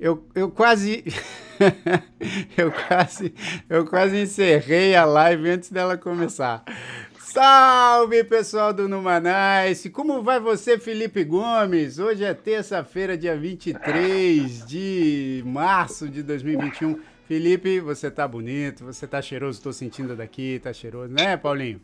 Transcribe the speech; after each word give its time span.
Eu, 0.00 0.26
eu 0.34 0.50
quase. 0.50 1.04
eu 2.56 2.72
quase. 2.72 3.34
Eu 3.68 3.86
quase 3.86 4.22
encerrei 4.22 4.96
a 4.96 5.04
live 5.04 5.50
antes 5.50 5.70
dela 5.70 5.98
começar. 5.98 6.64
Salve 7.32 8.24
pessoal 8.24 8.72
do 8.72 8.88
Numanice! 8.88 9.88
Como 9.88 10.20
vai 10.20 10.40
você, 10.40 10.76
Felipe 10.76 11.22
Gomes? 11.22 12.00
Hoje 12.00 12.24
é 12.24 12.34
terça-feira, 12.34 13.16
dia 13.16 13.36
23 13.36 14.66
de 14.66 15.40
março 15.46 16.08
de 16.08 16.24
2021. 16.24 16.98
Felipe, 17.28 17.78
você 17.78 18.10
tá 18.10 18.26
bonito, 18.26 18.84
você 18.84 19.06
tá 19.06 19.22
cheiroso, 19.22 19.62
tô 19.62 19.72
sentindo 19.72 20.16
daqui, 20.16 20.58
tá 20.58 20.72
cheiroso, 20.72 21.14
né, 21.14 21.36
Paulinho? 21.36 21.80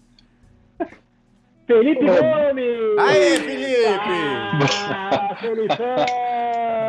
Felipe 1.64 2.00
Gomes! 2.00 2.98
Aê, 2.98 3.36
Felipe! 3.36 4.66
Ah, 4.90 5.36
Felipão! 5.40 6.06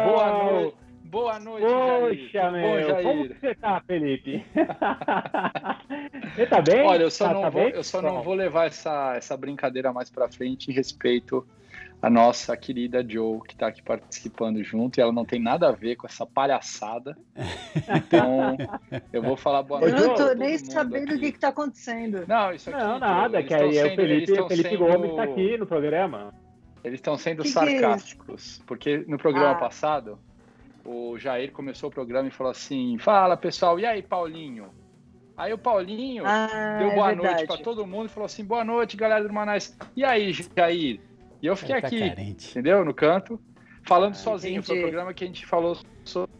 Boa 0.03 0.43
noite! 0.51 0.86
Boa 1.09 1.39
noite, 1.39 1.65
Poxa, 1.65 2.29
Jair. 2.33 2.51
meu, 2.51 2.61
Bom, 2.69 2.81
Jair. 2.87 3.03
como 3.03 3.27
que 3.29 3.39
você 3.39 3.55
tá, 3.55 3.81
Felipe? 3.87 4.45
você 6.35 6.45
tá 6.45 6.61
bem? 6.61 6.81
Olha, 6.85 7.03
eu 7.03 7.11
só, 7.11 7.27
Tá- 7.27 7.33
não, 7.33 7.41
tá 7.43 7.49
vou, 7.49 7.63
bem? 7.63 7.73
eu 7.73 7.83
só 7.83 8.01
não 8.01 8.21
vou 8.21 8.33
levar 8.33 8.65
essa, 8.67 9.15
essa 9.15 9.37
brincadeira 9.37 9.93
mais 9.93 10.09
pra 10.09 10.27
frente 10.27 10.69
em 10.69 10.73
respeito 10.73 11.47
à 12.01 12.09
nossa 12.09 12.55
querida 12.57 13.05
Joe, 13.07 13.39
que 13.47 13.55
tá 13.55 13.67
aqui 13.67 13.81
participando 13.81 14.61
junto, 14.63 14.97
e 14.99 15.01
ela 15.01 15.11
não 15.13 15.23
tem 15.25 15.39
nada 15.41 15.69
a 15.69 15.71
ver 15.71 15.95
com 15.95 16.05
essa 16.07 16.25
palhaçada. 16.25 17.17
Então, 17.87 18.57
eu 19.13 19.21
vou 19.21 19.37
falar 19.37 19.63
boa 19.63 19.79
Eu 19.81 19.89
noite. 19.89 19.99
Joe, 20.01 20.07
não 20.09 20.15
tô 20.15 20.33
nem 20.33 20.57
sabendo 20.57 21.15
o 21.15 21.19
que 21.19 21.31
que 21.31 21.39
tá 21.39 21.47
acontecendo. 21.47 22.25
Não, 22.27 22.51
isso 22.53 22.69
aqui. 22.69 22.79
Não, 22.79 22.99
nada, 22.99 23.41
que 23.41 23.53
aí 23.53 23.77
é 23.77 23.83
o 23.85 23.87
sendo- 23.89 23.95
Felipe, 23.95 24.31
o 24.33 24.47
Felipe 24.47 24.69
sendo- 24.69 24.85
Gomes 24.85 25.15
tá 25.15 25.23
aqui 25.23 25.57
no 25.57 25.65
programa. 25.65 26.33
Eles 26.83 26.99
estão 26.99 27.17
sendo 27.17 27.43
Que 27.43 27.51
que 27.51 27.57
é 27.57 27.61
sarcásticos, 27.79 28.61
porque 28.67 29.03
no 29.07 29.17
programa 29.17 29.51
Ah. 29.51 29.55
passado, 29.55 30.19
o 30.87 31.17
Jair 31.19 31.51
começou 31.51 31.89
o 31.89 31.93
programa 31.93 32.27
e 32.27 32.31
falou 32.31 32.51
assim: 32.51 32.97
Fala 32.97 33.35
pessoal, 33.37 33.79
e 33.79 33.85
aí, 33.85 34.01
Paulinho? 34.01 34.69
Aí 35.35 35.53
o 35.53 35.57
Paulinho 35.57 36.23
Ah, 36.25 36.77
deu 36.79 36.89
é 36.91 36.95
boa 36.95 37.07
verdade. 37.09 37.27
noite 37.35 37.45
pra 37.47 37.57
todo 37.57 37.85
mundo 37.85 38.05
e 38.07 38.09
falou 38.09 38.25
assim: 38.25 38.43
Boa 38.43 38.63
noite, 38.63 38.95
galera 38.97 39.27
do 39.27 39.33
Manais. 39.33 39.77
E 39.95 40.03
aí, 40.03 40.31
Jair? 40.33 40.99
E 41.41 41.45
eu 41.45 41.55
fiquei 41.55 41.79
tá 41.79 41.87
aqui, 41.87 41.99
carente. 41.99 42.49
entendeu? 42.49 42.83
No 42.83 42.93
canto, 42.93 43.39
falando 43.83 44.13
Ah, 44.13 44.15
sozinho. 44.15 44.63
Foi 44.63 44.75
o 44.75 44.79
entendi. 44.79 44.89
programa 44.89 45.13
que 45.13 45.23
a 45.23 45.27
gente 45.27 45.45
falou 45.45 45.77
sobre 46.03 46.31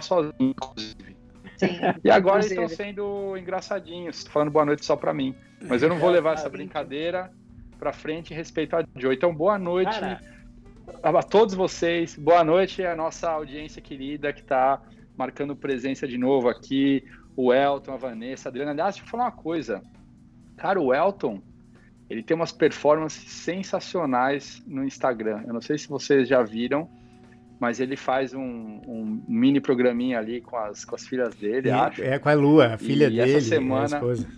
sozinho, 0.00 0.34
inclusive. 0.40 1.16
Sim. 1.56 1.78
E 2.04 2.10
agora 2.10 2.40
eles 2.40 2.50
estão 2.50 2.68
sendo 2.68 3.36
engraçadinhos, 3.36 4.26
falando 4.26 4.50
boa 4.50 4.64
noite 4.66 4.84
só 4.84 4.96
pra 4.96 5.14
mim. 5.14 5.34
Mas 5.68 5.82
eu 5.82 5.88
não 5.88 5.98
vou 5.98 6.10
levar 6.10 6.34
essa 6.34 6.48
brincadeira 6.48 7.30
pra 7.78 7.92
frente 7.92 8.32
em 8.32 8.36
respeito 8.36 8.76
a 8.76 8.84
Joe. 8.96 9.14
Então, 9.14 9.32
boa 9.34 9.58
noite 9.58 9.92
Cara, 9.98 10.20
a 11.02 11.22
todos 11.22 11.54
vocês. 11.54 12.16
Boa 12.16 12.42
noite 12.44 12.84
à 12.84 12.94
nossa 12.96 13.30
audiência 13.30 13.80
querida 13.82 14.32
que 14.32 14.40
está 14.40 14.80
marcando 15.16 15.54
presença 15.56 16.06
de 16.06 16.18
novo 16.18 16.48
aqui. 16.48 17.04
O 17.36 17.52
Elton, 17.52 17.92
a 17.92 17.96
Vanessa, 17.96 18.48
a 18.48 18.50
Adriana. 18.50 18.72
Aliás, 18.72 18.94
deixa 18.94 19.06
eu 19.06 19.10
falar 19.10 19.24
uma 19.24 19.32
coisa. 19.32 19.82
Cara, 20.56 20.80
o 20.80 20.92
Elton, 20.94 21.40
ele 22.10 22.22
tem 22.22 22.34
umas 22.34 22.52
performances 22.52 23.30
sensacionais 23.30 24.62
no 24.66 24.84
Instagram. 24.84 25.42
Eu 25.46 25.54
não 25.54 25.60
sei 25.60 25.78
se 25.78 25.88
vocês 25.88 26.28
já 26.28 26.42
viram, 26.42 26.88
mas 27.58 27.80
ele 27.80 27.96
faz 27.96 28.34
um, 28.34 28.40
um 28.86 29.22
mini 29.26 29.60
programinha 29.60 30.18
ali 30.18 30.40
com 30.40 30.56
as, 30.56 30.84
com 30.84 30.94
as 30.94 31.06
filhas 31.06 31.34
dele, 31.34 31.70
acho. 31.70 32.02
E- 32.02 32.04
É 32.04 32.18
com 32.18 32.28
a 32.28 32.34
Lua, 32.34 32.74
a 32.74 32.78
filha 32.78 33.08
E 33.08 33.18
essa 33.18 33.26
dele, 33.28 33.40
semana- 33.40 33.82
a 33.96 33.98
esposa. 33.98 34.28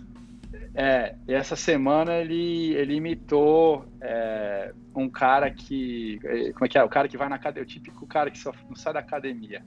É, 0.75 1.15
e 1.25 1.33
essa 1.33 1.55
semana 1.55 2.15
ele, 2.17 2.73
ele 2.73 2.95
imitou 2.95 3.85
é, 4.01 4.73
um 4.93 5.09
cara 5.09 5.49
que. 5.49 6.19
eh, 6.23 6.51
Como 6.51 6.65
é 6.65 6.67
que 6.67 6.77
é? 6.77 6.83
O 6.83 6.89
cara 6.89 7.07
que 7.07 7.17
vai 7.17 7.29
na 7.29 7.35
academia, 7.35 7.63
o 7.63 7.67
típico 7.67 8.05
cara 8.05 8.29
que 8.29 8.37
só 8.37 8.51
não 8.67 8.75
sai 8.75 8.93
da 8.93 8.99
academia. 8.99 9.61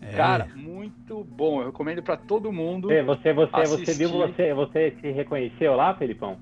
É. 0.00 0.16
Cara, 0.16 0.46
muito 0.54 1.24
bom. 1.24 1.60
Eu 1.60 1.66
recomendo 1.66 2.02
pra 2.02 2.16
todo 2.16 2.52
mundo. 2.52 2.88
você, 3.02 3.02
você, 3.02 3.32
você, 3.32 3.66
você 3.66 3.82
Assistir. 3.82 3.94
viu, 3.94 4.10
você, 4.10 4.54
você 4.54 4.96
se 5.00 5.10
reconheceu 5.10 5.74
lá, 5.74 5.94
Felipão? 5.94 6.38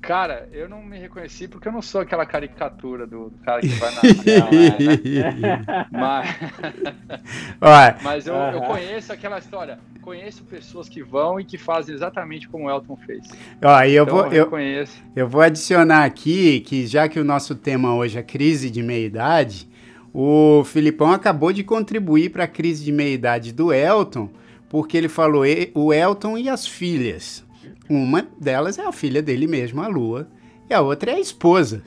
Cara, 0.00 0.48
eu 0.50 0.68
não 0.68 0.82
me 0.82 0.98
reconheci 0.98 1.46
porque 1.46 1.68
eu 1.68 1.72
não 1.72 1.82
sou 1.82 2.00
aquela 2.00 2.24
caricatura 2.24 3.06
do, 3.06 3.28
do 3.30 3.38
cara 3.44 3.60
que 3.60 3.68
vai 3.68 3.94
na. 3.94 4.00
mas 5.92 6.26
Olha, 7.60 7.96
mas 8.02 8.26
eu, 8.26 8.34
eu 8.34 8.58
Aham. 8.58 8.66
conheço 8.66 9.12
aquela 9.12 9.38
história. 9.38 9.78
Conheço 10.00 10.42
pessoas 10.44 10.88
que 10.88 11.02
vão 11.02 11.38
e 11.38 11.44
que 11.44 11.58
fazem 11.58 11.94
exatamente 11.94 12.48
como 12.48 12.64
o 12.66 12.70
Elton 12.70 12.96
fez. 12.96 13.28
ó, 13.62 13.82
eu 13.82 14.04
então, 14.04 14.16
vou, 14.16 14.26
eu 14.26 14.32
eu, 14.32 14.44
reconheço. 14.44 15.02
eu 15.14 15.28
vou 15.28 15.42
adicionar 15.42 16.04
aqui 16.04 16.60
que 16.60 16.86
já 16.86 17.08
que 17.08 17.20
o 17.20 17.24
nosso 17.24 17.54
tema 17.54 17.94
hoje 17.94 18.18
é 18.18 18.22
crise 18.22 18.70
de 18.70 18.82
meia-idade, 18.82 19.68
o 20.12 20.64
Filipão 20.64 21.12
acabou 21.12 21.52
de 21.52 21.62
contribuir 21.62 22.30
para 22.30 22.44
a 22.44 22.48
crise 22.48 22.82
de 22.84 22.90
meia-idade 22.90 23.52
do 23.52 23.72
Elton, 23.72 24.30
porque 24.68 24.96
ele 24.96 25.08
falou 25.08 25.44
o 25.74 25.92
Elton 25.92 26.38
e 26.38 26.48
as 26.48 26.66
filhas. 26.66 27.44
Uma 27.90 28.24
delas 28.40 28.78
é 28.78 28.86
a 28.86 28.92
filha 28.92 29.20
dele 29.20 29.48
mesmo, 29.48 29.82
a 29.82 29.88
Lua, 29.88 30.28
e 30.68 30.72
a 30.72 30.80
outra 30.80 31.10
é 31.10 31.14
a 31.16 31.20
esposa. 31.20 31.82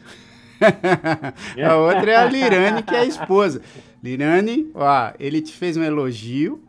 a 1.66 1.78
outra 1.78 2.12
é 2.12 2.16
a 2.18 2.26
Lirane, 2.26 2.84
que 2.84 2.94
é 2.94 3.00
a 3.00 3.06
esposa. 3.06 3.62
Lirane, 4.04 4.70
ó, 4.76 5.14
ele 5.18 5.42
te 5.42 5.54
fez 5.54 5.78
um 5.78 5.84
elogio 5.84 6.62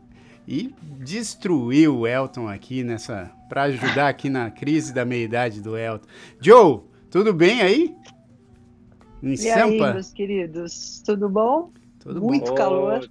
e 0.47 0.73
destruiu 1.01 1.99
o 1.99 2.07
Elton 2.07 2.47
aqui 2.47 2.81
nessa 2.81 3.29
para 3.49 3.63
ajudar 3.63 4.07
aqui 4.07 4.29
na 4.29 4.49
crise 4.49 4.93
da 4.93 5.03
meia-idade 5.03 5.59
do 5.61 5.77
Elton. 5.77 6.07
Joe, 6.39 6.79
tudo 7.11 7.33
bem 7.33 7.61
aí? 7.61 7.93
Em 9.21 9.33
E 9.33 9.49
aí, 9.49 9.77
Sampa? 9.77 9.93
meus 9.93 10.13
queridos, 10.13 11.03
tudo 11.05 11.27
bom? 11.27 11.71
Tudo 11.99 12.21
muito 12.21 12.51
bom. 12.51 12.55
calor. 12.55 13.09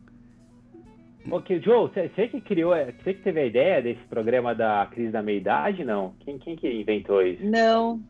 Ok, 1.30 1.60
Joe, 1.60 1.88
você 1.88 2.28
que 2.28 2.40
criou, 2.40 2.74
você 2.74 3.14
que 3.14 3.22
teve 3.22 3.40
a 3.40 3.46
ideia 3.46 3.82
desse 3.82 4.02
programa 4.08 4.54
da 4.54 4.86
crise 4.90 5.10
da 5.10 5.22
meia-idade, 5.22 5.84
não? 5.84 6.14
Quem, 6.20 6.38
quem 6.38 6.54
que 6.54 6.70
inventou 6.70 7.22
isso? 7.22 7.44
Não, 7.44 8.00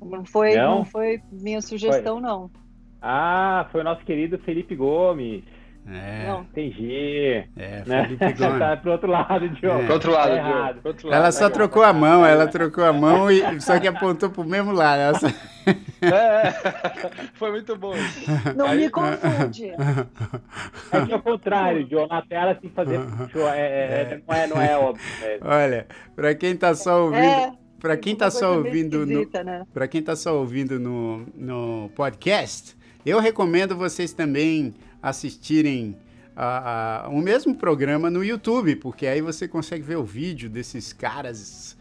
não 0.00 0.24
foi, 0.24 0.54
Não? 0.54 0.78
não 0.78 0.84
foi 0.84 1.20
minha 1.32 1.60
sugestão, 1.60 2.20
não. 2.20 2.50
Ah, 3.02 3.68
foi 3.72 3.80
o 3.80 3.84
nosso 3.84 4.04
querido 4.04 4.38
Felipe 4.38 4.74
Gomes. 4.74 5.44
É, 5.88 6.26
Não. 6.26 6.40
Entendi. 6.42 7.44
é, 7.56 7.82
Né? 7.86 8.08
Tá 8.58 8.76
pro 8.76 8.92
outro 8.92 9.08
lado, 9.10 9.46
Joe. 9.60 9.70
É. 9.70 9.84
Pro 9.84 9.94
outro 9.94 10.10
lado, 10.12 10.28
Tá 10.30 10.34
Diogo, 10.34 10.48
errado. 10.58 10.80
pro 10.80 10.88
outro 10.90 11.08
lado. 11.08 11.18
Ela 11.20 11.32
só 11.32 11.48
trocou 11.50 11.82
a 11.84 11.92
mão, 11.92 12.26
ela 12.26 12.46
trocou 12.48 12.84
a 12.84 12.92
mão 12.92 13.30
e 13.30 13.60
só 13.60 13.78
que 13.78 13.86
apontou 13.86 14.28
pro 14.30 14.42
mesmo 14.44 14.72
lado. 14.72 15.00
Ela 15.00 15.18
só- 15.18 15.26
É, 16.02 16.52
foi 17.34 17.50
muito 17.52 17.76
bom. 17.76 17.94
isso. 17.94 18.26
Não 18.56 18.66
Aí- 18.66 18.78
me 18.78 18.90
confunde. 18.90 19.70
É 20.92 21.00
que 21.06 21.12
é 21.12 21.16
o 21.16 21.22
contrário, 21.22 21.86
Joe. 21.88 22.08
Na 22.08 22.22
tela 22.22 22.54
tem 22.54 22.68
que 22.68 22.74
fazer. 22.76 22.98
Joe, 23.32 23.42
é, 23.42 23.56
é, 23.56 24.08
é, 24.12 24.20
não 24.26 24.34
é, 24.34 24.46
não 24.48 24.60
é 24.62 24.76
óbvio. 24.78 25.04
É. 25.22 25.38
Olha, 25.40 25.86
para 26.14 26.34
quem 26.34 26.56
tá 26.56 26.74
só 26.74 27.04
ouvindo, 27.04 27.22
É, 27.22 27.52
para 27.80 27.96
quem 27.96 28.16
tá 28.16 28.24
uma 28.26 28.30
só 28.32 28.56
ouvindo 28.56 29.06
no, 29.06 29.20
né? 29.44 29.66
Para 29.72 29.86
quem 29.86 30.00
está 30.00 30.16
só 30.16 30.36
ouvindo 30.36 30.78
no, 30.80 31.26
no 31.36 31.90
podcast, 31.94 32.76
eu 33.04 33.20
recomendo 33.20 33.76
vocês 33.76 34.12
também 34.12 34.74
assistirem 35.02 35.96
a, 36.34 37.04
a- 37.06 37.08
o 37.08 37.20
mesmo 37.20 37.54
programa 37.54 38.10
no 38.10 38.24
YouTube, 38.24 38.76
porque 38.76 39.06
aí 39.06 39.20
você 39.20 39.46
consegue 39.48 39.82
ver 39.82 39.96
o 39.96 40.04
vídeo 40.04 40.48
desses 40.50 40.92
caras. 40.92 41.76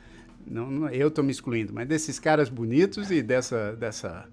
Não, 0.48 0.70
não- 0.70 0.90
eu 0.90 1.08
estou 1.10 1.24
me 1.24 1.32
excluindo, 1.32 1.74
mas 1.74 1.88
desses 1.88 2.20
caras 2.20 2.50
bonitos 2.50 3.10
e 3.12 3.22
dessa, 3.22 3.74
dessa, 3.76 4.26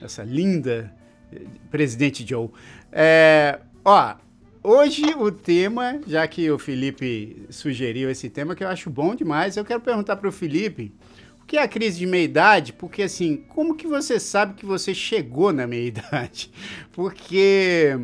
dessa 0.00 0.22
linda 0.24 0.92
eh, 1.32 1.42
presidente 1.70 2.26
Joe. 2.26 2.48
É, 2.92 3.60
ó, 3.84 4.16
hoje 4.62 5.04
o 5.16 5.30
tema, 5.30 6.00
já 6.06 6.26
que 6.26 6.50
o 6.50 6.58
Felipe 6.58 7.46
sugeriu 7.50 8.10
esse 8.10 8.28
tema, 8.28 8.54
que 8.56 8.64
eu 8.64 8.68
acho 8.68 8.90
bom 8.90 9.14
demais, 9.14 9.56
eu 9.56 9.64
quero 9.64 9.80
perguntar 9.80 10.16
para 10.16 10.28
o 10.28 10.32
Felipe. 10.32 10.92
O 11.40 11.46
que 11.50 11.56
é 11.56 11.62
a 11.62 11.68
crise 11.68 11.98
de 11.98 12.06
meia-idade? 12.06 12.72
Porque, 12.72 13.02
assim, 13.02 13.38
como 13.48 13.74
que 13.74 13.86
você 13.86 14.20
sabe 14.20 14.54
que 14.54 14.64
você 14.66 14.94
chegou 14.94 15.52
na 15.52 15.66
meia-idade? 15.66 16.50
Porque 16.92 17.98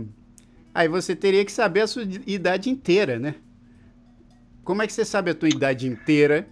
aí 0.77 0.89
você 0.89 1.17
teria 1.17 1.43
que 1.43 1.51
saber 1.51 1.81
a 1.81 1.87
sua 1.87 2.03
idade 2.27 2.69
inteira, 2.69 3.19
né? 3.19 3.37
Como 4.63 4.83
é 4.83 4.87
que 4.87 4.93
você 4.93 5.07
sabe 5.07 5.31
a 5.31 5.35
tua 5.35 5.49
idade 5.49 5.89
inteira 5.89 6.47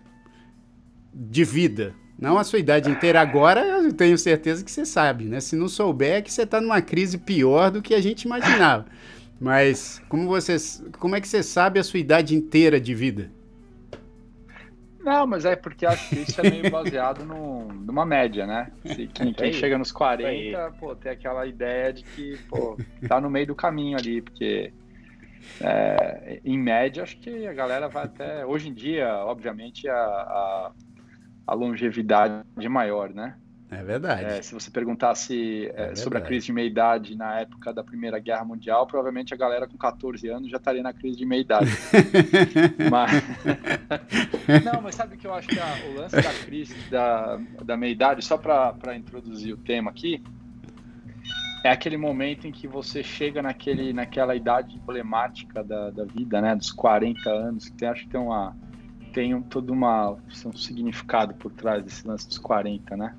de 1.12 1.44
vida? 1.44 1.94
Não 2.19 2.38
a 2.38 2.44
sua 2.44 2.59
idade 2.59 2.88
inteira 2.91 3.21
agora, 3.21 3.61
eu 3.61 3.93
tenho 3.93 4.17
certeza 4.17 4.65
que 4.65 4.71
você 4.71 4.87
sabe, 4.87 5.25
né? 5.25 5.41
Se 5.41 5.55
não 5.55 5.69
souber, 5.69 6.12
é 6.12 6.23
que 6.23 6.32
você 6.32 6.44
está 6.44 6.59
numa 6.59 6.81
crise 6.81 7.19
pior 7.19 7.71
do 7.71 7.82
que 7.82 7.94
a 7.94 8.00
gente 8.00 8.23
imaginava. 8.23 8.87
Mas 9.38 10.00
como 10.09 10.26
você, 10.26 10.56
como 10.99 11.17
é 11.17 11.21
que 11.21 11.29
você 11.29 11.43
sabe 11.43 11.79
a 11.79 11.85
sua 11.85 12.00
idade 12.00 12.35
inteira 12.35 12.81
de 12.81 12.94
vida? 12.94 13.31
Não, 15.05 15.27
mas 15.27 15.45
é 15.45 15.55
porque 15.55 15.85
acho 15.85 16.09
que 16.09 16.21
isso 16.21 16.41
é 16.41 16.51
meio 16.51 16.71
baseado 16.71 17.25
no, 17.27 17.69
numa 17.69 18.06
média, 18.06 18.47
né? 18.47 18.73
Se, 18.87 19.06
quem, 19.12 19.35
quem 19.35 19.53
chega 19.53 19.77
nos 19.77 19.93
40, 19.93 20.73
pô, 20.81 20.97
tem 20.97 21.12
aquela 21.12 21.47
ideia 21.47 21.93
de 21.93 22.03
que, 22.03 22.39
pô, 22.49 22.79
tá 23.06 23.21
no 23.21 23.29
meio 23.29 23.49
do 23.49 23.55
caminho 23.55 23.99
ali, 23.99 24.23
porque 24.23 24.73
é, 25.61 26.41
em 26.43 26.59
média, 26.59 27.03
acho 27.03 27.19
que 27.19 27.47
a 27.47 27.53
galera 27.53 27.87
vai 27.87 28.05
até. 28.05 28.47
Hoje 28.47 28.71
em 28.71 28.75
dia, 28.75 29.15
obviamente, 29.27 29.87
a, 29.87 29.95
a, 29.95 30.73
a 31.49 31.55
longevidade 31.55 32.43
é 32.59 32.69
maior, 32.69 33.11
né? 33.11 33.37
É 33.79 33.82
verdade. 33.82 34.25
É, 34.25 34.43
se 34.43 34.55
você 34.55 34.71
perguntasse 34.71 35.71
é, 35.75 35.93
é 35.93 35.94
sobre 35.94 36.19
a 36.19 36.21
crise 36.21 36.47
de 36.47 36.53
meia-idade 36.53 37.17
na 37.17 37.41
época 37.41 37.73
da 37.73 37.82
Primeira 37.82 38.19
Guerra 38.19 38.44
Mundial, 38.44 38.87
provavelmente 38.87 39.35
a 39.35 39.37
galera 39.37 39.67
com 39.67 39.76
14 39.76 40.29
anos 40.29 40.50
já 40.50 40.56
estaria 40.56 40.82
na 40.82 40.93
crise 40.93 41.17
de 41.17 41.26
meia-idade. 41.26 41.71
mas... 42.91 43.11
Não, 44.65 44.81
mas 44.82 44.94
sabe 44.94 45.17
o 45.17 45.19
que 45.19 45.26
eu 45.26 45.35
acho 45.35 45.49
que 45.49 45.59
a, 45.59 45.75
o 45.91 46.00
lance 46.00 46.17
da 46.17 46.35
crise 46.44 46.76
da, 46.91 47.41
da 47.65 47.76
meia-idade, 47.76 48.25
só 48.25 48.38
para 48.38 48.97
introduzir 48.97 49.55
o 49.55 49.56
tema 49.56 49.91
aqui, 49.91 50.23
é 51.65 51.71
aquele 51.71 51.97
momento 51.97 52.47
em 52.47 52.53
que 52.53 52.69
você 52.69 53.03
chega 53.03 53.43
naquele, 53.43 53.93
naquela 53.93 54.37
idade 54.37 54.76
emblemática 54.76 55.65
da, 55.65 55.91
da 55.91 56.05
vida, 56.05 56.41
né? 56.41 56.55
Dos 56.55 56.71
40 56.71 57.31
anos, 57.31 57.69
que 57.71 57.73
tem, 57.73 57.88
acho 57.88 58.03
que 58.03 58.11
tem 58.11 58.21
uma 58.21 58.55
tem 59.15 59.41
todo 59.43 59.73
uma, 59.73 60.11
um 60.11 60.53
significado 60.53 61.35
por 61.35 61.53
trás 61.53 61.82
desse 61.85 62.06
lance 62.06 62.26
dos 62.29 62.37
40, 62.37 62.97
né? 62.97 63.15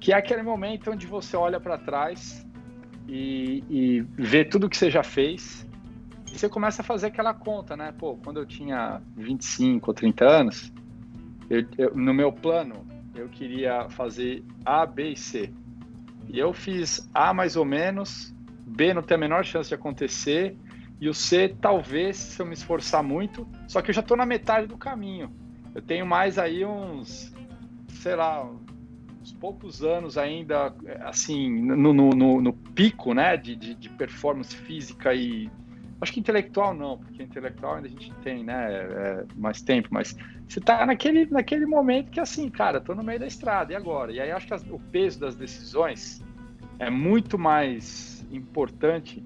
Que 0.00 0.12
é 0.12 0.16
aquele 0.16 0.42
momento 0.42 0.90
onde 0.90 1.06
você 1.06 1.36
olha 1.36 1.60
para 1.60 1.78
trás 1.78 2.46
e, 3.06 3.62
e 3.68 4.00
vê 4.16 4.44
tudo 4.44 4.68
que 4.68 4.76
você 4.76 4.90
já 4.90 5.02
fez 5.02 5.66
e 6.32 6.38
você 6.38 6.48
começa 6.48 6.82
a 6.82 6.84
fazer 6.84 7.08
aquela 7.08 7.34
conta, 7.34 7.76
né? 7.76 7.92
Pô, 7.98 8.16
quando 8.16 8.38
eu 8.38 8.46
tinha 8.46 9.02
25 9.16 9.90
ou 9.90 9.94
30 9.94 10.24
anos, 10.24 10.72
eu, 11.48 11.66
eu, 11.76 11.94
no 11.94 12.14
meu 12.14 12.32
plano, 12.32 12.86
eu 13.14 13.28
queria 13.28 13.88
fazer 13.90 14.44
A, 14.64 14.86
B 14.86 15.12
e 15.12 15.16
C. 15.16 15.52
E 16.28 16.38
eu 16.38 16.52
fiz 16.52 17.10
A 17.12 17.34
mais 17.34 17.56
ou 17.56 17.64
menos, 17.64 18.32
B 18.64 18.94
não 18.94 19.02
tem 19.02 19.16
a 19.16 19.18
menor 19.18 19.44
chance 19.44 19.68
de 19.68 19.74
acontecer, 19.74 20.56
e 21.00 21.08
o 21.08 21.14
C 21.14 21.56
talvez 21.60 22.16
se 22.16 22.40
eu 22.40 22.46
me 22.46 22.54
esforçar 22.54 23.02
muito, 23.02 23.48
só 23.66 23.82
que 23.82 23.90
eu 23.90 23.94
já 23.94 24.00
estou 24.00 24.16
na 24.16 24.24
metade 24.24 24.68
do 24.68 24.78
caminho. 24.78 25.34
Eu 25.74 25.82
tenho 25.82 26.06
mais 26.06 26.38
aí 26.38 26.64
uns, 26.64 27.34
sei 27.88 28.14
lá, 28.14 28.48
poucos 29.32 29.82
anos 29.82 30.16
ainda, 30.18 30.74
assim, 31.00 31.50
no, 31.62 31.92
no, 31.92 32.10
no, 32.10 32.40
no 32.40 32.52
pico, 32.52 33.14
né, 33.14 33.36
de, 33.36 33.54
de, 33.56 33.74
de, 33.74 33.88
performance 33.90 34.54
física 34.54 35.14
e 35.14 35.50
acho 36.00 36.12
que 36.12 36.20
intelectual 36.20 36.74
não, 36.74 36.98
porque 36.98 37.22
intelectual 37.22 37.76
ainda 37.76 37.88
a 37.88 37.90
gente 37.90 38.12
tem, 38.22 38.44
né, 38.44 38.66
é, 38.72 39.24
mais 39.36 39.60
tempo, 39.60 39.88
mas 39.90 40.16
você 40.48 40.58
está 40.58 40.84
naquele, 40.86 41.26
naquele 41.26 41.66
momento 41.66 42.10
que 42.10 42.20
assim, 42.20 42.48
cara, 42.48 42.78
estou 42.78 42.94
no 42.94 43.02
meio 43.02 43.20
da 43.20 43.26
estrada, 43.26 43.72
e 43.72 43.76
agora? 43.76 44.12
E 44.12 44.20
aí 44.20 44.30
acho 44.30 44.46
que 44.46 44.54
as, 44.54 44.62
o 44.62 44.78
peso 44.90 45.20
das 45.20 45.36
decisões 45.36 46.22
é 46.78 46.88
muito 46.88 47.38
mais 47.38 48.26
importante 48.30 49.22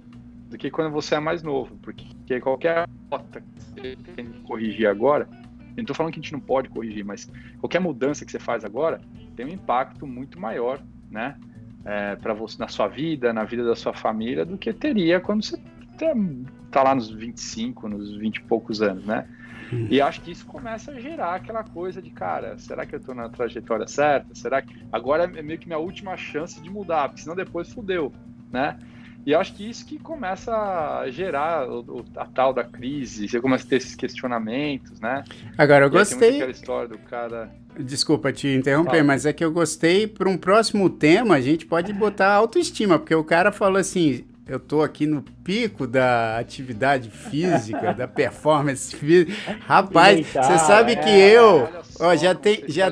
do 0.49 0.59
que 0.59 0.71
quando 0.71 0.93
você 0.93 1.15
é 1.15 1.21
mais 1.21 1.43
novo, 1.43 1.77
porque 1.83 2.41
qualquer 2.41 2.89
rota 3.11 3.41
que 3.41 3.63
você 3.63 3.97
tem 4.17 4.27
que 4.27 4.41
corrigir 4.41 4.87
agora, 4.87 5.29
eu 5.77 5.79
não 5.79 5.83
estou 5.83 5.97
falando 5.97 6.13
que 6.13 6.21
a 6.21 6.23
gente 6.23 6.33
não 6.33 6.41
pode 6.41 6.69
corrigir, 6.69 7.05
mas 7.05 7.31
qualquer 7.59 7.81
mudança 7.81 8.25
que 8.25 8.31
você 8.31 8.39
faz 8.39 8.65
agora 8.65 9.01
tem 9.35 9.47
um 9.47 9.51
impacto 9.51 10.07
muito 10.07 10.41
maior, 10.41 10.81
né? 11.11 11.37
É, 11.85 12.17
para 12.17 12.33
você 12.33 12.59
na 12.59 12.69
sua 12.69 12.89
vida, 12.89 13.33
na 13.33 13.45
vida 13.45 13.63
da 13.63 13.77
sua 13.77 13.93
família, 13.93 14.45
do 14.45 14.57
que 14.57 14.73
teria 14.73 15.21
quando 15.21 15.45
você 15.45 15.61
está 15.93 16.83
lá 16.83 16.95
nos 16.95 17.11
25, 17.11 17.89
nos 17.89 18.17
20 18.17 18.37
e 18.37 18.43
poucos 18.43 18.81
anos, 18.81 19.05
né? 19.05 19.29
Uhum. 19.73 19.89
E 19.91 20.01
acho 20.01 20.21
que 20.21 20.31
isso 20.31 20.47
começa 20.47 20.93
a 20.93 21.01
gerar 21.01 21.35
aquela 21.35 21.65
coisa 21.65 22.01
de, 22.01 22.11
cara, 22.11 22.59
será 22.59 22.87
que 22.87 22.95
eu 22.95 22.99
estou 22.99 23.15
na 23.15 23.29
trajetória 23.29 23.87
certa? 23.87 24.35
Será 24.35 24.63
que 24.63 24.75
agora 24.93 25.25
é 25.25 25.43
meio 25.43 25.59
que 25.59 25.67
minha 25.67 25.79
última 25.79 26.17
chance 26.17 26.61
de 26.61 26.71
mudar, 26.71 27.09
porque 27.09 27.23
senão 27.23 27.37
depois 27.37 27.73
fudeu, 27.73 28.13
né? 28.51 28.79
E 29.27 29.35
acho 29.35 29.55
que 29.55 29.69
isso 29.69 29.87
que 29.87 29.99
começa 29.99 30.55
a 30.55 31.11
gerar 31.11 31.69
o, 31.69 32.05
a 32.17 32.27
tal 32.27 32.53
da 32.53 32.63
crise, 32.63 33.29
você 33.29 33.41
começa 33.41 33.65
a 33.65 33.69
ter 33.69 33.77
esses 33.77 33.95
questionamentos, 33.95 35.01
né? 35.01 35.25
Agora, 35.57 35.87
eu 35.87 35.91
gostei. 35.91 36.37
Aquela 36.37 36.51
história 36.51 36.89
do 36.89 36.99
cara. 36.99 37.51
Desculpa 37.79 38.33
te 38.33 38.49
interromper, 38.49 38.91
Fala. 38.91 39.05
mas 39.05 39.27
é 39.27 39.33
que 39.33 39.45
eu 39.45 39.51
gostei. 39.51 40.07
Para 40.07 40.29
um 40.29 40.37
próximo 40.37 40.91
tema, 40.91 41.37
a 41.37 41.41
gente 41.41 41.65
pode 41.65 41.93
botar 41.93 42.33
autoestima, 42.33 42.99
porque 42.99 43.15
o 43.15 43.25
cara 43.25 43.51
falou 43.51 43.79
assim: 43.79 44.25
eu 44.47 44.61
tô 44.61 44.83
aqui 44.83 45.07
no 45.07 45.23
pico 45.23 45.87
da 45.87 46.39
atividade 46.39 47.11
física, 47.11 47.95
da 47.95 48.07
performance 48.07 48.95
física. 48.95 49.33
Rapaz, 49.61 50.27
você 50.27 50.59
sabe 50.59 50.93
é, 50.93 50.97
que 50.97 51.09
eu, 51.09 51.69
ó, 51.99 52.15
já 52.15 52.35
tem, 52.35 52.63
já 52.69 52.91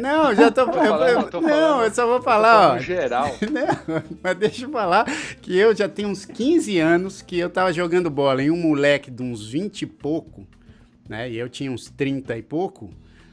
Não, 0.00 0.32
já 0.32 0.50
tô, 0.50 0.64
tô 0.64 0.72
falando, 0.72 1.08
eu, 1.08 1.30
tô 1.30 1.40
não, 1.40 1.82
eu 1.82 1.90
só 1.90 2.06
vou 2.06 2.22
falar, 2.22 2.76
ó. 2.76 2.78
geral. 2.78 3.26
Não, 3.50 4.02
mas 4.22 4.36
deixa 4.36 4.64
eu 4.64 4.70
falar 4.70 5.06
que 5.42 5.56
eu 5.56 5.74
já 5.74 5.88
tenho 5.88 6.08
uns 6.08 6.24
15 6.24 6.78
anos 6.78 7.20
que 7.20 7.36
eu 7.38 7.50
tava 7.50 7.72
jogando 7.72 8.08
bola 8.08 8.42
em 8.42 8.50
um 8.50 8.56
moleque 8.56 9.10
de 9.10 9.22
uns 9.22 9.48
20 9.48 9.82
e 9.82 9.86
pouco, 9.86 10.46
né? 11.08 11.28
E 11.30 11.36
eu 11.36 11.48
tinha 11.48 11.70
uns 11.70 11.90
30 11.90 12.36
e 12.38 12.42
pouco. 12.42 12.90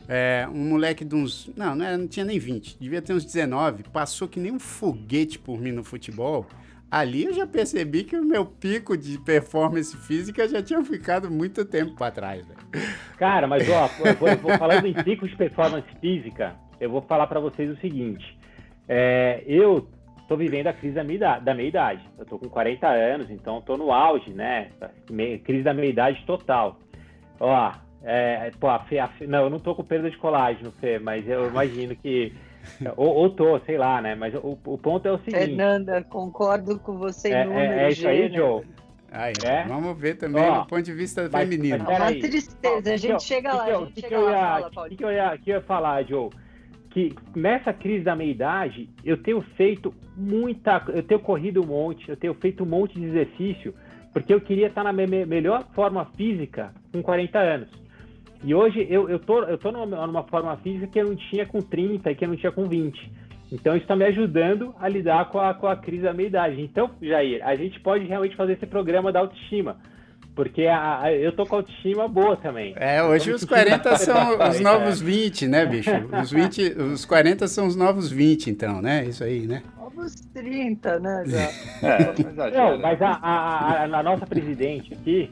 É, 0.07 0.47
um 0.51 0.69
moleque 0.69 1.05
de 1.05 1.15
uns. 1.15 1.49
Não, 1.55 1.75
não, 1.75 1.85
era, 1.85 1.97
não 1.97 2.07
tinha 2.07 2.25
nem 2.25 2.37
20, 2.37 2.77
devia 2.79 3.01
ter 3.01 3.13
uns 3.13 3.23
19. 3.23 3.83
Passou 3.83 4.27
que 4.27 4.39
nem 4.39 4.51
um 4.51 4.59
foguete 4.59 5.37
por 5.37 5.61
mim 5.61 5.71
no 5.71 5.83
futebol. 5.83 6.47
Ali 6.93 7.25
eu 7.25 7.33
já 7.33 7.47
percebi 7.47 8.03
que 8.03 8.15
o 8.15 8.23
meu 8.23 8.45
pico 8.45 8.95
de 8.95 9.17
performance 9.17 9.97
física 9.97 10.47
já 10.47 10.61
tinha 10.61 10.79
ficado 10.85 11.31
muito 11.31 11.65
tempo 11.65 11.95
para 11.95 12.11
trás. 12.11 12.45
Véio. 12.45 12.87
Cara, 13.17 13.47
mas 13.47 13.67
ó, 13.67 13.89
eu 14.05 14.37
vou, 14.37 14.55
falando 14.59 14.85
em 14.85 14.93
pico 14.93 15.27
de 15.27 15.35
performance 15.35 15.87
física, 15.99 16.55
eu 16.79 16.91
vou 16.91 17.01
falar 17.01 17.25
para 17.25 17.39
vocês 17.39 17.67
o 17.71 17.81
seguinte: 17.81 18.37
é, 18.87 19.43
eu 19.47 19.87
tô 20.27 20.37
vivendo 20.37 20.67
a 20.67 20.73
crise 20.73 20.93
da 20.93 21.03
minha, 21.03 21.39
da 21.39 21.55
meia 21.55 21.67
idade. 21.67 22.07
Eu 22.15 22.27
tô 22.27 22.37
com 22.37 22.47
40 22.47 22.87
anos, 22.87 23.31
então 23.31 23.59
tô 23.59 23.75
no 23.75 23.91
auge, 23.91 24.29
né? 24.29 24.69
Crise 25.43 25.63
da 25.63 25.73
meia 25.73 25.89
idade 25.89 26.23
total. 26.27 26.77
Ó, 27.39 27.71
é, 28.03 28.51
pô, 28.59 28.69
a 28.69 28.77
Fê, 28.81 28.99
a 28.99 29.07
Fê, 29.07 29.25
não, 29.25 29.45
eu 29.45 29.49
não 29.49 29.57
tô 29.59 29.73
com 29.73 29.83
perda 29.83 30.11
de 30.11 30.17
colágeno, 30.17 30.71
Fê, 30.73 30.99
mas 30.99 31.27
eu 31.27 31.47
imagino 31.47 31.95
que 31.95 32.33
ou, 32.97 33.07
ou 33.07 33.29
tô, 33.29 33.59
sei 33.61 33.77
lá, 33.77 34.01
né? 34.01 34.15
Mas 34.15 34.33
o, 34.35 34.57
o 34.65 34.77
ponto 34.77 35.07
é 35.07 35.11
o 35.11 35.17
seguinte. 35.19 35.37
Fernanda, 35.37 36.03
concordo 36.03 36.79
com 36.79 36.97
você 36.97 37.31
é, 37.31 37.45
número 37.45 37.73
é, 37.73 37.85
é 37.85 37.89
isso 37.89 38.07
aí, 38.07 38.33
Joe. 38.33 38.63
Aí, 39.11 39.33
é? 39.45 39.63
Vamos 39.67 39.95
ver 39.99 40.17
também 40.17 40.43
Ó, 40.43 40.61
do 40.61 40.67
ponto 40.67 40.81
de 40.81 40.91
vista 40.91 41.29
mas, 41.31 41.47
feminino. 41.47 41.83
Mas, 41.85 41.99
é 41.99 42.01
uma 42.01 42.11
tristeza, 42.11 42.93
a 42.93 42.97
gente 42.97 43.23
chega 43.23 43.53
lá, 43.53 43.65
a 43.65 43.85
gente 43.85 44.01
chega 44.01 44.19
lá. 44.19 44.67
O 44.67 44.89
que, 44.89 44.95
que, 44.95 45.05
eu 45.05 45.11
ia, 45.11 45.37
que 45.37 45.51
eu 45.51 45.55
ia 45.57 45.61
falar, 45.61 46.03
Joe? 46.03 46.29
Que 46.89 47.15
nessa 47.35 47.71
crise 47.71 48.03
da 48.03 48.15
meia-idade, 48.15 48.89
eu 49.03 49.21
tenho 49.21 49.41
feito 49.55 49.93
muita... 50.17 50.83
Eu 50.87 51.03
tenho 51.03 51.19
corrido 51.19 51.61
um 51.61 51.67
monte, 51.67 52.09
eu 52.09 52.17
tenho 52.17 52.33
feito 52.33 52.63
um 52.63 52.67
monte 52.67 52.99
de 52.99 53.05
exercício, 53.05 53.75
porque 54.11 54.33
eu 54.33 54.41
queria 54.41 54.67
estar 54.67 54.83
na 54.83 54.91
me 54.91 55.05
melhor 55.25 55.63
forma 55.73 56.05
física 56.17 56.73
com 56.91 57.03
40 57.03 57.37
anos. 57.37 57.82
E 58.43 58.53
hoje 58.53 58.85
eu, 58.89 59.09
eu, 59.09 59.19
tô, 59.19 59.43
eu 59.43 59.57
tô 59.57 59.71
numa, 59.71 60.05
numa 60.05 60.23
forma 60.23 60.55
física 60.57 60.87
que 60.87 60.99
eu 60.99 61.05
não 61.05 61.15
tinha 61.15 61.45
com 61.45 61.61
30 61.61 62.11
e 62.11 62.15
que 62.15 62.25
eu 62.25 62.29
não 62.29 62.35
tinha 62.35 62.51
com 62.51 62.67
20. 62.67 63.11
Então 63.51 63.73
isso 63.75 63.83
está 63.83 63.95
me 63.95 64.03
ajudando 64.05 64.73
a 64.79 64.89
lidar 64.89 65.29
com 65.29 65.39
a, 65.39 65.53
com 65.53 65.67
a 65.67 65.75
crise 65.75 66.03
da 66.03 66.13
meia-idade. 66.13 66.61
Então, 66.61 66.89
Jair, 67.01 67.45
a 67.45 67.55
gente 67.55 67.79
pode 67.79 68.05
realmente 68.05 68.35
fazer 68.35 68.53
esse 68.53 68.65
programa 68.65 69.11
da 69.11 69.19
autoestima. 69.19 69.77
Porque 70.35 70.65
a, 70.65 71.01
a, 71.01 71.13
eu 71.13 71.31
tô 71.31 71.45
com 71.45 71.57
autoestima 71.57 72.07
boa 72.07 72.35
também. 72.35 72.73
É, 72.75 73.03
hoje 73.03 73.31
os 73.31 73.45
40 73.45 73.95
são 73.97 74.49
os 74.49 74.59
novos 74.59 74.99
20, 74.99 75.47
né, 75.47 75.65
bicho? 75.65 75.91
Os, 76.21 76.31
20, 76.31 76.61
os 76.93 77.05
40 77.05 77.47
são 77.47 77.67
os 77.67 77.75
novos 77.75 78.11
20, 78.11 78.49
então, 78.49 78.81
né? 78.81 79.05
Isso 79.05 79.23
aí, 79.23 79.45
né? 79.45 79.61
Novos 79.77 80.15
30, 80.33 80.99
né, 80.99 81.23
já. 81.27 81.49
É, 81.83 82.51
não, 82.51 82.79
mas 82.79 82.99
a, 83.01 83.11
a, 83.21 83.83
a, 83.83 84.03
nossa 84.03 84.25
presidente 84.25 84.93
aqui, 84.93 85.29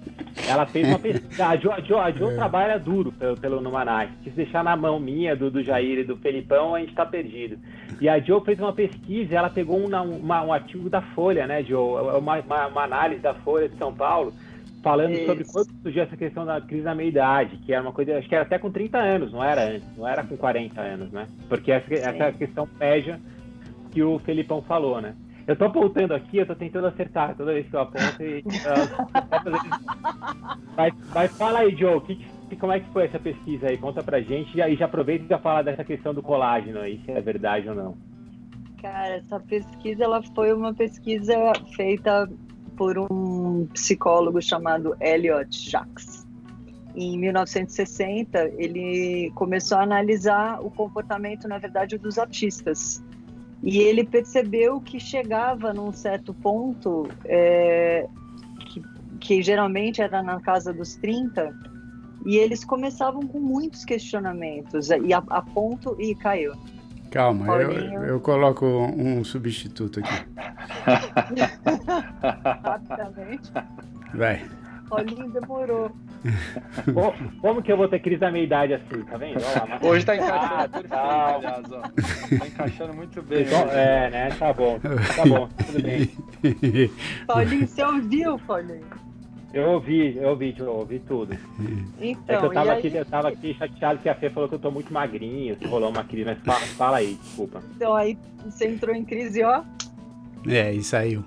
ela 0.47 0.65
fez 0.67 0.87
uma 0.87 0.99
pesquisa. 0.99 1.47
A 1.47 1.55
Jo, 1.55 1.71
a 1.71 1.79
jo, 1.79 1.97
a 1.97 2.11
jo 2.11 2.29
é. 2.29 2.35
trabalha 2.35 2.77
duro 2.77 3.11
pelo, 3.11 3.37
pelo 3.37 3.61
Numanac. 3.61 4.11
Se 4.23 4.29
deixar 4.29 4.63
na 4.63 4.75
mão 4.75 4.99
minha, 4.99 5.35
do, 5.35 5.49
do 5.49 5.63
Jair 5.63 5.99
e 5.99 6.03
do 6.03 6.17
Felipão, 6.17 6.75
a 6.75 6.79
gente 6.79 6.93
tá 6.93 7.05
perdido. 7.05 7.57
E 7.99 8.07
a 8.07 8.19
Jo 8.19 8.41
fez 8.41 8.59
uma 8.59 8.73
pesquisa, 8.73 9.35
ela 9.35 9.49
pegou 9.49 9.79
um, 9.79 9.87
uma, 9.87 10.43
um 10.43 10.53
artigo 10.53 10.89
da 10.89 11.01
Folha, 11.01 11.47
né, 11.47 11.63
Jo? 11.63 11.95
Uma, 12.17 12.39
uma, 12.39 12.67
uma 12.67 12.83
análise 12.83 13.21
da 13.21 13.33
Folha 13.33 13.67
de 13.67 13.77
São 13.77 13.93
Paulo 13.93 14.33
falando 14.81 15.11
Isso. 15.11 15.25
sobre 15.25 15.43
quando 15.45 15.81
surgiu 15.81 16.03
essa 16.03 16.17
questão 16.17 16.45
da 16.45 16.59
crise 16.59 16.83
da 16.83 16.95
meia-idade, 16.95 17.57
que 17.57 17.73
era 17.73 17.81
uma 17.81 17.91
coisa, 17.91 18.17
acho 18.17 18.27
que 18.27 18.35
era 18.35 18.43
até 18.43 18.57
com 18.57 18.71
30 18.71 18.97
anos, 18.97 19.31
não 19.31 19.43
era 19.43 19.63
antes, 19.63 19.97
não 19.97 20.07
era 20.07 20.23
com 20.23 20.35
40 20.35 20.81
anos, 20.81 21.11
né? 21.11 21.27
Porque 21.47 21.71
essa, 21.71 21.93
essa 21.93 22.31
questão 22.33 22.67
média 22.79 23.19
que 23.91 24.01
o 24.01 24.19
Felipão 24.19 24.61
falou, 24.61 25.01
né? 25.01 25.15
Eu 25.47 25.55
tô 25.55 25.65
apontando 25.65 26.13
aqui, 26.13 26.37
eu 26.37 26.45
tô 26.45 26.55
tentando 26.55 26.87
acertar 26.87 27.35
toda 27.35 27.53
vez 27.53 27.67
que 27.67 27.75
eu 27.75 27.81
aponto 27.81 28.23
e. 28.23 28.39
Uh, 28.39 28.43
mas, 30.77 30.93
mas 31.13 31.37
fala 31.37 31.59
aí, 31.59 31.75
Joe, 31.75 31.99
que, 32.01 32.15
que, 32.49 32.55
como 32.55 32.71
é 32.71 32.79
que 32.79 32.89
foi 32.91 33.05
essa 33.05 33.19
pesquisa 33.19 33.67
aí? 33.67 33.77
Conta 33.77 34.03
pra 34.03 34.21
gente 34.21 34.55
e 34.55 34.61
aí 34.61 34.75
já 34.75 34.85
aproveita 34.85 35.25
e 35.25 35.27
já 35.27 35.39
fala 35.39 35.63
dessa 35.63 35.83
questão 35.83 36.13
do 36.13 36.21
colágeno 36.21 36.79
aí, 36.79 37.01
se 37.03 37.11
é 37.11 37.19
verdade 37.19 37.67
ou 37.67 37.75
não. 37.75 37.97
Cara, 38.81 39.15
essa 39.15 39.39
pesquisa 39.39 40.03
ela 40.03 40.21
foi 40.35 40.53
uma 40.53 40.73
pesquisa 40.73 41.35
feita 41.75 42.29
por 42.81 42.97
um 42.97 43.67
psicólogo 43.73 44.41
chamado 44.41 44.95
Elliot 44.99 45.69
Jacques. 45.69 46.25
em 46.95 47.15
1960, 47.15 48.53
ele 48.57 49.31
começou 49.35 49.77
a 49.77 49.83
analisar 49.83 50.59
o 50.65 50.71
comportamento, 50.71 51.47
na 51.47 51.59
verdade, 51.59 51.95
dos 51.99 52.17
artistas. 52.17 52.99
E 53.61 53.77
ele 53.77 54.03
percebeu 54.03 54.81
que 54.81 54.99
chegava 54.99 55.71
num 55.71 55.91
certo 55.91 56.33
ponto, 56.33 57.07
é, 57.25 58.07
que, 58.65 58.81
que 59.19 59.43
geralmente 59.43 60.01
era 60.01 60.23
na 60.23 60.41
casa 60.41 60.73
dos 60.73 60.95
30, 60.95 61.55
e 62.25 62.37
eles 62.37 62.65
começavam 62.65 63.21
com 63.27 63.39
muitos 63.39 63.85
questionamentos, 63.85 64.89
e 64.89 65.13
a, 65.13 65.21
a 65.29 65.43
ponto. 65.43 65.95
e 65.99 66.15
caiu. 66.15 66.53
Calma, 67.11 67.45
eu, 67.57 67.71
eu, 68.03 68.19
coloco 68.21 68.65
um 68.65 69.21
substituto 69.23 69.99
aqui. 69.99 70.25
Rapidamente. 72.63 73.51
Vai. 74.13 74.41
Paulinho 74.89 75.29
demorou. 75.29 75.91
Como, 76.93 77.13
como, 77.41 77.61
que 77.61 77.71
eu 77.71 77.77
vou 77.77 77.89
ter 77.89 77.99
crise 77.99 78.19
da 78.19 78.31
minha 78.31 78.43
idade 78.45 78.73
assim, 78.75 79.03
tá 79.03 79.17
vendo? 79.17 79.41
Lá, 79.41 79.79
Hoje 79.81 80.05
tá 80.05 80.15
encaixando 80.15 80.53
ah, 80.53 80.69
perfeito, 80.69 80.89
tá. 80.89 81.35
aliás. 81.35 81.67
Tá 82.39 82.47
encaixando 82.47 82.93
muito 82.93 83.21
bem. 83.23 83.43
Então, 83.43 83.69
é, 83.71 84.09
né? 84.09 84.29
Tá 84.37 84.53
bom, 84.53 84.79
tá 84.79 85.25
bom, 85.25 85.49
tudo 85.65 85.83
bem. 85.83 86.11
Paulinho, 87.27 87.67
você 87.67 87.83
ouviu, 87.83 88.39
Paulinho? 88.39 89.10
Eu 89.53 89.71
ouvi, 89.71 90.15
eu 90.17 90.29
ouvi, 90.29 90.55
eu 90.57 90.71
ouvi 90.71 90.99
tudo. 90.99 91.37
Então, 91.99 92.35
é 92.35 92.39
que 92.39 92.45
eu 92.45 92.53
tava, 92.53 92.73
aqui, 92.73 92.95
eu 92.95 93.05
tava 93.05 93.27
aqui 93.27 93.53
chateado 93.53 93.99
que 93.99 94.07
a 94.07 94.15
Fê 94.15 94.29
falou 94.29 94.47
que 94.47 94.55
eu 94.55 94.59
tô 94.59 94.71
muito 94.71 94.93
magrinho, 94.93 95.57
que 95.57 95.67
rolou 95.67 95.89
uma 95.89 96.03
crise, 96.05 96.25
mas 96.25 96.39
fala, 96.39 96.59
fala 96.59 96.97
aí, 96.97 97.15
desculpa. 97.21 97.61
Então 97.75 97.93
aí 97.93 98.17
você 98.45 98.67
entrou 98.67 98.95
em 98.95 99.03
crise, 99.03 99.43
ó. 99.43 99.63
É, 100.47 100.73
e 100.73 100.81
saiu. 100.81 101.23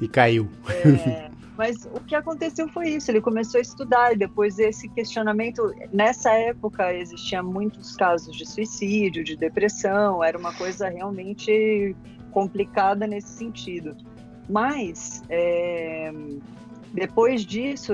E 0.00 0.08
caiu. 0.08 0.48
É, 0.68 1.30
mas 1.56 1.88
o 1.94 2.00
que 2.00 2.16
aconteceu 2.16 2.68
foi 2.68 2.90
isso, 2.90 3.10
ele 3.10 3.20
começou 3.20 3.58
a 3.58 3.62
estudar 3.62 4.12
e 4.12 4.16
depois 4.16 4.56
desse 4.56 4.88
questionamento, 4.88 5.72
nessa 5.92 6.32
época 6.32 6.92
existiam 6.92 7.44
muitos 7.44 7.94
casos 7.94 8.36
de 8.36 8.44
suicídio, 8.44 9.22
de 9.22 9.36
depressão, 9.36 10.24
era 10.24 10.36
uma 10.36 10.52
coisa 10.54 10.88
realmente 10.88 11.94
complicada 12.32 13.06
nesse 13.06 13.28
sentido. 13.28 13.96
Mas 14.48 15.22
é, 15.28 16.10
depois 16.98 17.44
disso, 17.44 17.92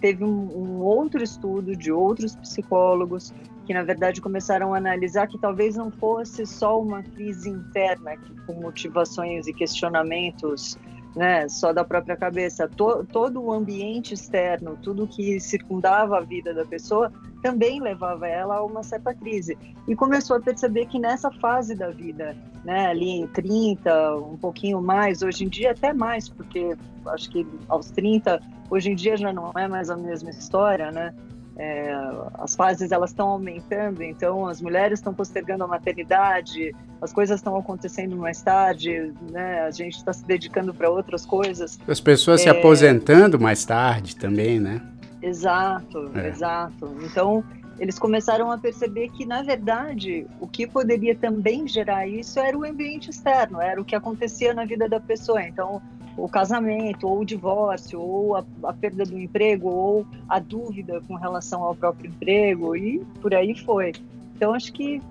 teve 0.00 0.24
um, 0.24 0.28
um, 0.28 0.80
outro 0.80 1.22
estudo 1.22 1.74
de 1.76 1.90
outros 1.90 2.36
psicólogos 2.36 3.32
que, 3.66 3.72
na 3.72 3.82
verdade, 3.82 4.20
começaram 4.20 4.74
a 4.74 4.76
analisar 4.76 5.26
que 5.26 5.38
talvez 5.38 5.76
não 5.76 5.90
fosse 5.90 6.44
só 6.44 6.80
uma 6.80 7.02
crise 7.02 7.48
interna, 7.48 8.16
com 8.46 8.54
motivações 8.54 9.46
e 9.46 9.52
questionamentos 9.52 10.76
né, 11.14 11.48
só 11.48 11.72
da 11.72 11.84
própria 11.84 12.16
cabeça. 12.16 12.68
To, 12.68 13.04
todo 13.04 13.42
o 13.42 13.52
ambiente 13.52 14.14
externo, 14.14 14.76
tudo 14.82 15.06
que 15.06 15.38
circundava 15.38 16.18
a 16.18 16.20
vida 16.20 16.52
da 16.52 16.64
pessoa, 16.64 17.12
também 17.42 17.80
levava 17.80 18.26
ela 18.26 18.56
a 18.56 18.64
uma 18.64 18.82
certa 18.82 19.14
crise. 19.14 19.56
E 19.86 19.94
começou 19.94 20.36
a 20.36 20.40
perceber 20.40 20.86
que 20.86 20.98
nessa 20.98 21.30
fase 21.30 21.74
da 21.74 21.90
vida, 21.90 22.36
né, 22.64 22.86
ali 22.86 23.10
em 23.10 23.26
30, 23.26 24.16
um 24.16 24.36
pouquinho 24.36 24.80
mais, 24.80 25.22
hoje 25.22 25.44
em 25.44 25.48
dia 25.48 25.72
até 25.72 25.92
mais, 25.92 26.28
porque 26.28 26.76
acho 27.06 27.30
que 27.30 27.46
aos 27.68 27.90
30, 27.90 28.40
hoje 28.70 28.90
em 28.90 28.94
dia 28.94 29.16
já 29.16 29.32
não 29.32 29.52
é 29.56 29.68
mais 29.68 29.90
a 29.90 29.96
mesma 29.96 30.30
história, 30.30 30.90
né? 30.90 31.14
É, 31.56 31.94
as 32.34 32.56
fases 32.56 32.90
elas 32.90 33.10
estão 33.10 33.28
aumentando, 33.28 34.02
então 34.02 34.46
as 34.46 34.60
mulheres 34.60 34.98
estão 34.98 35.14
postergando 35.14 35.62
a 35.62 35.68
maternidade, 35.68 36.74
as 37.00 37.12
coisas 37.12 37.38
estão 37.38 37.56
acontecendo 37.56 38.16
mais 38.16 38.42
tarde, 38.42 39.12
né? 39.30 39.60
A 39.60 39.70
gente 39.70 39.96
está 39.96 40.12
se 40.12 40.26
dedicando 40.26 40.74
para 40.74 40.90
outras 40.90 41.24
coisas. 41.24 41.78
As 41.86 42.00
pessoas 42.00 42.40
é... 42.40 42.44
se 42.44 42.48
aposentando 42.48 43.38
mais 43.38 43.64
tarde 43.64 44.16
também, 44.16 44.58
né? 44.58 44.82
Exato, 45.22 46.10
é. 46.14 46.28
exato. 46.28 46.96
Então 47.02 47.44
eles 47.78 47.98
começaram 47.98 48.50
a 48.50 48.58
perceber 48.58 49.08
que 49.10 49.24
na 49.24 49.42
verdade 49.42 50.26
o 50.40 50.46
que 50.46 50.66
poderia 50.66 51.14
também 51.14 51.66
gerar 51.66 52.06
isso 52.06 52.38
era 52.38 52.56
o 52.56 52.64
ambiente 52.64 53.10
externo, 53.10 53.60
era 53.60 53.80
o 53.80 53.84
que 53.84 53.94
acontecia 53.94 54.52
na 54.52 54.64
vida 54.64 54.88
da 54.88 54.98
pessoa. 55.00 55.42
Então 55.42 55.80
o 56.16 56.28
casamento, 56.28 57.08
ou 57.08 57.20
o 57.20 57.24
divórcio, 57.24 58.00
ou 58.00 58.36
a, 58.36 58.44
a, 58.64 58.72
perda 58.72 59.04
do 59.04 59.18
emprego, 59.18 59.68
ou 59.68 60.06
a 60.28 60.38
dúvida 60.38 61.00
com 61.06 61.14
relação 61.14 61.62
ao 61.62 61.74
próprio 61.74 62.08
emprego, 62.08 62.76
e 62.76 63.00
por 63.20 63.34
aí 63.34 63.54
foi. 63.58 63.92
Então, 64.36 64.54
acho 64.54 64.72
que 64.72 65.02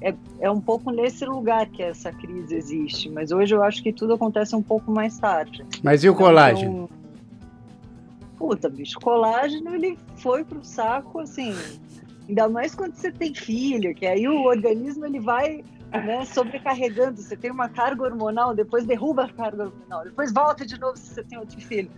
é, 0.00 0.14
é 0.40 0.50
um 0.50 0.60
pouco 0.60 0.90
nesse 0.90 1.24
lugar 1.24 1.66
que 1.66 1.82
essa 1.82 2.12
crise 2.12 2.54
existe, 2.54 3.10
mas 3.10 3.30
hoje 3.30 3.54
eu 3.54 3.62
acho 3.62 3.82
que 3.82 3.92
tudo 3.92 4.14
acontece 4.14 4.54
um 4.54 4.62
pouco 4.62 4.90
mais 4.90 5.18
tarde. 5.18 5.64
Mas 5.82 6.02
e 6.04 6.08
o 6.08 6.12
então, 6.12 6.26
colágeno? 6.26 6.90
Puta, 8.36 8.68
bicho, 8.68 8.98
colágeno 9.00 9.74
ele 9.74 9.98
foi 10.16 10.44
pro 10.44 10.64
saco, 10.64 11.18
assim, 11.18 11.54
ainda 12.28 12.48
mais 12.48 12.74
quando 12.74 12.94
você 12.94 13.10
tem 13.10 13.34
filho, 13.34 13.94
que 13.94 14.06
aí 14.06 14.28
o 14.28 14.44
organismo 14.44 15.04
ele 15.04 15.18
vai 15.18 15.64
né, 15.90 16.24
sobrecarregando. 16.24 17.20
Você 17.20 17.36
tem 17.36 17.50
uma 17.50 17.68
carga 17.68 18.04
hormonal, 18.04 18.54
depois 18.54 18.84
derruba 18.84 19.24
a 19.24 19.32
carga 19.32 19.64
hormonal, 19.64 20.04
depois 20.04 20.32
volta 20.32 20.66
de 20.66 20.78
novo 20.78 20.96
se 20.96 21.14
você 21.14 21.22
tem 21.22 21.38
outro 21.38 21.60
filho. 21.60 21.90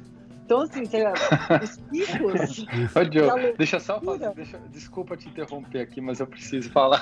Então, 0.44 0.62
assim, 0.62 0.84
você, 0.84 1.06
os 1.62 1.76
picos. 1.76 2.66
Ô, 2.96 3.04
Joe, 3.04 3.54
deixa 3.56 3.78
só 3.78 4.00
fazer. 4.00 4.34
Deixa, 4.34 4.58
desculpa 4.70 5.16
te 5.16 5.28
interromper 5.28 5.80
aqui, 5.80 6.00
mas 6.00 6.18
eu 6.18 6.26
preciso 6.26 6.70
falar. 6.70 7.00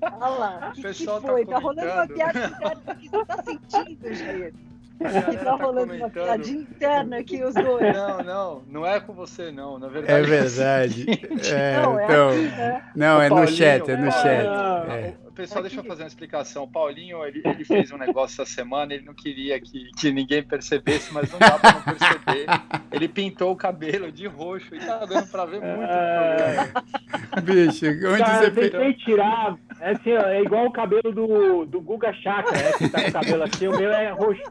Olha 0.00 0.28
lá, 0.28 0.72
o 0.78 0.80
que, 0.80 0.92
que, 0.92 1.04
tá 1.04 1.20
foi? 1.20 1.44
Tá, 1.44 1.52
tá 1.52 1.58
rolando 1.58 1.92
uma 1.92 2.06
piada 2.06 2.94
que 2.94 3.08
você 3.08 3.24
tá 3.24 3.42
sentindo, 3.42 4.14
Jair. 4.14 4.54
Que 4.98 5.04
tá, 5.04 5.44
tá 5.44 5.54
rolando 5.54 5.94
uma 5.94 6.10
piadinha 6.10 6.60
interna 6.60 7.18
aqui, 7.18 7.42
os 7.44 7.54
dois. 7.54 7.94
Não, 7.94 8.22
não, 8.22 8.62
não 8.68 8.86
é 8.86 9.00
com 9.00 9.12
você, 9.12 9.50
não. 9.50 9.78
Na 9.78 9.88
verdade. 9.88 10.12
É 10.12 10.22
verdade. 10.22 11.06
É, 11.52 11.80
não, 11.80 11.98
é 11.98 12.04
então, 12.04 12.28
aqui, 12.28 12.42
né? 12.42 12.90
não, 12.94 13.22
é 13.22 13.28
no 13.28 13.46
chat, 13.46 13.90
é 13.90 13.96
no 13.96 14.10
chat. 14.10 14.46
É 14.90 15.28
pessoal, 15.38 15.62
deixa 15.62 15.78
eu 15.78 15.84
fazer 15.84 16.02
uma 16.02 16.08
explicação. 16.08 16.64
O 16.64 16.68
Paulinho, 16.68 17.24
ele, 17.24 17.40
ele 17.44 17.64
fez 17.64 17.92
um 17.92 17.96
negócio 17.96 18.42
essa 18.42 18.52
semana, 18.52 18.92
ele 18.92 19.04
não 19.04 19.14
queria 19.14 19.60
que, 19.60 19.90
que 19.96 20.10
ninguém 20.10 20.42
percebesse, 20.42 21.14
mas 21.14 21.30
não 21.30 21.38
dá 21.38 21.56
pra 21.56 21.72
não 21.74 21.82
perceber. 21.82 22.46
Ele 22.90 23.08
pintou 23.08 23.52
o 23.52 23.56
cabelo 23.56 24.10
de 24.10 24.26
roxo 24.26 24.74
e 24.74 24.80
tá 24.80 25.04
dando 25.06 25.28
pra 25.28 25.44
ver 25.44 25.60
muito. 25.60 25.92
É... 25.92 27.40
Bicho, 27.42 27.86
onde 27.86 28.18
Cara, 28.18 28.38
você 28.38 28.50
tentei 28.50 28.94
tirar. 28.94 29.56
É, 29.80 29.90
assim, 29.92 30.12
ó, 30.12 30.22
é 30.22 30.42
igual 30.42 30.66
o 30.66 30.72
cabelo 30.72 31.12
do, 31.12 31.64
do 31.66 31.80
Guga 31.80 32.12
Chakra, 32.14 32.52
né? 32.52 32.72
Que 32.72 32.88
tá 32.88 33.02
com 33.02 33.08
o 33.08 33.12
cabelo 33.12 33.42
assim, 33.44 33.68
o 33.68 33.78
meu 33.78 33.92
é 33.92 34.10
roxo. 34.10 34.42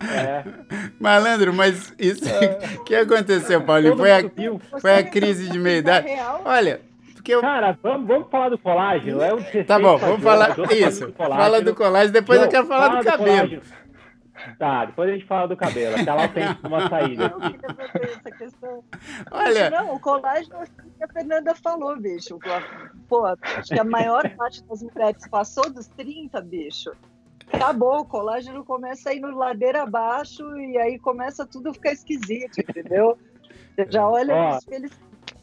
É. 0.00 0.44
Malandro, 0.98 1.52
mas 1.52 1.94
isso 1.98 2.28
é. 2.28 2.78
que 2.86 2.94
aconteceu, 2.94 3.62
Paulinho? 3.62 3.96
Foi 3.96 4.12
a, 4.12 4.22
foi 4.80 4.94
a 4.94 5.02
crise 5.02 5.48
de 5.48 5.58
meia 5.58 5.78
idade. 5.78 6.08
Olha, 6.44 6.80
porque 7.28 7.34
eu... 7.34 7.40
Cara, 7.40 7.78
vamos, 7.82 8.06
vamos 8.06 8.30
falar 8.30 8.48
do 8.48 8.58
colágeno. 8.58 9.20
É 9.20 9.34
o 9.34 9.38
tá 9.66 9.78
bom, 9.78 9.98
vamos 9.98 10.22
falar 10.22 10.56
isso. 10.70 11.12
Fala 11.12 11.60
do 11.60 11.74
colágeno, 11.74 12.12
depois 12.12 12.40
eu 12.40 12.48
quero 12.48 12.66
falar 12.66 12.88
do, 12.88 12.98
do 12.98 13.04
cabelo. 13.04 13.62
Tá, 14.58 14.84
depois 14.86 15.10
a 15.10 15.12
gente 15.12 15.26
fala 15.26 15.48
do 15.48 15.56
cabelo. 15.56 16.00
Até 16.00 16.14
lá 16.14 16.28
tem 16.28 16.44
uma 16.64 16.88
saída. 16.88 17.34
Olha. 19.30 19.70
Não, 19.70 19.94
o 19.94 20.00
colágeno 20.00 20.56
é 20.56 20.62
assim 20.62 20.90
que 20.96 21.04
a 21.04 21.08
Fernanda 21.08 21.54
falou, 21.54 21.96
bicho. 22.00 22.38
Pô, 23.08 23.26
acho 23.26 23.74
que 23.74 23.80
a 23.80 23.84
maior 23.84 24.28
parte 24.36 24.62
das 24.64 24.82
mulheres 24.82 25.28
passou 25.28 25.68
dos 25.70 25.88
30, 25.88 26.40
bicho. 26.40 26.92
Acabou, 27.52 28.00
o 28.00 28.04
colágeno 28.04 28.64
começa 28.64 29.10
a 29.10 29.14
ir 29.14 29.20
no 29.20 29.36
ladeira 29.36 29.82
abaixo 29.82 30.44
e 30.56 30.78
aí 30.78 30.98
começa 30.98 31.46
tudo 31.46 31.70
a 31.70 31.74
ficar 31.74 31.92
esquisito, 31.92 32.60
entendeu? 32.60 33.18
Você 33.74 33.86
já 33.90 34.08
olha 34.08 34.34
Ó, 34.34 34.52
no 34.52 34.58
espelho 34.58 34.90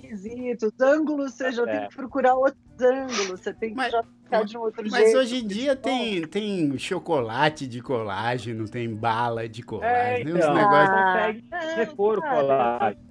esquisitos, 0.05 0.71
ângulos, 0.79 1.33
você 1.33 1.51
já 1.51 1.63
é. 1.63 1.65
tem 1.65 1.89
que 1.89 1.95
procurar 1.95 2.35
outros 2.35 2.81
ângulos, 2.81 3.39
você 3.39 3.53
tem 3.53 3.69
que 3.71 3.75
mas, 3.75 3.91
já 3.91 4.03
ficar 4.03 4.43
de 4.43 4.57
um 4.57 4.61
outro 4.61 4.83
mas 4.83 4.91
jeito. 4.91 5.05
Mas 5.05 5.15
hoje 5.15 5.43
em 5.43 5.47
dia 5.47 5.75
tem, 5.75 6.27
tem 6.27 6.77
chocolate 6.77 7.65
de 7.67 7.81
colágeno, 7.81 8.69
tem 8.69 8.93
bala 8.93 9.47
de 9.49 9.63
colágeno, 9.63 10.37
é, 10.37 10.39
então, 10.39 10.53
negócios... 10.53 11.41
consegue 11.49 11.75
repor 11.75 12.19
o 12.19 12.21
colágeno. 12.21 13.05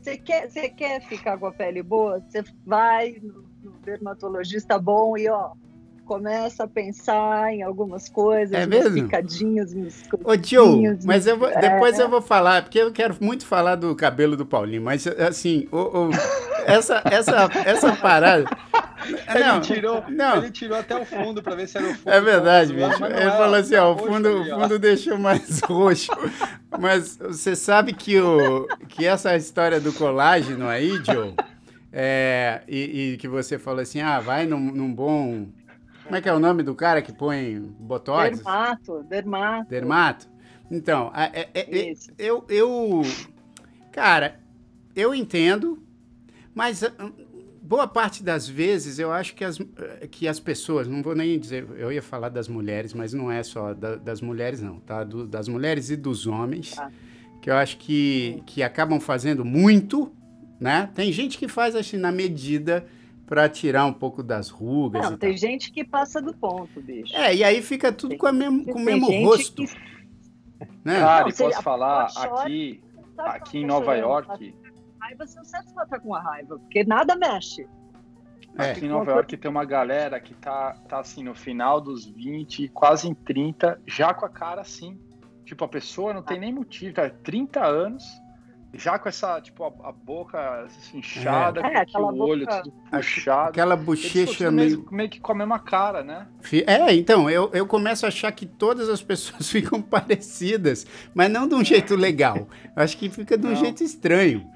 Você 0.00 0.16
quer, 0.16 0.50
você 0.50 0.68
quer 0.68 1.00
ficar 1.02 1.38
com 1.38 1.46
a 1.46 1.52
pele 1.52 1.82
boa? 1.82 2.20
Você 2.20 2.42
vai 2.66 3.20
no, 3.22 3.44
no 3.62 3.72
dermatologista 3.84 4.76
bom 4.78 5.16
e 5.16 5.28
ó, 5.28 5.52
começa 6.12 6.64
a 6.64 6.68
pensar 6.68 7.54
em 7.54 7.62
algumas 7.62 8.06
coisas, 8.06 8.52
é 8.52 8.66
mesmo? 8.66 9.02
picadinhos, 9.02 9.72
Ô 10.22 10.36
tio, 10.36 10.82
mas 11.04 11.26
eu 11.26 11.38
vou, 11.38 11.48
é, 11.48 11.58
depois 11.58 11.98
eu 11.98 12.06
vou 12.06 12.20
falar, 12.20 12.62
porque 12.62 12.78
eu 12.78 12.92
quero 12.92 13.16
muito 13.18 13.46
falar 13.46 13.76
do 13.76 13.96
cabelo 13.96 14.36
do 14.36 14.44
Paulinho, 14.44 14.82
mas 14.82 15.06
assim, 15.06 15.66
o, 15.72 15.78
o, 15.78 16.10
essa, 16.66 17.02
essa, 17.10 17.48
essa 17.64 17.96
parada... 17.96 18.44
Não, 19.34 19.56
ele, 19.56 19.60
tirou, 19.62 20.04
não. 20.08 20.36
ele 20.36 20.50
tirou 20.50 20.78
até 20.78 20.94
o 20.94 21.04
fundo 21.04 21.42
para 21.42 21.56
ver 21.56 21.66
se 21.66 21.76
era 21.76 21.88
o 21.88 21.94
fundo. 21.94 22.08
É 22.08 22.20
verdade, 22.20 22.72
bicho. 22.72 23.04
Ele 23.04 23.14
é, 23.14 23.30
falou 23.32 23.56
assim, 23.56 23.74
ó, 23.74 23.94
o 23.94 23.98
fundo, 23.98 24.42
ó. 24.42 24.60
fundo 24.60 24.78
deixou 24.78 25.18
mais 25.18 25.60
roxo. 25.66 26.12
Mas 26.78 27.16
você 27.16 27.56
sabe 27.56 27.94
que, 27.94 28.20
o, 28.20 28.68
que 28.88 29.04
essa 29.04 29.34
história 29.34 29.80
do 29.80 29.92
colágeno 29.92 30.68
aí, 30.68 31.00
Joe, 31.04 31.34
é, 31.92 32.62
e, 32.68 33.12
e, 33.12 33.16
que 33.16 33.26
você 33.26 33.58
falou 33.58 33.80
assim, 33.80 34.00
ah, 34.00 34.20
vai 34.20 34.46
num, 34.46 34.60
num 34.60 34.92
bom 34.92 35.48
como 36.04 36.16
é 36.16 36.20
que 36.20 36.28
é 36.28 36.32
o 36.32 36.38
nome 36.38 36.62
do 36.62 36.74
cara 36.74 37.00
que 37.00 37.12
põe 37.12 37.60
botóx? 37.78 38.38
Dermato, 38.38 39.02
dermato. 39.04 39.70
Dermato? 39.70 40.28
Então, 40.70 41.12
é, 41.14 41.48
é, 41.54 41.90
é, 41.90 41.94
eu, 42.18 42.44
eu. 42.48 43.02
Cara, 43.92 44.40
eu 44.96 45.14
entendo, 45.14 45.82
mas 46.54 46.82
ah, 46.82 46.90
boa 47.62 47.86
parte 47.86 48.22
das 48.22 48.48
vezes 48.48 48.98
eu 48.98 49.12
acho 49.12 49.34
que 49.34 49.44
as, 49.44 49.58
que 50.10 50.26
as 50.26 50.40
pessoas, 50.40 50.88
não 50.88 51.02
vou 51.02 51.14
nem 51.14 51.38
dizer, 51.38 51.66
eu 51.76 51.92
ia 51.92 52.02
falar 52.02 52.28
das 52.28 52.48
mulheres, 52.48 52.94
mas 52.94 53.12
não 53.12 53.30
é 53.30 53.42
só 53.42 53.74
da, 53.74 53.96
das 53.96 54.20
mulheres, 54.20 54.60
não, 54.60 54.80
tá? 54.80 55.04
Do, 55.04 55.26
das 55.26 55.46
mulheres 55.46 55.90
e 55.90 55.96
dos 55.96 56.26
homens, 56.26 56.78
ah. 56.78 56.90
que 57.40 57.50
eu 57.50 57.54
acho 57.54 57.76
que, 57.76 58.42
que 58.46 58.62
acabam 58.62 58.98
fazendo 58.98 59.44
muito, 59.44 60.10
né? 60.58 60.90
Tem 60.94 61.12
gente 61.12 61.38
que 61.38 61.48
faz 61.48 61.76
assim 61.76 61.96
na 61.96 62.10
medida 62.10 62.84
para 63.32 63.48
tirar 63.48 63.86
um 63.86 63.94
pouco 63.94 64.22
das 64.22 64.50
rugas. 64.50 65.10
Não, 65.10 65.16
tem 65.16 65.30
tal. 65.30 65.38
gente 65.38 65.72
que 65.72 65.82
passa 65.82 66.20
do 66.20 66.34
ponto, 66.34 66.82
bicho. 66.82 67.16
É, 67.16 67.34
e 67.34 67.42
aí 67.42 67.62
fica 67.62 67.90
tudo 67.90 68.10
tem, 68.10 68.18
com, 68.18 68.26
a 68.26 68.32
mesmo, 68.32 68.62
com 68.66 68.78
o 68.78 68.84
mesmo 68.84 69.10
rosto. 69.24 69.64
Que... 69.64 69.74
Né? 70.84 71.00
Cara, 71.00 71.30
e 71.30 71.32
posso 71.32 71.62
falar 71.62 72.10
aqui, 72.14 72.84
aqui 73.16 73.58
em 73.60 73.66
Nova 73.66 73.96
York 73.96 74.54
raiva, 75.00 75.26
seu 75.26 75.42
César 75.44 75.72
vai 75.74 75.84
estar 75.84 75.98
com 75.98 76.14
a 76.14 76.20
raiva, 76.20 76.58
porque 76.58 76.84
nada 76.84 77.16
mexe. 77.16 77.66
É. 78.58 78.72
Aqui 78.72 78.84
em 78.84 78.88
Nova 78.90 79.10
York 79.12 79.34
tem 79.38 79.50
uma 79.50 79.64
galera 79.64 80.20
que 80.20 80.34
tá, 80.34 80.74
tá 80.86 81.00
assim, 81.00 81.24
no 81.24 81.34
final 81.34 81.80
dos 81.80 82.04
20, 82.04 82.68
quase 82.68 83.08
em 83.08 83.14
30, 83.14 83.80
já 83.86 84.12
com 84.12 84.26
a 84.26 84.28
cara 84.28 84.60
assim. 84.60 85.00
Tipo, 85.46 85.64
a 85.64 85.68
pessoa 85.68 86.12
não 86.12 86.22
tem 86.22 86.38
nem 86.38 86.52
motivo, 86.52 86.92
tá? 86.92 87.08
30 87.08 87.64
anos, 87.64 88.04
já 88.74 88.98
com 88.98 89.08
essa, 89.08 89.40
tipo, 89.40 89.64
a, 89.64 89.88
a 89.88 89.92
boca 89.92 90.66
inchada, 90.94 91.60
é. 91.60 91.84
com 91.84 91.98
é, 91.98 92.02
o 92.02 92.18
olho 92.18 92.46
boca... 92.46 92.62
tudo 92.62 92.72
puxado. 92.90 93.50
Aquela 93.50 93.76
bochecha 93.76 94.50
meio... 94.50 94.86
meio 94.90 95.08
que 95.08 95.20
com 95.20 95.32
a 95.32 95.34
mesma 95.34 95.58
cara, 95.58 96.02
né? 96.02 96.26
É, 96.66 96.94
então, 96.94 97.28
eu, 97.28 97.50
eu 97.52 97.66
começo 97.66 98.06
a 98.06 98.08
achar 98.08 98.32
que 98.32 98.46
todas 98.46 98.88
as 98.88 99.02
pessoas 99.02 99.48
ficam 99.52 99.80
parecidas, 99.82 100.86
mas 101.14 101.30
não 101.30 101.46
de 101.46 101.54
um 101.54 101.64
jeito 101.64 101.94
legal. 101.94 102.48
Eu 102.76 102.82
acho 102.82 102.96
que 102.96 103.10
fica 103.10 103.36
de 103.36 103.46
um 103.46 103.50
não. 103.50 103.56
jeito 103.56 103.82
estranho. 103.82 104.46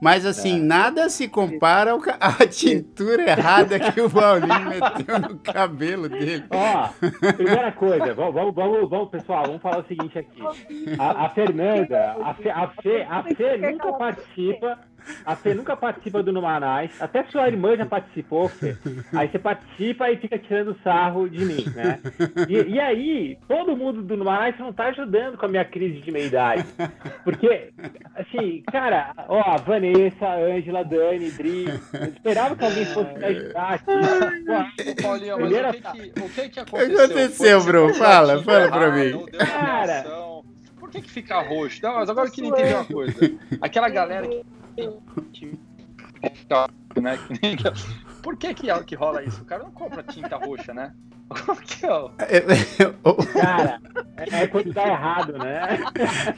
Mas 0.00 0.24
assim, 0.24 0.58
é. 0.58 0.62
nada 0.62 1.08
se 1.08 1.28
compara 1.28 1.92
à 2.18 2.46
tintura 2.46 3.30
errada 3.30 3.78
que 3.78 4.00
o 4.00 4.08
Paulinho 4.08 4.68
meteu 4.68 5.18
no 5.18 5.38
cabelo 5.38 6.08
dele. 6.08 6.44
Ó, 6.50 6.88
primeira 7.32 7.72
coisa, 7.72 8.14
vamos, 8.14 8.54
vamos, 8.54 8.88
vamos, 8.88 9.10
pessoal, 9.10 9.44
vamos 9.46 9.62
falar 9.62 9.80
o 9.80 9.86
seguinte 9.86 10.18
aqui. 10.18 10.42
A, 10.98 11.26
a 11.26 11.28
Fernanda, 11.30 12.16
a 12.22 12.34
Fê, 12.34 12.50
a 12.50 12.68
Fê, 12.82 13.02
a 13.02 13.22
Fê 13.22 13.56
nunca 13.58 13.92
participa 13.92 14.78
a 15.24 15.36
Fê 15.36 15.54
nunca 15.54 15.76
participa 15.76 16.22
do 16.22 16.32
Numanais. 16.32 16.90
Até 17.00 17.24
sua 17.24 17.48
irmã 17.48 17.76
já 17.76 17.86
participou, 17.86 18.48
Fê. 18.48 18.76
Aí 19.12 19.28
você 19.28 19.38
participa 19.38 20.10
e 20.10 20.16
fica 20.16 20.38
tirando 20.38 20.76
sarro 20.82 21.28
de 21.28 21.44
mim, 21.44 21.64
né? 21.74 22.00
E, 22.48 22.74
e 22.74 22.80
aí, 22.80 23.38
todo 23.48 23.76
mundo 23.76 24.02
do 24.02 24.16
Numanais 24.16 24.58
não 24.58 24.72
tá 24.72 24.86
ajudando 24.86 25.36
com 25.36 25.46
a 25.46 25.48
minha 25.48 25.64
crise 25.64 26.00
de 26.00 26.10
meia-idade. 26.10 26.64
Porque, 27.24 27.70
assim, 28.14 28.62
cara, 28.70 29.12
ó, 29.28 29.54
a 29.54 29.56
Vanessa, 29.56 30.26
a 30.26 30.36
Ângela, 30.36 30.84
Dani, 30.84 31.30
Dri, 31.30 31.66
eu 31.92 32.08
esperava 32.08 32.56
que 32.56 32.64
alguém 32.64 32.84
fosse 32.86 33.12
me 33.18 33.24
ajudar 33.24 33.74
aqui. 33.74 33.84
Pô, 33.84 35.02
Paulinho, 35.02 35.38
mas 35.40 35.52
o 35.52 35.72
que 35.72 35.80
que, 35.80 36.20
o 36.20 36.28
que 36.28 36.48
que 36.48 36.60
aconteceu? 36.60 36.94
O 36.94 36.96
que 36.96 37.02
aconteceu, 37.02 37.64
bro? 37.64 37.94
Fala, 37.94 38.42
fala 38.42 38.68
pra 38.70 38.90
mim. 38.90 39.26
Cara... 39.38 40.04
Por 40.78 40.90
que 40.90 41.02
que 41.02 41.10
fica 41.10 41.40
roxo? 41.40 41.78
Não, 41.84 41.94
mas 41.94 42.10
agora 42.10 42.26
eu 42.26 42.32
queria 42.32 42.50
entender 42.50 42.74
uma 42.74 42.84
coisa. 42.84 43.38
Aquela 43.60 43.88
galera 43.88 44.26
que 44.26 44.44
né? 47.00 47.18
Por 48.22 48.36
que, 48.36 48.52
que 48.54 48.84
que 48.84 48.94
rola 48.94 49.22
isso? 49.22 49.42
O 49.42 49.44
cara 49.44 49.62
não 49.62 49.70
compra 49.70 50.02
tinta 50.02 50.36
roxa, 50.36 50.74
né? 50.74 50.92
É, 52.18 52.38
é, 52.38 53.40
cara, 53.40 53.80
é, 54.16 54.42
é 54.42 54.46
quando 54.48 54.74
tá 54.74 54.88
errado, 54.88 55.38
né? 55.38 55.78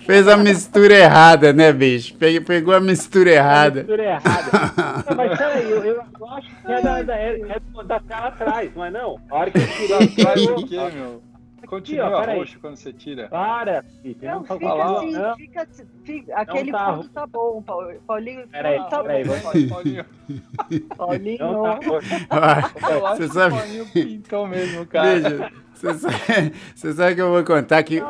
Fez 0.04 0.28
a 0.28 0.36
mistura 0.36 0.94
errada, 0.94 1.50
né, 1.52 1.72
bicho? 1.72 2.14
Pegou 2.46 2.74
a 2.74 2.80
mistura 2.80 3.30
errada. 3.30 3.80
A 3.80 3.84
mistura 3.84 4.04
errada. 4.04 5.04
Não, 5.08 5.16
mas 5.16 5.38
peraí, 5.38 5.70
eu, 5.70 5.84
eu 5.84 6.30
acho 6.30 6.48
que 6.48 6.72
é 6.72 6.82
da, 6.82 7.02
da, 7.02 7.16
é, 7.16 7.40
é 7.40 7.84
da 7.84 8.00
tela 8.00 8.28
atrás, 8.28 8.70
é 8.76 8.90
não? 8.90 9.18
A 9.30 9.34
hora 9.34 9.50
que 9.50 9.58
eu 9.64 9.68
tiro 9.68 9.94
atrás, 9.94 10.46
o 10.46 10.66
quê, 10.66 10.76
meu? 10.94 11.31
Continua 11.72 12.20
Aqui, 12.20 12.30
ó, 12.32 12.34
roxo 12.34 12.58
quando 12.60 12.76
você 12.76 12.92
tira. 12.92 13.28
Para, 13.28 13.82
filho. 14.02 14.18
Não, 14.20 14.34
não 14.34 14.42
fica 14.42 14.58
falar. 14.58 14.98
assim, 14.98 15.12
não. 15.12 15.36
Fica, 15.36 15.68
fica, 16.04 16.36
aquele 16.36 16.70
tá, 16.70 16.92
ponto 16.92 17.08
tá 17.08 17.26
bom, 17.26 17.62
Paulinho. 18.06 18.46
Peraí, 18.48 18.78
tá 18.90 19.02
peraí, 19.02 19.24
bom. 19.24 19.40
Paulinho. 19.70 20.04
Paulinho. 20.94 21.38
Não 21.38 21.62
tá 21.62 22.72
Eu 22.90 23.06
acho 23.06 23.16
você 23.16 23.26
que 23.26 23.32
sabe... 23.32 23.54
o 23.54 23.58
Paulinho 23.58 23.86
pintou 23.86 24.46
mesmo, 24.46 24.84
cara. 24.84 25.18
Veja, 25.18 25.52
você 25.72 25.94
sabe, 25.94 26.52
você 26.76 26.92
sabe 26.92 27.14
que 27.14 27.22
eu 27.22 27.30
vou 27.30 27.42
contar 27.42 27.82
que 27.84 28.02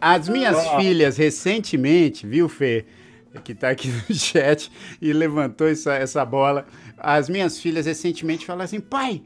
as 0.00 0.26
minhas 0.26 0.66
filhas 0.70 1.18
recentemente, 1.18 2.26
viu, 2.26 2.48
Fê? 2.48 2.86
Que 3.44 3.54
tá 3.54 3.68
aqui 3.68 3.88
no 3.88 4.14
chat 4.16 4.72
e 4.98 5.12
levantou 5.12 5.68
essa, 5.68 5.92
essa 5.92 6.24
bola. 6.24 6.64
As 6.96 7.28
minhas 7.28 7.60
filhas 7.60 7.84
recentemente 7.84 8.46
falaram 8.46 8.64
assim: 8.64 8.80
pai, 8.80 9.20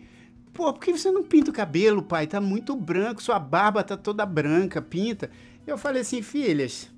Pô, 0.55 0.73
por 0.73 0.81
que 0.81 0.93
você 0.93 1.11
não 1.11 1.25
pinta 1.25 1.51
o 1.51 1.55
cabelo, 1.55 2.01
pai? 2.01 2.29
Tá 2.29 2.41
muito 2.41 2.77
branco, 2.77 3.21
sua 3.21 3.41
barba 3.41 3.83
tá 3.83 3.97
toda 3.97 4.25
branca, 4.25 4.81
pinta. 4.81 5.29
Eu 5.67 5.77
falei 5.77 6.03
assim, 6.03 6.23
filhas, 6.23 6.89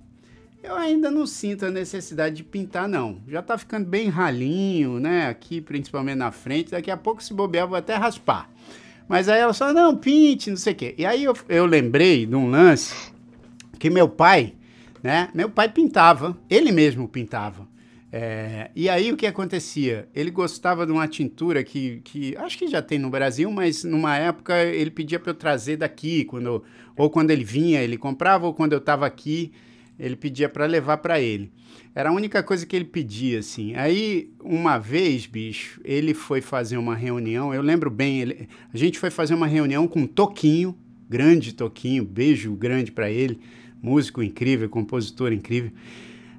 eu 0.62 0.74
ainda 0.74 1.10
não 1.10 1.26
sinto 1.26 1.64
a 1.64 1.70
necessidade 1.70 2.36
de 2.36 2.44
pintar, 2.44 2.86
não. 2.86 3.22
Já 3.26 3.40
tá 3.40 3.56
ficando 3.56 3.86
bem 3.86 4.10
ralinho, 4.10 5.00
né? 5.00 5.26
Aqui, 5.28 5.62
principalmente 5.62 6.18
na 6.18 6.30
frente. 6.30 6.72
Daqui 6.72 6.90
a 6.90 6.98
pouco, 6.98 7.22
se 7.22 7.32
bobear, 7.32 7.66
vou 7.66 7.78
até 7.78 7.94
raspar. 7.94 8.50
Mas 9.08 9.26
aí 9.26 9.40
ela 9.40 9.54
falou, 9.54 9.72
não, 9.72 9.96
pinte, 9.96 10.50
não 10.50 10.56
sei 10.58 10.74
o 10.74 10.76
quê. 10.76 10.94
E 10.98 11.06
aí 11.06 11.24
eu, 11.24 11.34
eu 11.48 11.64
lembrei 11.64 12.26
de 12.26 12.34
um 12.34 12.50
lance 12.50 12.94
que 13.78 13.88
meu 13.88 14.08
pai, 14.08 14.54
né? 15.02 15.30
Meu 15.32 15.48
pai 15.48 15.70
pintava, 15.70 16.36
ele 16.50 16.72
mesmo 16.72 17.08
pintava. 17.08 17.65
É, 18.18 18.70
e 18.74 18.88
aí 18.88 19.12
o 19.12 19.16
que 19.16 19.26
acontecia? 19.26 20.08
Ele 20.14 20.30
gostava 20.30 20.86
de 20.86 20.92
uma 20.92 21.06
tintura 21.06 21.62
que, 21.62 22.00
que 22.02 22.34
acho 22.38 22.56
que 22.56 22.66
já 22.66 22.80
tem 22.80 22.98
no 22.98 23.10
Brasil, 23.10 23.50
mas 23.50 23.84
numa 23.84 24.16
época 24.16 24.58
ele 24.64 24.90
pedia 24.90 25.20
para 25.20 25.32
eu 25.32 25.34
trazer 25.34 25.76
daqui, 25.76 26.24
quando, 26.24 26.64
ou 26.96 27.10
quando 27.10 27.30
ele 27.30 27.44
vinha, 27.44 27.82
ele 27.82 27.98
comprava, 27.98 28.46
ou 28.46 28.54
quando 28.54 28.72
eu 28.72 28.78
estava 28.78 29.04
aqui, 29.04 29.52
ele 29.98 30.16
pedia 30.16 30.48
para 30.48 30.64
levar 30.64 30.96
para 30.96 31.20
ele. 31.20 31.52
Era 31.94 32.08
a 32.08 32.12
única 32.12 32.42
coisa 32.42 32.64
que 32.64 32.74
ele 32.74 32.86
pedia, 32.86 33.40
assim. 33.40 33.74
Aí, 33.74 34.30
uma 34.42 34.78
vez, 34.78 35.26
bicho, 35.26 35.78
ele 35.84 36.14
foi 36.14 36.40
fazer 36.40 36.78
uma 36.78 36.94
reunião, 36.94 37.52
eu 37.52 37.60
lembro 37.60 37.90
bem, 37.90 38.22
ele, 38.22 38.48
a 38.72 38.78
gente 38.78 38.98
foi 38.98 39.10
fazer 39.10 39.34
uma 39.34 39.46
reunião 39.46 39.86
com 39.86 40.00
um 40.00 40.06
Toquinho, 40.06 40.74
grande 41.06 41.52
Toquinho, 41.52 42.02
beijo 42.02 42.54
grande 42.54 42.90
para 42.90 43.10
ele, 43.10 43.38
músico 43.82 44.22
incrível, 44.22 44.70
compositor 44.70 45.34
incrível. 45.34 45.70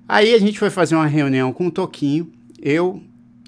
Aí 0.07 0.33
a 0.33 0.39
gente 0.39 0.57
foi 0.57 0.69
fazer 0.69 0.95
uma 0.95 1.05
reunião 1.05 1.51
com 1.51 1.67
o 1.67 1.71
Toquinho, 1.71 2.31
eu, 2.61 3.03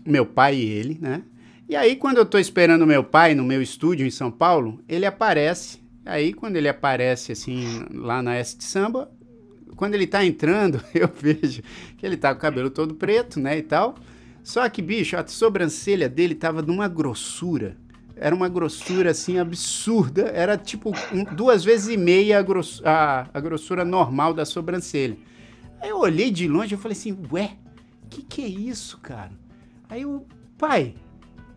meu 0.05 0.25
pai 0.25 0.55
e 0.55 0.65
ele, 0.65 0.97
né? 0.99 1.23
E 1.69 1.75
aí, 1.75 1.95
quando 1.95 2.17
eu 2.17 2.25
tô 2.25 2.37
esperando 2.37 2.85
meu 2.85 3.03
pai 3.03 3.33
no 3.33 3.43
meu 3.43 3.61
estúdio 3.61 4.05
em 4.05 4.09
São 4.11 4.29
Paulo, 4.29 4.81
ele 4.89 5.05
aparece. 5.05 5.79
Aí, 6.05 6.33
quando 6.33 6.55
ele 6.55 6.67
aparece, 6.67 7.31
assim, 7.31 7.85
lá 7.93 8.21
na 8.21 8.35
S 8.35 8.57
de 8.57 8.63
Samba, 8.63 9.09
quando 9.75 9.93
ele 9.93 10.07
tá 10.07 10.25
entrando, 10.25 10.83
eu 10.93 11.09
vejo 11.15 11.61
que 11.95 12.05
ele 12.05 12.17
tá 12.17 12.33
com 12.33 12.39
o 12.39 12.41
cabelo 12.41 12.69
todo 12.69 12.95
preto, 12.95 13.39
né, 13.39 13.57
e 13.59 13.61
tal. 13.61 13.95
Só 14.43 14.67
que, 14.67 14.81
bicho, 14.81 15.15
a 15.15 15.25
sobrancelha 15.27 16.09
dele 16.09 16.35
tava 16.35 16.61
de 16.61 16.71
uma 16.71 16.87
grossura. 16.87 17.77
Era 18.17 18.35
uma 18.35 18.49
grossura, 18.49 19.11
assim, 19.11 19.37
absurda. 19.37 20.23
Era, 20.33 20.57
tipo, 20.57 20.91
um, 21.13 21.23
duas 21.23 21.63
vezes 21.63 21.87
e 21.87 21.97
meia 21.97 22.39
a, 22.39 22.41
gross 22.41 22.81
a, 22.83 23.29
a 23.33 23.39
grossura 23.39 23.85
normal 23.85 24.33
da 24.33 24.43
sobrancelha. 24.43 25.15
Aí 25.81 25.89
eu 25.89 25.99
olhei 25.99 26.29
de 26.31 26.47
longe 26.47 26.75
e 26.75 26.77
falei 26.77 26.97
assim, 26.97 27.17
ué, 27.31 27.51
que 28.09 28.21
que 28.21 28.41
é 28.43 28.47
isso, 28.47 28.97
cara? 28.97 29.31
Aí 29.89 30.05
o 30.05 30.25
pai, 30.57 30.95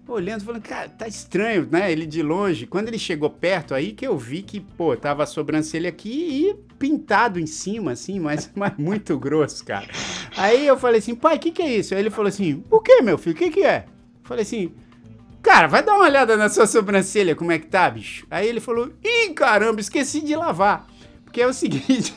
olhando, 0.07 0.45
falando, 0.45 0.63
cara, 0.63 0.89
tá 0.89 1.07
estranho, 1.07 1.69
né? 1.71 1.91
Ele 1.91 2.07
de 2.07 2.23
longe. 2.23 2.67
Quando 2.67 2.89
ele 2.89 2.99
chegou 2.99 3.31
perto, 3.31 3.75
aí 3.75 3.93
que 3.93 4.07
eu 4.07 4.17
vi 4.17 4.43
que, 4.43 4.61
pô, 4.61 4.97
tava 4.97 5.23
a 5.23 5.27
sobrancelha 5.27 5.89
aqui 5.89 6.11
e 6.11 6.55
pintado 6.79 7.39
em 7.39 7.47
cima, 7.47 7.93
assim, 7.93 8.19
mas, 8.21 8.51
mas 8.55 8.77
muito 8.77 9.19
grosso, 9.19 9.65
cara. 9.65 9.89
Aí 10.37 10.67
eu 10.67 10.79
falei 10.79 10.99
assim, 10.99 11.15
pai, 11.15 11.39
que 11.39 11.51
que 11.51 11.63
é 11.63 11.77
isso? 11.77 11.95
Aí 11.95 12.01
ele 12.01 12.11
falou 12.11 12.29
assim, 12.29 12.63
o 12.71 12.81
que, 12.81 13.01
meu 13.03 13.19
filho? 13.19 13.35
O 13.35 13.39
que 13.39 13.51
que 13.51 13.65
é? 13.65 13.87
Eu 13.87 14.29
falei 14.29 14.43
assim, 14.43 14.73
cara, 15.43 15.67
vai 15.67 15.83
dar 15.83 15.95
uma 15.95 16.05
olhada 16.05 16.37
na 16.37 16.49
sua 16.49 16.67
sobrancelha, 16.67 17.35
como 17.35 17.53
é 17.53 17.59
que 17.59 17.67
tá, 17.67 17.89
bicho? 17.91 18.27
Aí 18.31 18.47
ele 18.47 18.61
falou, 18.61 18.91
ih, 19.03 19.31
caramba, 19.35 19.81
esqueci 19.81 20.21
de 20.21 20.37
lavar. 20.37 20.87
Porque 21.25 21.41
é 21.41 21.47
o 21.47 21.53
seguinte, 21.53 22.15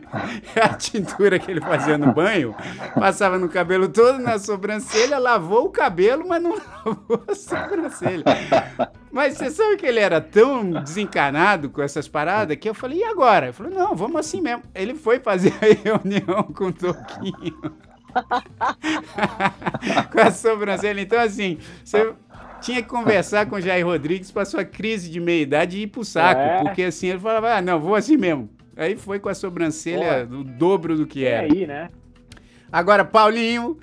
a 0.60 0.68
tintura 0.74 1.38
que 1.38 1.50
ele 1.50 1.60
fazia 1.60 1.98
no 1.98 2.12
banho, 2.12 2.54
passava 2.94 3.38
no 3.38 3.48
cabelo 3.48 3.88
todo, 3.88 4.18
na 4.18 4.38
sobrancelha, 4.38 5.18
lavou 5.18 5.66
o 5.66 5.70
cabelo, 5.70 6.26
mas 6.26 6.42
não 6.42 6.56
lavou 6.84 7.24
a 7.28 7.34
sobrancelha. 7.34 8.24
Mas 9.10 9.36
você 9.36 9.50
sabe 9.50 9.76
que 9.76 9.86
ele 9.86 10.00
era 10.00 10.20
tão 10.20 10.70
desencanado 10.70 11.70
com 11.70 11.82
essas 11.82 12.08
paradas 12.08 12.56
que 12.56 12.68
eu 12.68 12.74
falei, 12.74 13.00
e 13.00 13.04
agora? 13.04 13.46
Ele 13.46 13.52
falou, 13.52 13.72
não, 13.72 13.94
vamos 13.94 14.16
assim 14.16 14.40
mesmo. 14.40 14.62
Ele 14.74 14.94
foi 14.94 15.20
fazer 15.20 15.52
a 15.60 15.88
reunião 15.88 16.42
com 16.44 16.66
o 16.66 16.72
Toquinho. 16.72 17.72
com 20.12 20.20
a 20.20 20.30
sobrancelha. 20.30 21.00
Então, 21.00 21.18
assim, 21.18 21.58
você 21.82 22.12
tinha 22.60 22.82
que 22.82 22.88
conversar 22.88 23.46
com 23.46 23.56
o 23.56 23.60
Jair 23.60 23.84
Rodrigues 23.84 24.30
para 24.30 24.44
sua 24.44 24.64
crise 24.64 25.10
de 25.10 25.20
meia-idade 25.20 25.78
e 25.78 25.82
ir 25.82 25.86
pro 25.88 26.04
saco. 26.04 26.40
É. 26.40 26.62
Porque 26.62 26.82
assim, 26.82 27.08
ele 27.08 27.18
falava, 27.18 27.56
ah, 27.56 27.62
não, 27.62 27.80
vou 27.80 27.94
assim 27.94 28.16
mesmo. 28.16 28.48
Aí 28.76 28.96
foi 28.96 29.18
com 29.18 29.28
a 29.28 29.34
sobrancelha 29.34 30.26
do 30.26 30.42
dobro 30.42 30.96
do 30.96 31.06
que 31.06 31.24
era. 31.24 31.52
aí, 31.52 31.66
né? 31.66 31.88
Agora, 32.70 33.04
Paulinho, 33.04 33.78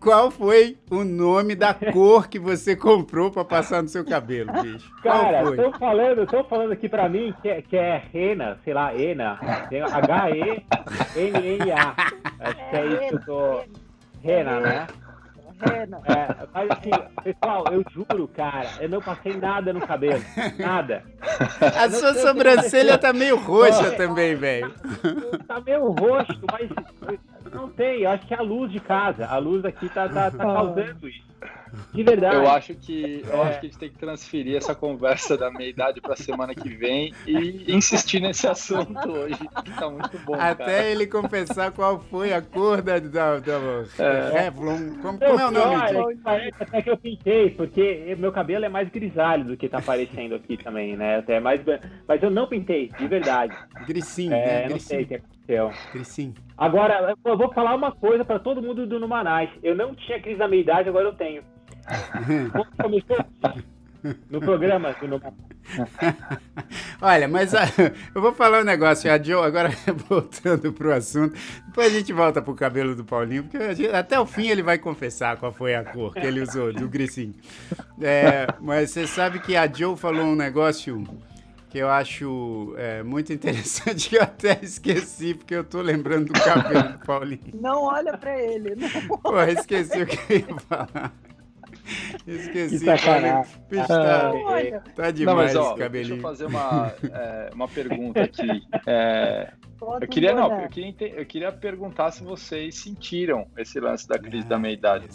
qual 0.00 0.30
foi 0.30 0.78
o 0.90 1.04
nome 1.04 1.54
da 1.54 1.74
cor 1.92 2.28
que 2.28 2.38
você 2.38 2.74
comprou 2.76 3.30
para 3.30 3.44
passar 3.44 3.82
no 3.82 3.88
seu 3.88 4.04
cabelo, 4.04 4.52
bicho? 4.62 4.90
Cara, 5.02 5.42
estão 5.50 5.72
falando, 5.72 6.22
estão 6.22 6.44
falando 6.44 6.72
aqui 6.72 6.88
para 6.88 7.08
mim 7.08 7.34
que 7.42 7.48
é, 7.48 7.62
que 7.62 7.76
é 7.76 8.02
Rena, 8.12 8.58
sei 8.64 8.74
lá, 8.74 8.94
Ena, 8.94 9.38
H-E-N-N-A. 9.92 11.94
Acho 12.40 12.70
que 12.70 12.76
é 12.76 12.86
isso 12.86 13.08
que 13.08 13.14
eu 13.14 13.24
tô... 13.24 13.60
Rena, 14.22 14.60
né? 14.60 14.86
É, 15.64 15.86
mas 16.52 16.70
assim, 16.70 16.90
pessoal, 17.22 17.64
eu 17.70 17.84
juro, 17.90 18.28
cara, 18.28 18.68
eu 18.80 18.88
não 18.88 19.00
passei 19.00 19.36
nada 19.36 19.72
no 19.72 19.80
cabelo. 19.80 20.22
Nada. 20.58 21.02
A 21.76 21.90
sua 21.90 22.14
sobrancelha 22.14 22.98
tá 22.98 23.12
meio 23.12 23.36
roxa 23.36 23.92
também, 23.92 24.34
velho. 24.34 24.72
Tá 25.46 25.60
meio 25.60 25.90
roxo, 25.90 26.38
mas 26.52 26.70
não 27.52 27.68
tem. 27.70 28.02
Eu 28.02 28.10
acho 28.10 28.26
que 28.26 28.34
é 28.34 28.38
a 28.38 28.42
luz 28.42 28.70
de 28.70 28.80
casa. 28.80 29.26
A 29.26 29.38
luz 29.38 29.64
aqui 29.64 29.88
tá, 29.88 30.08
tá, 30.08 30.30
tá 30.30 30.38
causando 30.38 31.08
isso. 31.08 31.33
De 31.92 32.02
verdade. 32.02 32.36
Eu 32.36 32.50
acho 32.50 32.74
que 32.74 33.24
eu 33.26 33.42
é. 33.42 33.48
acho 33.48 33.60
que 33.60 33.66
a 33.66 33.68
gente 33.68 33.78
tem 33.78 33.88
que 33.88 33.98
transferir 33.98 34.56
essa 34.56 34.74
conversa 34.74 35.36
da 35.36 35.50
meia 35.50 35.68
idade 35.68 36.00
para 36.00 36.16
semana 36.16 36.54
que 36.54 36.68
vem 36.68 37.12
e 37.26 37.72
insistir 37.74 38.20
nesse 38.20 38.46
assunto 38.46 39.10
hoje, 39.10 39.38
que 39.64 39.70
tá 39.72 39.90
muito 39.90 40.18
bom. 40.24 40.34
Até 40.34 40.64
cara. 40.64 40.84
ele 40.84 41.06
confessar 41.06 41.72
qual 41.72 42.00
foi 42.00 42.32
a 42.32 42.40
cor 42.40 42.82
da, 42.82 42.98
da, 42.98 43.38
da 43.38 43.84
é. 43.98 44.42
Revlon. 44.42 44.94
Como, 45.02 45.18
como 45.18 45.40
é 45.40 45.46
o 45.46 45.50
nome? 45.50 46.16
Parece 46.22 46.62
até 46.62 46.82
que 46.82 46.90
eu 46.90 46.96
pintei, 46.96 47.50
porque 47.50 48.14
meu 48.18 48.32
cabelo 48.32 48.64
é 48.64 48.68
mais 48.68 48.88
grisalho 48.88 49.44
do 49.44 49.56
que 49.56 49.68
tá 49.68 49.78
aparecendo 49.78 50.34
aqui 50.34 50.56
também, 50.56 50.96
né? 50.96 51.16
Até 51.18 51.40
mais, 51.40 51.60
mas 52.06 52.22
eu 52.22 52.30
não 52.30 52.46
pintei, 52.46 52.90
de 52.98 53.08
verdade. 53.08 53.54
Grisinho, 53.86 54.32
é, 54.32 54.46
né? 54.46 54.60
Não 54.62 54.68
Grisinho. 54.70 54.80
sei 54.80 55.02
o 55.02 55.06
que 55.06 55.14
aconteceu. 55.14 55.72
Grisinho. 55.92 56.34
Agora, 56.56 57.14
eu 57.24 57.36
vou 57.36 57.52
falar 57.52 57.74
uma 57.74 57.90
coisa 57.90 58.24
para 58.24 58.38
todo 58.38 58.62
mundo 58.62 58.86
do 58.86 59.00
Numanais. 59.00 59.50
Eu 59.62 59.74
não 59.74 59.94
tinha 59.94 60.20
crise 60.20 60.38
da 60.38 60.46
meia 60.46 60.60
idade, 60.60 60.88
agora 60.88 61.06
eu 61.06 61.14
tenho. 61.14 61.33
no 64.30 64.40
programa 64.40 64.92
do. 64.92 65.20
Olha, 67.00 67.26
mas 67.26 67.54
a, 67.54 67.64
eu 68.14 68.20
vou 68.20 68.32
falar 68.32 68.60
um 68.60 68.64
negócio, 68.64 69.10
a 69.10 69.22
Joe, 69.22 69.46
agora 69.46 69.70
voltando 70.08 70.72
pro 70.72 70.92
assunto, 70.92 71.34
depois 71.66 71.86
a 71.86 71.98
gente 71.98 72.12
volta 72.12 72.42
pro 72.42 72.54
cabelo 72.54 72.94
do 72.94 73.04
Paulinho, 73.04 73.44
porque 73.44 73.74
gente, 73.74 73.94
até 73.94 74.20
o 74.20 74.26
fim 74.26 74.48
ele 74.48 74.62
vai 74.62 74.78
confessar 74.78 75.36
qual 75.36 75.52
foi 75.52 75.74
a 75.74 75.84
cor 75.84 76.12
que 76.12 76.26
ele 76.26 76.40
usou, 76.42 76.72
do 76.72 76.88
grisinho. 76.88 77.34
É, 78.00 78.46
mas 78.60 78.90
você 78.90 79.06
sabe 79.06 79.38
que 79.38 79.56
a 79.56 79.66
Joe 79.66 79.96
falou 79.96 80.24
um 80.24 80.36
negócio 80.36 81.02
que 81.70 81.78
eu 81.78 81.90
acho 81.90 82.72
é, 82.76 83.02
muito 83.02 83.32
interessante, 83.32 84.08
que 84.10 84.16
eu 84.16 84.22
até 84.22 84.60
esqueci, 84.62 85.34
porque 85.34 85.54
eu 85.54 85.64
tô 85.64 85.80
lembrando 85.82 86.32
do 86.32 86.40
cabelo 86.40 86.92
do 86.92 86.98
Paulinho. 87.00 87.52
Não 87.54 87.82
olha 87.82 88.16
pra 88.16 88.40
ele. 88.40 88.76
Não. 88.76 89.18
Pô, 89.18 89.40
esqueci 89.42 90.02
o 90.02 90.06
que 90.06 90.18
eu 90.32 90.38
ia 90.38 90.58
falar. 90.68 91.12
Esqueci. 92.26 92.78
Que 92.78 92.84
sacanagem. 92.84 93.52
Bicho, 93.68 93.86
tá, 93.86 94.32
tá 94.94 95.10
demais 95.10 95.54
não, 95.54 95.62
mas, 95.62 95.68
ó, 95.68 95.70
esse 95.70 95.78
cabelinho. 95.78 96.08
Deixa 96.08 96.14
eu 96.14 96.20
fazer 96.22 96.46
uma, 96.46 96.94
é, 97.12 97.50
uma 97.54 97.68
pergunta 97.68 98.22
aqui. 98.22 98.62
É, 98.86 99.52
eu 100.00 100.08
queria, 100.08 100.34
não, 100.34 100.62
eu 100.62 100.68
queria, 100.68 100.94
eu 101.14 101.26
queria 101.26 101.52
perguntar 101.52 102.10
se 102.10 102.22
vocês 102.22 102.76
sentiram 102.76 103.46
esse 103.56 103.78
lance 103.80 104.08
da 104.08 104.18
crise 104.18 104.46
da 104.46 104.58
meia-idade. 104.58 105.08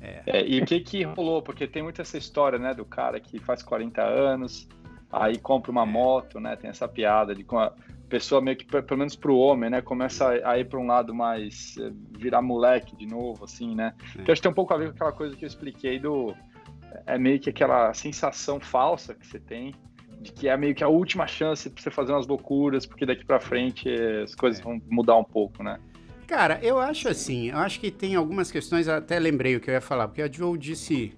É. 0.00 0.22
É, 0.26 0.46
e 0.46 0.60
o 0.60 0.64
que 0.64 0.80
que 0.80 1.02
rolou? 1.02 1.42
Porque 1.42 1.66
tem 1.66 1.82
muita 1.82 2.02
essa 2.02 2.16
história, 2.16 2.58
né, 2.58 2.74
do 2.74 2.84
cara 2.84 3.18
que 3.18 3.38
faz 3.38 3.62
40 3.62 4.02
anos, 4.02 4.68
aí 5.10 5.38
compra 5.38 5.70
uma 5.70 5.86
moto, 5.86 6.38
né? 6.38 6.56
Tem 6.56 6.70
essa 6.70 6.86
piada 6.86 7.34
de 7.34 7.42
com 7.42 7.58
a 7.58 7.72
pessoa 8.08 8.40
meio 8.40 8.56
que, 8.56 8.64
pelo 8.64 8.98
menos 8.98 9.16
para 9.16 9.30
o 9.30 9.38
homem, 9.38 9.70
né? 9.70 9.80
Começa 9.80 10.28
a 10.44 10.58
ir 10.58 10.64
para 10.66 10.78
um 10.78 10.86
lado 10.86 11.14
mais 11.14 11.76
eh, 11.78 11.92
virar 12.18 12.42
moleque 12.42 12.96
de 12.96 13.06
novo, 13.06 13.44
assim, 13.44 13.74
né? 13.74 13.94
É. 14.18 14.22
Que 14.22 14.32
acho 14.32 14.40
que 14.40 14.42
tem 14.42 14.52
um 14.52 14.54
pouco 14.54 14.72
a 14.72 14.78
ver 14.78 14.88
com 14.88 14.94
aquela 14.94 15.12
coisa 15.12 15.36
que 15.36 15.44
eu 15.44 15.48
expliquei 15.48 15.98
do 15.98 16.34
é 17.04 17.18
meio 17.18 17.38
que 17.38 17.50
aquela 17.50 17.92
sensação 17.92 18.58
falsa 18.58 19.14
que 19.14 19.26
você 19.26 19.38
tem 19.38 19.74
de 20.20 20.32
que 20.32 20.48
é 20.48 20.56
meio 20.56 20.74
que 20.74 20.82
a 20.82 20.88
última 20.88 21.26
chance 21.26 21.68
para 21.68 21.82
você 21.82 21.90
fazer 21.90 22.12
umas 22.12 22.26
loucuras, 22.26 22.86
porque 22.86 23.04
daqui 23.04 23.24
para 23.24 23.38
frente 23.38 23.88
as 24.22 24.34
coisas 24.34 24.60
é. 24.60 24.64
vão 24.64 24.80
mudar 24.88 25.16
um 25.16 25.24
pouco, 25.24 25.62
né? 25.62 25.78
Cara, 26.26 26.58
eu 26.62 26.78
acho 26.78 27.08
assim, 27.08 27.50
eu 27.50 27.58
acho 27.58 27.78
que 27.78 27.90
tem 27.90 28.16
algumas 28.16 28.50
questões, 28.50 28.88
até 28.88 29.18
lembrei 29.18 29.54
o 29.54 29.60
que 29.60 29.70
eu 29.70 29.74
ia 29.74 29.80
falar, 29.80 30.08
porque 30.08 30.22
a 30.22 30.30
Joe 30.30 30.58
disse 30.58 31.12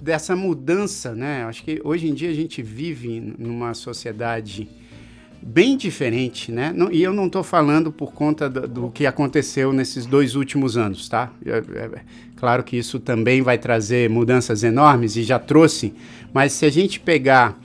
dessa 0.00 0.34
mudança, 0.34 1.14
né? 1.14 1.44
Acho 1.44 1.62
que 1.62 1.80
hoje 1.84 2.08
em 2.08 2.14
dia 2.14 2.30
a 2.30 2.34
gente 2.34 2.62
vive 2.62 3.20
numa 3.20 3.74
sociedade 3.74 4.68
bem 5.42 5.76
diferente, 5.76 6.50
né? 6.50 6.72
Não, 6.74 6.90
e 6.90 7.02
eu 7.02 7.12
não 7.12 7.26
estou 7.26 7.42
falando 7.42 7.92
por 7.92 8.12
conta 8.12 8.48
do, 8.48 8.66
do, 8.66 8.90
que 8.90 9.06
aconteceu 9.06 9.72
nesses 9.72 10.04
dois 10.06 10.34
últimos 10.34 10.76
anos, 10.76 11.08
tá? 11.08 11.30
É, 11.44 11.58
é, 11.58 11.90
claro 12.36 12.62
que 12.62 12.76
isso 12.76 12.98
também 12.98 13.40
vai 13.42 13.58
trazer 13.58 14.10
mudanças 14.10 14.62
enormes 14.62 15.16
e 15.16 15.22
já 15.22 15.38
trouxe, 15.38 15.94
mas 16.32 16.52
se 16.52 16.66
a 16.66 16.70
gente 16.70 17.00
pegar 17.00 17.58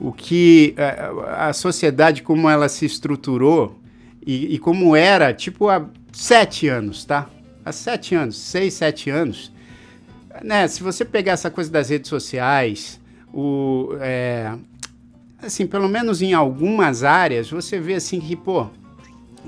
o 0.00 0.12
que 0.12 0.74
é, 0.76 1.10
a, 1.36 1.52
sociedade 1.52 2.22
como 2.22 2.48
ela 2.48 2.68
se 2.68 2.86
estruturou 2.86 3.78
e, 4.24 4.54
e 4.54 4.58
como 4.58 4.94
era, 4.94 5.34
tipo 5.34 5.68
há 5.68 5.84
sete 6.12 6.68
anos, 6.68 7.04
tá? 7.04 7.28
Há 7.64 7.72
sete 7.72 8.14
anos, 8.14 8.38
seis, 8.38 8.74
sete 8.74 9.10
anos, 9.10 9.52
né, 10.42 10.68
se 10.68 10.82
você 10.82 11.04
pegar 11.04 11.32
essa 11.32 11.50
coisa 11.50 11.70
das 11.70 11.90
redes 11.90 12.08
sociais, 12.08 13.00
o, 13.32 13.90
é, 14.00 14.54
assim, 15.40 15.66
pelo 15.66 15.88
menos 15.88 16.20
em 16.20 16.34
algumas 16.34 17.04
áreas, 17.04 17.50
você 17.50 17.78
vê 17.78 17.94
assim 17.94 18.20
que, 18.20 18.34
pô, 18.34 18.66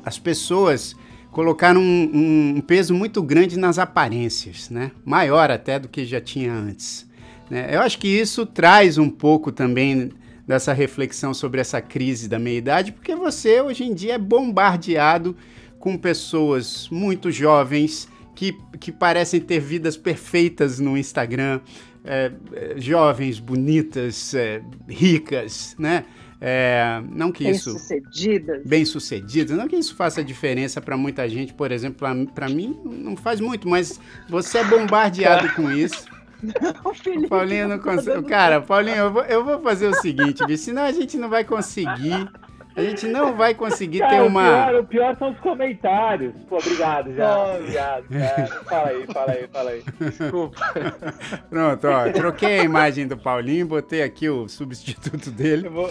as 0.05 0.19
pessoas 0.19 0.95
colocaram 1.31 1.81
um, 1.81 2.55
um 2.57 2.61
peso 2.61 2.95
muito 2.95 3.23
grande 3.23 3.59
nas 3.59 3.79
aparências, 3.79 4.71
né? 4.71 4.91
Maior 5.05 5.51
até 5.51 5.79
do 5.79 5.89
que 5.89 6.05
já 6.05 6.21
tinha 6.21 6.53
antes. 6.53 7.07
Né? 7.49 7.69
Eu 7.75 7.81
acho 7.81 7.99
que 7.99 8.09
isso 8.09 8.47
traz 8.47 8.99
um 8.99 9.09
pouco 9.09 9.53
também 9.53 10.11
dessa 10.47 10.73
reflexão 10.73 11.33
sobre 11.33 11.61
essa 11.61 11.81
crise 11.81 12.29
da 12.29 12.39
meia-idade, 12.39 12.93
porque 12.93 13.15
você 13.15 13.61
hoje 13.61 13.85
em 13.85 13.95
dia 13.95 14.15
é 14.15 14.19
bombardeado 14.19 15.37
com 15.79 15.97
pessoas 15.97 16.89
muito 16.91 17.31
jovens 17.31 18.09
que, 18.35 18.57
que 18.81 18.91
parecem 18.91 19.41
ter 19.41 19.61
vidas 19.61 19.97
perfeitas 19.97 20.81
no 20.81 20.97
Instagram, 20.97 21.61
é, 22.05 22.33
é, 22.53 22.75
jovens, 22.81 23.39
bonitas, 23.39 24.35
é, 24.35 24.63
ricas, 24.89 25.75
né? 25.79 26.05
É, 26.41 27.03
não 27.13 27.31
que 27.31 27.45
bem 27.45 27.53
isso 27.53 27.73
sucedidas. 27.73 28.63
bem 28.65 28.85
sucedidas, 28.87 29.59
não 29.59 29.69
que 29.69 29.77
isso 29.77 29.95
faça 29.95 30.25
diferença 30.25 30.81
para 30.81 30.97
muita 30.97 31.29
gente, 31.29 31.53
por 31.53 31.71
exemplo, 31.71 32.09
para 32.35 32.49
mim 32.49 32.81
não 32.83 33.15
faz 33.15 33.41
muito, 33.41 33.69
mas 33.69 34.01
você 34.27 34.59
é 34.59 34.65
bombardeado 34.65 35.53
com 35.53 35.71
isso. 35.71 36.07
Não, 36.43 36.95
Felipe, 36.95 37.29
Paulinho 37.29 37.69
não 37.69 37.79
consegue. 37.79 38.23
Cara, 38.27 38.63
Paulinho, 38.63 38.97
eu 38.97 39.13
vou, 39.13 39.23
eu 39.25 39.45
vou 39.45 39.61
fazer 39.61 39.89
o 39.89 39.95
seguinte, 40.01 40.57
senão 40.57 40.85
a 40.85 40.91
gente 40.91 41.19
não 41.19 41.29
vai 41.29 41.45
conseguir 41.45 42.31
a 42.77 42.83
gente 42.83 43.07
não 43.07 43.37
vai 43.37 43.55
conseguir 43.55 43.99
cara, 43.99 44.17
ter 44.17 44.23
uma. 44.23 44.43
O 44.43 44.45
pior, 44.45 44.81
o 44.81 44.85
pior, 44.85 45.17
são 45.19 45.31
os 45.31 45.39
comentários. 45.41 46.33
Pô, 46.49 46.59
obrigado 46.59 47.13
já. 47.13 47.55
obrigado, 47.55 48.09
cara. 48.09 48.47
Fala 48.65 48.89
aí, 48.89 49.07
fala 49.07 49.33
aí, 49.33 49.49
fala 49.49 49.71
aí. 49.71 49.85
Desculpa. 50.01 50.61
Pronto, 51.51 51.89
ó. 51.89 52.13
Troquei 52.13 52.61
a 52.61 52.65
imagem 52.65 53.07
do 53.07 53.17
Paulinho, 53.17 53.67
botei 53.67 54.03
aqui 54.03 54.29
o 54.29 54.49
substituto 54.49 55.31
dele. 55.31 55.67
Eu 55.67 55.73
vou, 55.73 55.91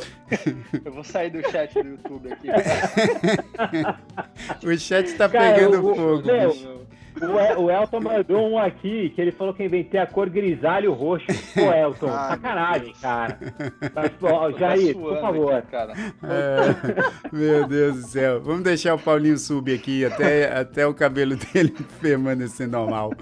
eu 0.86 0.92
vou 0.92 1.04
sair 1.04 1.30
do 1.30 1.42
chat 1.52 1.74
do 1.74 1.90
YouTube 1.90 2.32
aqui. 2.32 2.48
o 4.66 4.78
chat 4.78 5.14
tá 5.16 5.28
cara, 5.28 5.54
pegando 5.54 5.92
o, 5.92 5.96
fogo. 5.96 6.26
Meu, 6.26 6.88
bicho. 7.20 7.62
O, 7.62 7.70
Elton 7.70 8.00
mandou 8.00 8.50
um 8.50 8.58
aqui 8.58 9.10
que 9.10 9.22
ele 9.22 9.32
falou 9.32 9.54
que 9.54 9.64
inventei 9.64 10.00
a 10.00 10.08
cor 10.08 10.30
grisalho 10.30 10.94
roxo. 10.94 11.26
Pô, 11.54 11.62
Elton, 11.74 12.10
ah, 12.10 12.30
sacanagem, 12.30 12.94
cara. 13.02 13.40
Mas, 13.94 14.12
pô, 14.20 14.52
Jair, 14.58 14.94
tá 14.94 15.00
por 15.00 15.22
favor. 15.22 15.54
Aqui, 15.54 15.68
cara. 15.68 15.94
É, 16.22 17.36
meu 17.36 17.68
Deus 17.68 17.96
do 17.96 18.08
céu. 18.08 18.42
Vamos 18.42 18.64
deixar 18.64 18.94
o 18.94 19.00
Paulinho 19.00 19.38
subir 19.38 19.76
aqui 19.76 20.06
até, 20.06 20.60
até 20.60 20.86
o 20.86 20.94
cabelo 20.94 21.36
dele 21.36 21.74
permanecer 22.02 22.68
normal. 22.68 23.14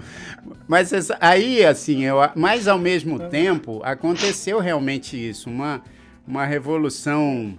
Mas 0.66 0.92
aí, 1.20 1.64
assim, 1.64 2.04
eu, 2.04 2.18
mas 2.34 2.68
ao 2.68 2.78
mesmo 2.78 3.28
tempo, 3.28 3.80
aconteceu 3.84 4.58
realmente 4.58 5.16
isso. 5.16 5.48
Uma, 5.48 5.82
uma 6.26 6.44
revolução. 6.44 7.58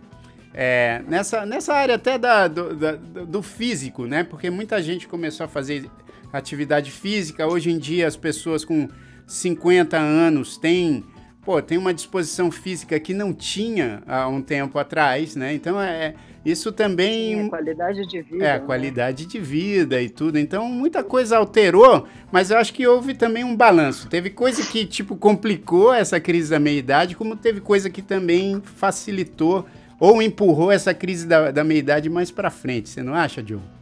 É, 0.54 1.02
nessa, 1.08 1.46
nessa 1.46 1.74
área 1.74 1.96
até 1.96 2.18
da, 2.18 2.48
do, 2.48 2.76
da, 2.76 2.94
do 2.94 3.42
físico, 3.42 4.06
né? 4.06 4.24
Porque 4.24 4.50
muita 4.50 4.82
gente 4.82 5.08
começou 5.08 5.46
a 5.46 5.48
fazer 5.48 5.90
atividade 6.32 6.92
física. 6.92 7.48
Hoje 7.48 7.72
em 7.72 7.78
dia, 7.78 8.08
as 8.08 8.16
pessoas 8.16 8.64
com 8.64 8.88
50 9.28 9.98
anos 9.98 10.58
têm, 10.58 11.04
pô, 11.44 11.62
têm 11.62 11.78
uma 11.78 11.94
disposição 11.94 12.52
física 12.52 13.00
que 13.00 13.14
não 13.14 13.34
tinha 13.34 14.02
há 14.08 14.28
um 14.28 14.42
tempo 14.42 14.78
atrás, 14.80 15.36
né? 15.36 15.54
Então, 15.54 15.80
é, 15.80 16.16
isso 16.46 16.72
também... 16.72 17.36
Sim, 17.36 17.46
a 17.46 17.50
qualidade 17.50 18.08
de 18.08 18.22
vida. 18.22 18.46
É, 18.46 18.52
a 18.52 18.60
né? 18.60 18.66
qualidade 18.66 19.26
de 19.26 19.40
vida 19.40 20.02
e 20.02 20.10
tudo. 20.10 20.40
Então, 20.40 20.68
muita 20.68 21.04
coisa 21.04 21.38
alterou, 21.38 22.08
mas 22.32 22.50
eu 22.50 22.58
acho 22.58 22.74
que 22.74 22.88
houve 22.88 23.14
também 23.14 23.44
um 23.44 23.56
balanço. 23.56 24.08
Teve 24.08 24.30
coisa 24.30 24.66
que, 24.66 24.86
tipo, 24.86 25.16
complicou 25.16 25.94
essa 25.94 26.20
crise 26.20 26.50
da 26.50 26.60
meia-idade, 26.60 27.16
como 27.16 27.36
teve 27.36 27.60
coisa 27.60 27.90
que 27.90 28.02
também 28.02 28.62
facilitou 28.64 29.66
ou 30.00 30.22
empurrou 30.22 30.72
essa 30.72 30.94
crise 30.94 31.28
da, 31.28 31.52
da 31.52 31.64
meia-idade 31.64 32.10
mais 32.10 32.32
para 32.32 32.50
frente. 32.50 32.90
Você 32.90 33.04
não 33.04 33.14
acha, 33.14 33.44
Diogo? 33.44 33.79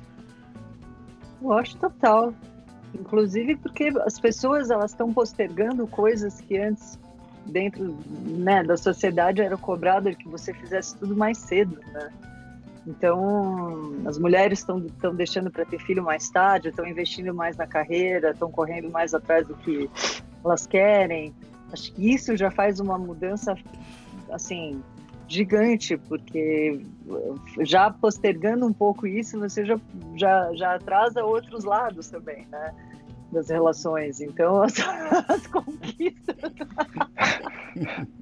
Eu 1.41 1.53
acho 1.53 1.77
total. 1.77 2.33
Inclusive 2.93 3.55
porque 3.57 3.91
as 4.05 4.19
pessoas 4.19 4.69
elas 4.69 4.91
estão 4.91 5.13
postergando 5.13 5.85
coisas 5.87 6.39
que 6.41 6.57
antes 6.57 6.97
dentro 7.45 7.97
né, 8.25 8.63
da 8.63 8.75
sociedade 8.75 9.41
era 9.41 9.57
cobrado 9.57 10.09
que 10.15 10.27
você 10.27 10.53
fizesse 10.53 10.97
tudo 10.97 11.15
mais 11.15 11.37
cedo, 11.37 11.79
né? 11.93 12.09
Então, 12.85 13.95
as 14.05 14.17
mulheres 14.17 14.59
estão 14.59 15.13
deixando 15.13 15.51
para 15.51 15.65
ter 15.65 15.77
filho 15.79 16.01
mais 16.01 16.29
tarde, 16.29 16.69
estão 16.69 16.87
investindo 16.87 17.33
mais 17.33 17.57
na 17.57 17.67
carreira, 17.67 18.31
estão 18.31 18.49
correndo 18.49 18.89
mais 18.89 19.13
atrás 19.13 19.45
do 19.45 19.55
que 19.55 19.89
elas 20.43 20.65
querem. 20.65 21.33
Acho 21.73 21.91
que 21.91 22.13
isso 22.13 22.37
já 22.37 22.49
faz 22.49 22.79
uma 22.79 22.97
mudança, 22.97 23.57
assim, 24.31 24.81
gigante, 25.27 25.97
porque 25.97 26.81
já 27.61 27.89
postergando 27.89 28.65
um 28.65 28.73
pouco 28.73 29.07
isso, 29.07 29.39
você 29.39 29.65
já, 29.65 29.79
já, 30.15 30.53
já 30.53 30.75
atrasa 30.75 31.23
outros 31.23 31.63
lados 31.63 32.09
também, 32.09 32.45
né? 32.51 32.73
Das 33.31 33.49
relações. 33.49 34.21
Então, 34.21 34.61
as, 34.61 34.75
as 35.27 35.47
conquistas. 35.47 36.35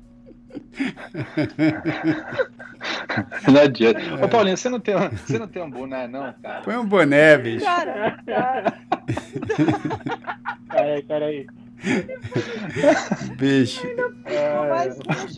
não 3.52 3.62
adianta. 3.62 4.00
É. 4.00 4.26
Ô, 4.26 4.30
Paulinho, 4.30 4.58
você 4.58 4.70
não, 4.70 4.80
tem, 4.80 4.96
você 5.26 5.40
não 5.40 5.48
tem 5.48 5.62
um 5.62 5.70
boné, 5.70 6.08
não, 6.08 6.34
cara? 6.42 6.62
Põe 6.62 6.78
um 6.78 6.86
boné, 6.86 7.38
bicho. 7.38 7.66
Cara, 7.66 8.18
cara. 8.26 8.74
Peraí, 10.70 11.04
peraí. 11.04 11.48
Bicho. 13.38 13.88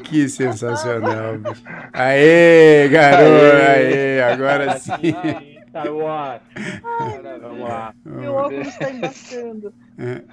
que 0.03 0.29
sensacional, 0.29 1.37
bicho. 1.37 1.63
Aê, 1.93 2.87
garoto, 2.89 3.55
aê, 3.67 4.21
agora 4.21 4.79
sim. 4.79 4.93
Star 5.69 5.93
Wars. 5.93 6.41
Vamos 7.41 7.59
lá. 7.59 7.93
Meu 8.05 8.33
óculos 8.33 8.67
está 8.67 8.89
embaçando. 8.89 9.73
É. 9.97 10.23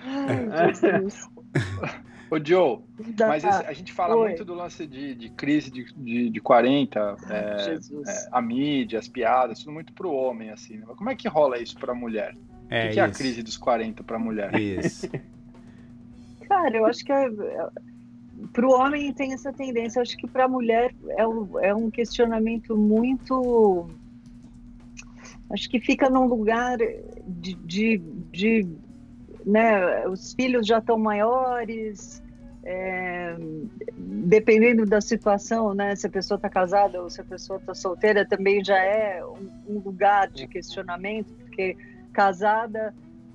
Ai, 0.52 0.74
Jesus. 0.74 1.28
Ô, 2.30 2.38
Joe, 2.42 2.80
mas 3.28 3.44
esse, 3.44 3.66
a 3.66 3.72
gente 3.72 3.92
fala 3.92 4.16
Oi. 4.16 4.28
muito 4.28 4.44
do 4.44 4.54
lance 4.54 4.86
de, 4.86 5.14
de 5.14 5.28
crise 5.30 5.70
de, 5.70 5.84
de, 5.94 6.30
de 6.30 6.40
40, 6.40 7.16
é, 7.30 7.74
é, 7.74 7.78
a 8.32 8.40
mídia, 8.40 8.98
as 8.98 9.06
piadas, 9.06 9.58
tudo 9.58 9.72
muito 9.72 9.92
pro 9.92 10.10
homem, 10.10 10.50
assim. 10.50 10.78
Né? 10.78 10.84
Mas 10.88 10.96
como 10.96 11.10
é 11.10 11.14
que 11.14 11.28
rola 11.28 11.58
isso 11.58 11.78
pra 11.78 11.94
mulher? 11.94 12.34
É, 12.70 12.86
o 12.86 12.88
que, 12.88 12.94
que 12.94 13.00
é 13.00 13.02
a 13.04 13.10
crise 13.10 13.42
dos 13.42 13.56
40 13.56 14.02
pra 14.02 14.18
mulher? 14.18 14.54
Isso. 14.58 15.08
Cara, 16.48 16.76
eu 16.76 16.86
acho 16.86 17.04
que 17.04 17.12
é, 17.12 17.26
é, 17.26 17.68
para 18.52 18.66
o 18.66 18.72
homem 18.72 19.12
tem 19.12 19.32
essa 19.32 19.52
tendência. 19.52 19.98
Eu 19.98 20.02
acho 20.02 20.16
que 20.16 20.26
para 20.26 20.44
a 20.44 20.48
mulher 20.48 20.94
é 21.16 21.26
um, 21.26 21.58
é 21.60 21.74
um 21.74 21.90
questionamento 21.90 22.76
muito. 22.76 23.88
Acho 25.50 25.68
que 25.68 25.78
fica 25.78 26.08
num 26.08 26.26
lugar 26.26 26.78
de, 27.26 27.54
de, 27.54 27.98
de 28.32 28.68
né, 29.44 30.06
os 30.08 30.32
filhos 30.32 30.66
já 30.66 30.78
estão 30.78 30.98
maiores, 30.98 32.22
é, 32.64 33.36
dependendo 33.96 34.86
da 34.86 35.00
situação, 35.00 35.74
né, 35.74 35.94
se 35.94 36.06
a 36.06 36.10
pessoa 36.10 36.36
está 36.36 36.48
casada 36.48 37.02
ou 37.02 37.10
se 37.10 37.20
a 37.20 37.24
pessoa 37.24 37.58
está 37.58 37.74
solteira, 37.74 38.26
também 38.26 38.64
já 38.64 38.78
é 38.78 39.24
um, 39.24 39.74
um, 39.74 39.78
lugar 39.80 40.30
de 40.30 40.46
questionamento, 40.46 41.32
porque 41.34 41.76
casada, 42.12 42.94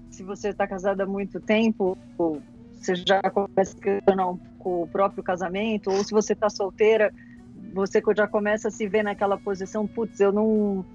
se 0.10 0.24
você 0.24 0.50
está 0.50 0.68
casada 0.68 1.04
há 1.04 1.08
muito 1.08 1.40
tempo, 1.40 1.98
você 2.80 2.96
já 2.96 3.22
começa 3.22 3.78
a 3.78 3.82
questionar 3.82 4.28
um 4.28 4.38
pouco 4.38 4.84
o 4.84 4.88
próprio 4.88 5.24
casamento, 5.24 5.92
ou 5.92 6.04
se 6.04 6.12
você 6.12 6.34
está 6.34 6.50
solteira, 6.50 7.14
você 7.74 8.02
já 8.16 8.28
começa 8.28 8.70
a 8.70 8.72
se 8.72 8.88
ver 8.88 9.04
naquela 9.04 9.38
posição, 9.38 9.86
putz, 9.86 10.20
eu 10.20 10.32
não 10.32 10.86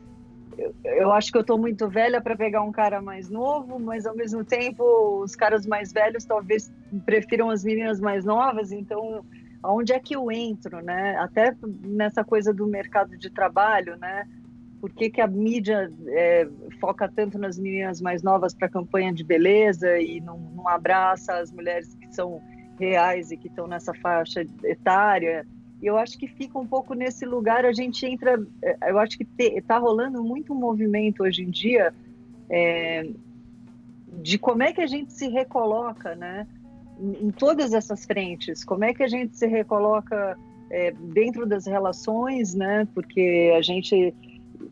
eu, 0.57 0.75
eu 0.85 1.13
acho 1.13 1.33
que 1.33 1.39
eu 1.39 1.43
estou 1.43 1.59
muito 1.59 1.89
velha 1.89 2.21
para 2.21 2.37
pegar 2.37 2.63
um 2.63 2.73
cara 2.73 3.03
mais 3.03 3.29
novo, 3.29 3.79
mas 3.79 4.07
ao 4.07 4.15
mesmo 4.15 4.45
tempo 4.45 4.83
os 5.23 5.35
caras 5.35 5.67
mais 5.67 5.93
velhos 5.93 6.25
talvez 6.25 6.73
prefiram 7.05 7.51
as 7.51 7.65
meninas 7.65 8.01
mais 8.01 8.25
novas, 8.25 8.73
então 8.73 9.25
aonde 9.63 9.93
é 9.93 9.99
que 9.99 10.15
eu 10.15 10.31
entro, 10.31 10.83
né? 10.83 11.17
Até 11.17 11.57
nessa 11.83 12.23
coisa 12.23 12.53
do 12.53 12.67
mercado 12.67 13.17
de 13.17 13.31
trabalho, 13.31 13.97
né? 13.97 14.27
Por 14.85 14.93
que, 14.93 15.09
que 15.09 15.23
a 15.23 15.27
mídia 15.27 15.91
é, 16.09 16.47
foca 16.79 17.09
tanto 17.09 17.39
nas 17.39 17.59
meninas 17.59 18.03
mais 18.03 18.23
novas 18.23 18.53
para 18.53 18.69
campanha 18.69 19.15
de 19.15 19.25
beleza 19.25 19.99
e 19.99 20.21
não, 20.21 20.39
não 20.39 20.69
abraça 20.69 21.39
as 21.39 21.51
mulheres 21.51 21.95
que 21.95 22.15
são 22.15 22.43
reais 22.79 23.31
e 23.31 23.39
que 23.39 23.49
estão 23.49 23.67
nessa 23.67 23.95
faixa 23.95 24.45
etária? 24.63 25.47
eu 25.83 25.97
acho 25.97 26.19
que 26.19 26.29
fica 26.29 26.59
um 26.59 26.67
pouco 26.67 26.93
nesse 26.93 27.25
lugar, 27.25 27.65
a 27.65 27.73
gente 27.73 28.05
entra, 28.05 28.39
é, 28.63 28.91
eu 28.91 28.99
acho 28.99 29.17
que 29.17 29.27
está 29.39 29.79
rolando 29.79 30.23
muito 30.23 30.53
um 30.53 30.57
movimento 30.57 31.23
hoje 31.23 31.43
em 31.43 31.51
dia 31.51 31.95
é, 32.51 33.09
de 34.21 34.39
como 34.39 34.65
é 34.65 34.71
que 34.71 34.83
a 34.83 34.87
gente 34.87 35.15
se 35.15 35.29
recoloca, 35.29 36.15
né? 36.15 36.47
Em, 37.01 37.31
todas 37.31 37.73
essas 37.73 38.05
frentes, 38.05 38.63
como 38.63 38.85
é 38.85 38.93
que 38.93 39.03
a 39.03 39.09
gente 39.09 39.35
se 39.35 39.47
recoloca 39.47 40.37
é, 40.69 40.91
dentro 40.91 41.47
das 41.47 41.67
relações, 41.67 42.55
né? 42.55 42.87
Porque 42.95 43.51
a 43.57 43.63
gente 43.63 44.15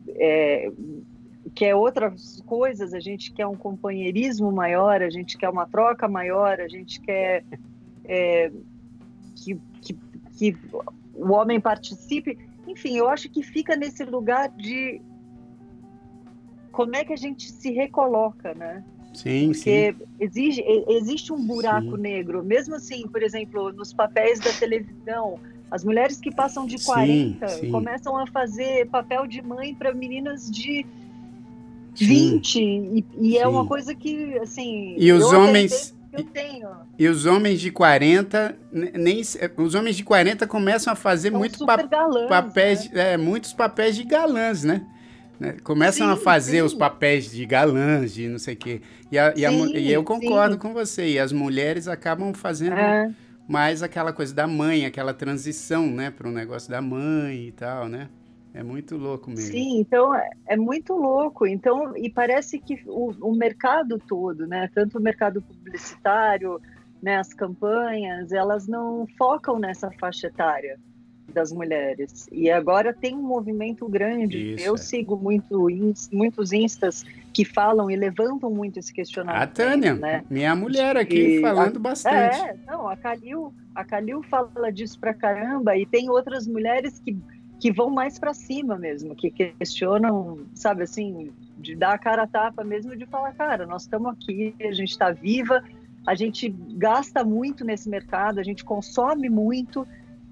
é, 0.09 0.71
quer 1.53 1.75
outras 1.75 2.41
coisas, 2.45 2.93
a 2.93 2.99
gente 2.99 3.31
quer 3.31 3.47
um 3.47 3.55
companheirismo 3.55 4.51
maior, 4.51 5.01
a 5.01 5.09
gente 5.09 5.37
quer 5.37 5.49
uma 5.49 5.65
troca 5.65 6.07
maior, 6.07 6.59
a 6.59 6.67
gente 6.67 6.99
quer 7.01 7.43
é, 8.05 8.51
que, 9.35 9.59
que, 9.81 9.97
que 10.37 10.57
o 11.13 11.31
homem 11.31 11.59
participe. 11.59 12.37
Enfim, 12.67 12.97
eu 12.97 13.07
acho 13.07 13.29
que 13.29 13.43
fica 13.43 13.75
nesse 13.75 14.03
lugar 14.03 14.49
de 14.49 15.01
como 16.71 16.95
é 16.95 17.03
que 17.03 17.13
a 17.13 17.17
gente 17.17 17.51
se 17.51 17.71
recoloca, 17.71 18.53
né? 18.53 18.83
Sim, 19.13 19.51
Porque 19.51 19.93
sim. 19.93 20.05
Exige, 20.19 20.63
existe 20.87 21.31
um 21.31 21.45
buraco 21.45 21.95
sim. 21.95 22.01
negro, 22.01 22.43
mesmo 22.43 22.75
assim, 22.75 23.07
por 23.07 23.21
exemplo, 23.21 23.71
nos 23.71 23.93
papéis 23.93 24.39
da 24.39 24.51
televisão, 24.51 25.39
as 25.73 25.83
mulheres 25.83 26.17
que 26.17 26.29
passam 26.29 26.67
de 26.67 26.77
40 26.77 27.47
sim, 27.47 27.61
sim. 27.61 27.71
começam 27.71 28.15
a 28.15 28.27
fazer 28.27 28.85
papel 28.89 29.25
de 29.25 29.41
mãe 29.41 29.73
para 29.73 29.91
meninas 29.91 30.47
de 30.47 30.85
20, 31.95 32.59
e, 32.59 33.05
e 33.19 33.37
é 33.39 33.47
uma 33.47 33.65
coisa 33.65 33.95
que, 33.95 34.37
assim. 34.37 34.95
E 34.99 35.11
os 35.11 35.23
homens 35.33 35.95
eu 36.11 36.23
tenho. 36.25 36.69
E 36.97 37.07
os 37.07 37.25
homens 37.25 37.59
de 37.59 37.71
40, 37.71 38.55
nem 38.71 39.19
os 39.57 39.73
homens 39.73 39.95
de 39.95 40.03
40 40.03 40.45
começam 40.45 40.93
a 40.93 40.95
fazer 40.95 41.31
São 41.31 41.39
muito 41.39 41.65
pa 41.65 41.77
galãs, 41.77 42.29
papéis, 42.29 42.91
né? 42.91 43.13
é, 43.13 43.17
muitos 43.17 43.51
papéis 43.51 43.95
de 43.95 44.03
galãs, 44.03 44.63
né? 44.63 44.85
né? 45.39 45.55
Começam 45.63 46.05
sim, 46.05 46.13
a 46.13 46.15
fazer 46.15 46.57
sim. 46.57 46.61
os 46.61 46.75
papéis 46.75 47.31
de 47.31 47.43
galãs, 47.47 48.13
de 48.13 48.27
não 48.27 48.37
sei 48.37 48.53
o 48.53 48.57
quê. 48.57 48.81
E, 49.11 49.17
a, 49.17 49.33
sim, 49.33 49.41
e, 49.41 49.45
a, 49.47 49.51
e 49.79 49.91
eu 49.91 50.03
concordo 50.03 50.55
com 50.59 50.71
você. 50.71 51.13
E 51.13 51.19
as 51.19 51.31
mulheres 51.31 51.87
acabam 51.87 52.31
fazendo 52.31 52.73
é. 52.73 53.11
Mais 53.47 53.83
aquela 53.83 54.13
coisa 54.13 54.33
da 54.33 54.47
mãe, 54.47 54.85
aquela 54.85 55.13
transição, 55.13 55.87
né, 55.87 56.09
para 56.09 56.27
o 56.27 56.31
negócio 56.31 56.69
da 56.69 56.81
mãe 56.81 57.47
e 57.47 57.51
tal, 57.51 57.87
né? 57.87 58.09
É 58.53 58.61
muito 58.61 58.95
louco 58.95 59.31
mesmo. 59.31 59.51
Sim, 59.51 59.79
então 59.79 60.13
é, 60.13 60.29
é 60.45 60.55
muito 60.55 60.93
louco. 60.93 61.47
Então, 61.47 61.97
e 61.97 62.09
parece 62.09 62.59
que 62.59 62.79
o, 62.85 63.11
o 63.19 63.35
mercado 63.35 63.99
todo, 64.07 64.45
né, 64.45 64.69
tanto 64.73 64.99
o 64.99 65.01
mercado 65.01 65.41
publicitário, 65.41 66.61
né, 67.01 67.17
as 67.17 67.33
campanhas, 67.33 68.31
elas 68.31 68.67
não 68.67 69.07
focam 69.17 69.57
nessa 69.57 69.91
faixa 69.91 70.27
etária 70.27 70.79
das 71.33 71.51
mulheres. 71.51 72.27
E 72.31 72.51
agora 72.51 72.93
tem 72.93 73.15
um 73.15 73.23
movimento 73.23 73.89
grande. 73.89 74.53
Isso, 74.53 74.65
Eu 74.65 74.75
é. 74.75 74.77
sigo 74.77 75.17
muito, 75.17 75.67
muitos 76.11 76.53
instas 76.53 77.03
que 77.33 77.43
falam 77.43 77.89
e 77.89 77.95
levantam 77.95 78.51
muito 78.51 78.77
esse 78.77 78.93
questionamento. 78.93 79.41
A 79.41 79.47
Tânia, 79.47 79.95
né? 79.95 80.23
minha 80.29 80.55
mulher 80.55 80.95
aqui, 80.95 81.37
e 81.37 81.41
falando 81.41 81.77
a, 81.77 81.79
bastante. 81.79 82.37
É, 82.37 82.55
não, 82.67 82.87
a 82.87 82.95
Calil, 82.95 83.53
a 83.73 83.83
Calil 83.83 84.21
fala 84.23 84.71
disso 84.71 84.99
pra 84.99 85.13
caramba 85.13 85.75
e 85.75 85.85
tem 85.85 86.09
outras 86.09 86.47
mulheres 86.47 86.99
que 86.99 87.17
que 87.59 87.71
vão 87.71 87.89
mais 87.89 88.19
para 88.19 88.33
cima 88.33 88.77
mesmo, 88.77 89.15
que 89.15 89.31
questionam, 89.31 90.39
sabe 90.53 90.83
assim, 90.83 91.31
de 91.57 91.75
dar 91.75 91.93
a 91.93 91.97
cara 91.97 92.23
a 92.23 92.27
tapa 92.27 92.61
mesmo, 92.61 92.93
de 92.93 93.05
falar, 93.05 93.31
cara, 93.35 93.65
nós 93.65 93.83
estamos 93.83 94.11
aqui, 94.11 94.53
a 94.59 94.73
gente 94.73 94.89
está 94.89 95.11
viva, 95.11 95.63
a 96.05 96.13
gente 96.13 96.49
gasta 96.49 97.23
muito 97.23 97.63
nesse 97.63 97.87
mercado, 97.87 98.39
a 98.39 98.43
gente 98.43 98.65
consome 98.65 99.29
muito, 99.29 99.87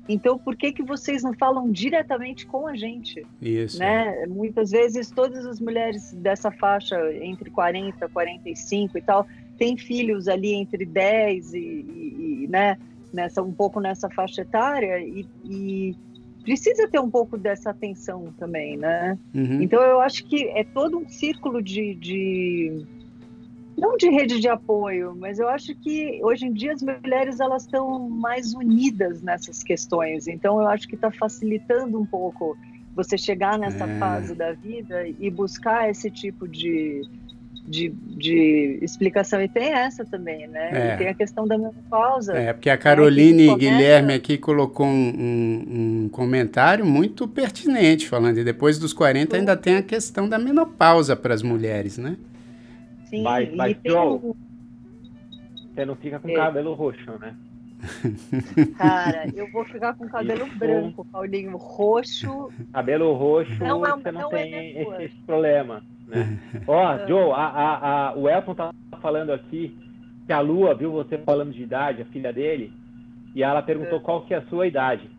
então 0.08 0.38
por 0.38 0.56
que 0.56 0.72
que 0.72 0.84
vocês 0.84 1.24
não 1.24 1.34
falam 1.34 1.72
diretamente 1.72 2.46
com 2.46 2.68
a 2.68 2.76
gente? 2.76 3.26
Isso. 3.42 3.80
Né? 3.80 4.26
Muitas 4.28 4.72
vezes 4.72 5.12
todas 5.12 5.46
as 5.46 5.60
mulheres 5.60 6.12
dessa 6.14 6.52
faixa 6.52 6.98
entre 7.24 7.50
40, 7.50 8.10
45 8.10 8.98
e 8.98 9.02
tal, 9.02 9.28
têm 9.58 9.78
filhos 9.78 10.28
ali 10.28 10.54
entre 10.54 10.86
10 10.86 11.54
e, 11.54 11.58
e, 11.58 12.44
e 12.44 12.48
né, 12.48 12.78
nessa 13.14 13.42
um 13.42 13.52
pouco 13.52 13.80
nessa 13.80 14.10
faixa 14.10 14.42
etária 14.42 15.00
e, 15.00 15.26
e 15.46 15.96
precisa 16.44 16.88
ter 16.88 17.00
um 17.00 17.10
pouco 17.10 17.38
dessa 17.38 17.70
atenção 17.70 18.34
também, 18.38 18.78
né? 18.78 19.18
Uhum. 19.34 19.62
Então 19.62 19.82
eu 19.84 20.02
acho 20.02 20.26
que 20.26 20.48
é 20.50 20.64
todo 20.64 20.98
um 20.98 21.08
círculo 21.08 21.62
de, 21.62 21.96
de, 21.96 22.86
não 23.78 23.98
de 23.98 24.10
rede 24.10 24.40
de 24.40 24.48
apoio, 24.48 25.16
mas 25.18 25.40
eu 25.40 25.48
acho 25.50 25.76
que 25.76 26.20
hoje 26.24 26.46
em 26.46 26.54
dia 26.54 26.74
as 26.74 26.82
mulheres 26.82 27.40
elas 27.40 27.64
estão 27.64 28.10
mais 28.10 28.54
unidas 28.54 29.22
nessas 29.22 29.64
questões. 29.64 30.28
Então 30.28 30.60
eu 30.62 30.68
acho 30.68 30.88
que 30.88 30.96
está 30.96 31.12
facilitando 31.12 32.00
um 32.00 32.06
pouco 32.06 32.58
você 32.96 33.18
chegar 33.18 33.58
nessa 33.58 33.86
é. 33.86 34.00
fase 34.00 34.36
da 34.36 34.52
vida 34.52 35.08
e 35.08 35.30
buscar 35.30 35.90
esse 35.90 36.12
tipo 36.12 36.48
de 36.48 37.04
de, 37.66 37.90
de 37.90 38.80
explicação. 38.82 39.42
E 39.42 39.48
tem 39.48 39.72
essa 39.72 40.04
também, 40.04 40.48
né? 40.48 40.94
É. 40.94 40.96
Tem 40.98 41.08
a 41.08 41.14
questão 41.14 41.48
da 41.48 41.58
menopausa. 41.58 42.34
É, 42.34 42.54
porque 42.54 42.70
a 42.70 42.78
Caroline 42.78 43.48
né, 43.48 43.56
Guilherme 43.56 44.14
aqui 44.14 44.38
colocou 44.38 44.86
um, 44.86 44.90
um, 44.90 46.04
um, 46.04 46.10
comentário 46.10 46.86
muito 46.86 47.28
pertinente, 47.28 48.08
falando 48.08 48.36
que 48.36 48.44
depois 48.44 48.78
dos 48.78 48.94
40 48.94 49.38
ainda 49.38 49.56
tem 49.56 49.76
a 49.76 49.82
questão 49.82 50.28
da 50.28 50.38
menopausa 50.38 51.16
para 51.16 51.34
as 51.34 51.42
mulheres, 51.42 51.98
né? 51.98 52.18
Sim, 53.12 53.24
mas, 53.24 53.54
mas 53.54 53.78
Joe, 53.86 54.20
você 55.70 55.86
não 55.86 55.96
fica 55.98 56.20
com 56.20 56.30
é. 56.30 56.34
cabelo 56.34 56.74
roxo, 56.74 57.12
né? 57.20 57.36
Cara, 58.78 59.28
eu 59.36 59.52
vou 59.52 59.66
ficar 59.66 59.96
com 59.96 60.08
cabelo 60.08 60.48
Isso. 60.48 60.58
branco, 60.58 61.06
Paulinho. 61.06 61.58
Roxo. 61.58 62.50
Cabelo 62.72 63.14
roxo, 63.14 63.54
não 63.60 63.86
é, 63.86 63.92
você 63.92 64.12
não, 64.12 64.22
não 64.22 64.30
tem 64.30 64.54
é 64.54 64.82
esse, 64.82 65.04
esse, 65.04 65.18
problema. 65.26 65.84
Né? 66.08 66.40
Ó, 66.68 66.96
oh, 66.96 67.08
Joe, 67.08 67.32
a, 67.32 67.36
a, 67.36 68.10
a, 68.10 68.16
o 68.16 68.30
Elton 68.30 68.56
tá 68.56 68.72
falando 69.02 69.32
aqui 69.32 69.78
que 70.26 70.32
a 70.32 70.40
Lua 70.40 70.74
viu 70.76 70.92
você 70.92 71.18
falando 71.18 71.52
de 71.52 71.64
idade, 71.64 72.04
a 72.04 72.06
filha 72.06 72.32
dele, 72.32 72.72
e 73.36 73.44
ela 73.44 73.62
perguntou 73.62 73.98
é. 73.98 74.02
qual 74.02 74.26
que 74.26 74.34
é 74.34 74.38
a 74.38 74.46
sua 74.46 74.68
idade. 74.68 75.10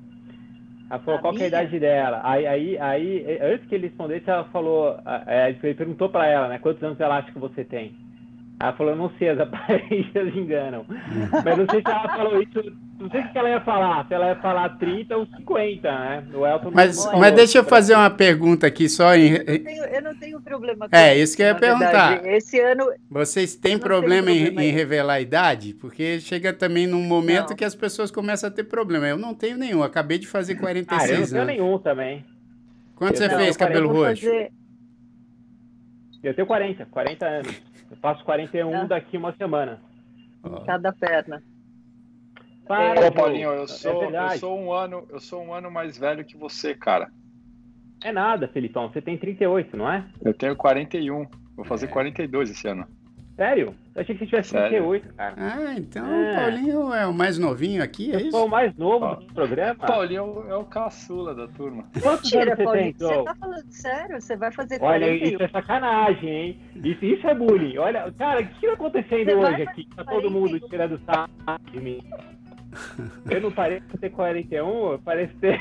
Ela 0.93 1.01
falou 1.01 1.19
a 1.19 1.23
qual 1.23 1.39
é 1.39 1.45
a 1.45 1.47
idade 1.47 1.79
dela. 1.81 2.21
Aí, 2.23 2.47
aí, 2.47 2.79
aí, 2.79 3.39
antes 3.41 3.67
que 3.67 3.75
ele 3.75 3.87
respondesse, 3.87 4.29
ela 4.29 4.45
falou, 4.45 4.95
é, 5.27 5.49
ele 5.49 5.75
perguntou 5.75 6.11
para 6.11 6.27
ela, 6.27 6.49
né, 6.49 6.59
quantos 6.59 6.83
anos 6.83 7.01
ela 7.01 7.17
acha 7.17 7.33
que 7.33 7.39
você 7.39 7.65
tem. 7.65 7.97
Ela 8.61 8.75
falou, 8.75 8.95
não 8.95 9.11
sei, 9.19 9.31
as 9.31 9.41
aparências 9.41 10.37
enganam. 10.37 10.85
Mas 11.43 11.57
não 11.57 11.67
sei 11.71 11.81
se 11.81 11.91
ela 11.91 12.15
falou 12.15 12.43
isso, 12.43 12.77
não 13.03 13.11
sei 13.11 13.21
o 13.21 13.33
que 13.33 13.37
ela 13.39 13.51
ia 13.51 13.61
falar, 13.61 14.07
se 14.07 14.15
ela 14.15 14.29
ia 14.29 14.37
falar 14.37 14.79
30 14.79 15.17
ou 15.17 15.27
50, 15.27 15.91
né? 15.91 16.25
O 16.33 16.47
Elton 16.47 16.71
mas, 16.73 17.05
mas 17.19 17.35
deixa 17.35 17.59
eu 17.59 17.65
fazer 17.65 17.97
uma 17.97 18.09
pergunta 18.09 18.69
aqui 18.69 18.89
só 18.89 19.13
em... 19.17 19.33
Eu 19.33 19.39
não 19.39 19.65
tenho, 19.65 19.85
eu 19.85 20.03
não 20.03 20.15
tenho 20.15 20.41
problema 20.41 20.89
com 20.89 20.97
É, 20.97 21.19
isso 21.19 21.37
que 21.37 21.43
eu 21.43 21.47
ia 21.47 21.55
perguntar. 21.57 22.11
Verdade. 22.11 22.29
Esse 22.29 22.61
ano... 22.61 22.93
Vocês 23.11 23.57
têm 23.57 23.77
problema, 23.77 24.31
problema 24.31 24.63
em, 24.63 24.69
em, 24.69 24.71
revelar 24.71 25.15
a 25.15 25.21
idade? 25.21 25.75
Porque 25.75 26.21
chega 26.21 26.53
também 26.53 26.87
num 26.87 27.03
momento 27.03 27.51
não. 27.51 27.57
que 27.57 27.65
as 27.65 27.75
pessoas 27.75 28.09
começam 28.09 28.49
a 28.49 28.53
ter 28.53 28.65
problema. 28.65 29.09
Eu 29.09 29.19
não 29.19 29.35
tenho 29.35 29.59
nenhum, 29.59 29.83
acabei 29.83 30.19
de 30.19 30.29
fazer 30.29 30.55
46 30.55 31.11
ah, 31.11 31.13
eu 31.13 31.21
não 31.21 31.27
tenho 31.27 31.45
nenhum 31.45 31.79
também. 31.79 32.25
Quanto 32.95 33.21
eu 33.21 33.29
você 33.29 33.37
fez, 33.37 33.57
cabelo 33.57 33.93
roxo? 33.93 34.25
Fazer... 34.25 34.53
Eu 36.23 36.35
tenho 36.35 36.47
40, 36.47 36.87
40 36.87 37.27
anos. 37.27 37.63
Eu 37.91 37.97
faço 37.97 38.25
41 38.25 38.75
ah. 38.77 38.85
daqui 38.85 39.17
uma 39.17 39.33
semana. 39.33 39.81
Em 40.45 40.65
cada 40.65 40.93
perna. 40.93 41.43
Para, 42.73 43.07
Ô, 43.07 43.13
Paulinho, 43.13 43.51
eu 43.51 43.65
é 43.65 43.67
sou, 43.67 44.03
é 44.05 44.35
eu 44.35 44.39
sou 44.39 44.59
um 44.59 44.73
ano, 44.73 45.07
eu 45.11 45.21
sou 45.21 45.43
um 45.43 45.53
ano 45.53 45.71
mais 45.71 45.99
velho 45.99 46.25
que 46.25 46.39
você, 46.39 46.75
cara. 46.75 47.11
É 48.03 48.11
nada, 48.11 48.49
Felipão. 48.49 48.89
Você 48.89 49.03
tem 49.03 49.19
38, 49.19 49.77
não 49.77 49.93
é? 49.93 50.07
Eu 50.25 50.33
tenho 50.33 50.57
41. 50.57 51.27
Vou 51.55 51.67
fazer 51.67 51.85
é. 51.85 51.89
42 51.89 52.51
esse 52.51 52.67
ano. 52.67 52.87
Sério? 53.37 53.75
Eu 53.95 54.01
achei 54.01 54.15
que 54.15 54.21
você 54.21 54.27
tivesse 54.27 54.51
Sério? 54.51 54.69
38, 54.69 55.15
cara. 55.15 55.35
Ah, 55.37 55.75
então 55.77 56.07
é. 56.07 56.31
o 56.31 56.35
Paulinho 56.35 56.95
é 56.95 57.07
o 57.07 57.13
mais 57.15 57.39
novinho 57.39 57.83
aqui, 57.83 58.11
é 58.13 58.17
isso? 58.17 58.27
Eu 58.27 58.31
sou 58.31 58.47
o 58.47 58.51
mais 58.51 58.75
novo 58.77 59.17
do 59.17 59.35
programa. 59.35 59.75
Paulinho 59.75 60.45
é 60.49 60.57
o 60.57 60.65
caçula 60.65 61.35
da 61.35 61.49
turma. 61.49 61.85
Quantos 62.01 62.33
Mentira, 62.33 62.57
você 62.57 62.65
Paulinho, 62.65 62.95
tem, 62.95 63.09
você 63.09 63.23
tá 63.23 63.35
falando 63.35 63.71
sério? 63.71 64.21
Você 64.21 64.37
vai 64.37 64.53
fazer 64.53 64.79
Olha, 64.81 65.15
isso 65.15 65.43
é 65.43 65.49
sacanagem, 65.49 66.29
hein? 66.29 66.61
Isso, 66.77 67.05
isso 67.05 67.27
é 67.27 67.35
bullying. 67.35 67.77
Olha, 67.77 68.11
cara, 68.19 68.41
o 68.41 68.47
que 68.47 68.67
tá 68.67 68.73
acontecendo 68.73 69.27
você 69.27 69.35
hoje 69.35 69.63
aqui? 69.63 69.89
Tá 69.95 70.05
todo 70.05 70.31
mundo 70.31 70.59
tirando 70.61 70.99
sarro 71.05 71.31
de 71.71 71.81
mim. 71.81 72.03
Eu 73.31 73.41
não 73.41 73.53
pareço 73.53 73.87
ter 73.99 74.11
41, 74.11 74.93
eu 74.93 74.99
pareço 74.99 75.35
ter... 75.37 75.59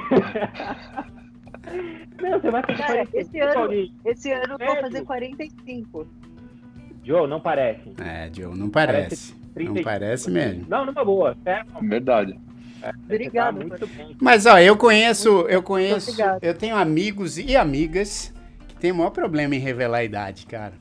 Não, 2.21 2.39
você 2.39 2.51
vai 2.51 2.61
Cara, 2.63 3.05
45, 3.05 3.17
esse 3.17 3.39
ano, 3.39 3.53
Paulinho. 3.53 3.93
esse 4.05 4.31
ano 4.31 4.57
eu 4.59 4.67
vou 4.67 4.81
fazer 4.81 5.03
45. 5.03 6.07
Joe, 7.03 7.27
não 7.27 7.39
parece. 7.39 7.93
É, 7.99 8.29
Joe, 8.33 8.55
não 8.57 8.69
parece. 8.69 9.33
parece 9.53 9.69
não 9.69 9.83
parece 9.83 10.31
mesmo. 10.31 10.65
Não, 10.67 10.85
numa 10.85 11.03
boa. 11.03 11.35
É 11.45 11.61
Verdade. 11.81 12.39
É, 12.81 12.89
Obrigado. 12.89 13.69
Tá 13.69 13.87
Mas 14.19 14.45
ó, 14.45 14.57
eu 14.59 14.75
conheço, 14.75 15.41
eu 15.47 15.61
conheço, 15.61 16.15
eu 16.41 16.53
tenho 16.53 16.75
amigos 16.75 17.37
e 17.37 17.55
amigas 17.55 18.33
que 18.67 18.75
tem 18.75 18.91
o 18.91 18.95
maior 18.95 19.11
problema 19.11 19.55
em 19.55 19.59
revelar 19.59 19.99
a 19.99 20.03
idade, 20.03 20.45
cara. 20.45 20.73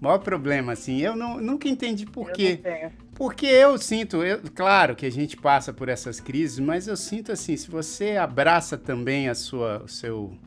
O 0.00 0.04
maior 0.04 0.18
problema, 0.18 0.72
assim, 0.72 1.00
eu 1.00 1.16
não, 1.16 1.40
nunca 1.40 1.68
entendi 1.68 2.06
por 2.06 2.30
quê. 2.32 2.60
Porque 3.18 3.46
eu 3.46 3.76
sinto, 3.76 4.22
eu, 4.22 4.40
claro 4.54 4.94
que 4.94 5.04
a 5.04 5.10
gente 5.10 5.36
passa 5.36 5.72
por 5.72 5.88
essas 5.88 6.20
crises, 6.20 6.60
mas 6.60 6.86
eu 6.86 6.96
sinto 6.96 7.32
assim, 7.32 7.56
se 7.56 7.68
você 7.68 8.16
abraça 8.16 8.78
também 8.78 9.28
a 9.28 9.34
sua, 9.34 9.82
o 9.82 9.88
seu 9.88 10.38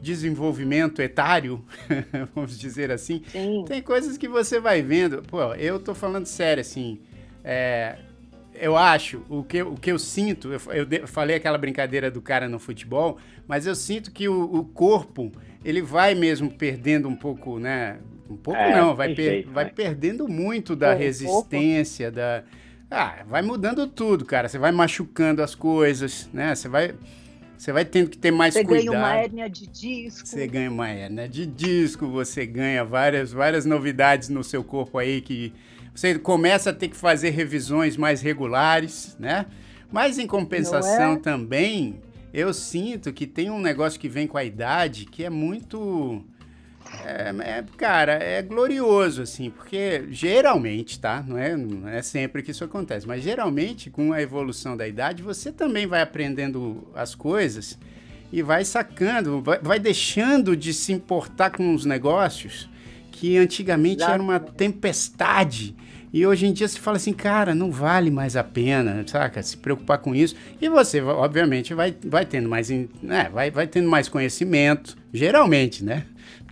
desenvolvimento 0.00 1.02
etário, 1.02 1.64
vamos 2.32 2.56
dizer 2.56 2.92
assim, 2.92 3.24
Sim. 3.32 3.64
tem 3.66 3.82
coisas 3.82 4.16
que 4.16 4.28
você 4.28 4.60
vai 4.60 4.80
vendo. 4.80 5.22
Pô, 5.22 5.52
eu 5.54 5.80
tô 5.80 5.92
falando 5.92 6.26
sério, 6.26 6.60
assim. 6.60 7.00
É, 7.42 7.98
eu 8.54 8.76
acho, 8.76 9.24
o 9.28 9.42
que, 9.42 9.60
o 9.62 9.74
que 9.74 9.90
eu 9.90 9.98
sinto, 9.98 10.52
eu, 10.52 10.60
eu, 10.88 11.08
falei 11.08 11.34
aquela 11.34 11.58
brincadeira 11.58 12.12
do 12.12 12.22
cara 12.22 12.48
no 12.48 12.60
futebol, 12.60 13.18
mas 13.44 13.66
eu 13.66 13.74
sinto 13.74 14.12
que 14.12 14.28
o, 14.28 14.44
o 14.54 14.64
corpo, 14.64 15.32
ele 15.64 15.82
vai 15.82 16.14
mesmo 16.14 16.48
perdendo 16.48 17.08
um 17.08 17.16
pouco, 17.16 17.58
né? 17.58 17.98
Um 18.30 18.36
pouco 18.36 18.60
é, 18.60 18.76
não, 18.76 18.94
vai, 18.94 19.14
per, 19.14 19.24
jeito, 19.24 19.50
vai 19.50 19.64
né? 19.64 19.72
perdendo 19.74 20.28
muito 20.28 20.76
da 20.76 20.94
resistência, 20.94 22.10
da. 22.10 22.44
Ah, 22.88 23.24
vai 23.26 23.42
mudando 23.42 23.86
tudo, 23.86 24.24
cara. 24.24 24.48
Você 24.48 24.58
vai 24.58 24.70
machucando 24.70 25.42
as 25.42 25.54
coisas, 25.54 26.30
né? 26.32 26.54
Você 26.54 26.68
vai 26.68 26.94
você 27.60 27.72
vai 27.72 27.84
tendo 27.84 28.08
que 28.08 28.16
ter 28.16 28.30
mais 28.30 28.54
você 28.54 28.64
cuidado. 28.64 28.86
Você 28.86 28.90
ganha 28.90 28.98
uma 28.98 29.14
hérnia 29.14 29.50
de 29.50 29.66
disco. 29.66 30.26
Você 30.26 30.46
ganha 30.46 30.70
uma 30.70 30.88
hérnia 30.88 31.28
de 31.28 31.44
disco, 31.44 32.06
você 32.08 32.46
ganha 32.46 32.82
várias, 32.82 33.32
várias 33.32 33.66
novidades 33.66 34.30
no 34.30 34.42
seu 34.42 34.64
corpo 34.64 34.96
aí 34.96 35.20
que 35.20 35.52
você 35.94 36.18
começa 36.18 36.70
a 36.70 36.72
ter 36.72 36.88
que 36.88 36.96
fazer 36.96 37.30
revisões 37.30 37.98
mais 37.98 38.22
regulares, 38.22 39.14
né? 39.20 39.44
Mas 39.92 40.18
em 40.18 40.26
compensação 40.26 41.12
é? 41.12 41.16
também, 41.18 42.00
eu 42.32 42.54
sinto 42.54 43.12
que 43.12 43.26
tem 43.26 43.50
um 43.50 43.60
negócio 43.60 44.00
que 44.00 44.08
vem 44.08 44.26
com 44.26 44.38
a 44.38 44.44
idade 44.44 45.04
que 45.04 45.22
é 45.22 45.28
muito 45.28 46.24
é, 47.04 47.34
é, 47.58 47.64
cara, 47.76 48.12
é 48.12 48.42
glorioso, 48.42 49.22
assim, 49.22 49.50
porque 49.50 50.04
geralmente, 50.10 50.98
tá? 50.98 51.24
Não 51.26 51.38
é, 51.38 51.56
não 51.56 51.88
é 51.88 52.02
sempre 52.02 52.42
que 52.42 52.50
isso 52.50 52.64
acontece, 52.64 53.06
mas 53.06 53.22
geralmente, 53.22 53.90
com 53.90 54.12
a 54.12 54.20
evolução 54.20 54.76
da 54.76 54.86
idade, 54.86 55.22
você 55.22 55.52
também 55.52 55.86
vai 55.86 56.02
aprendendo 56.02 56.88
as 56.94 57.14
coisas 57.14 57.78
e 58.32 58.42
vai 58.42 58.64
sacando, 58.64 59.40
vai, 59.40 59.58
vai 59.60 59.78
deixando 59.78 60.56
de 60.56 60.72
se 60.72 60.92
importar 60.92 61.50
com 61.50 61.74
os 61.74 61.84
negócios 61.84 62.68
que 63.12 63.36
antigamente 63.36 64.02
era 64.02 64.22
uma 64.22 64.40
tempestade. 64.40 65.76
E 66.12 66.26
hoje 66.26 66.46
em 66.46 66.52
dia 66.52 66.66
se 66.66 66.80
fala 66.80 66.96
assim, 66.96 67.12
cara, 67.12 67.54
não 67.54 67.70
vale 67.70 68.10
mais 68.10 68.34
a 68.34 68.42
pena, 68.42 69.04
saca? 69.06 69.40
Se 69.42 69.56
preocupar 69.56 69.98
com 69.98 70.12
isso. 70.14 70.34
E 70.60 70.68
você, 70.68 71.00
obviamente, 71.00 71.72
vai, 71.72 71.94
vai 72.04 72.26
tendo 72.26 72.48
mais, 72.48 72.68
né? 72.68 73.28
vai, 73.32 73.50
vai 73.50 73.66
tendo 73.66 73.88
mais 73.88 74.08
conhecimento, 74.08 74.96
geralmente, 75.12 75.84
né? 75.84 76.04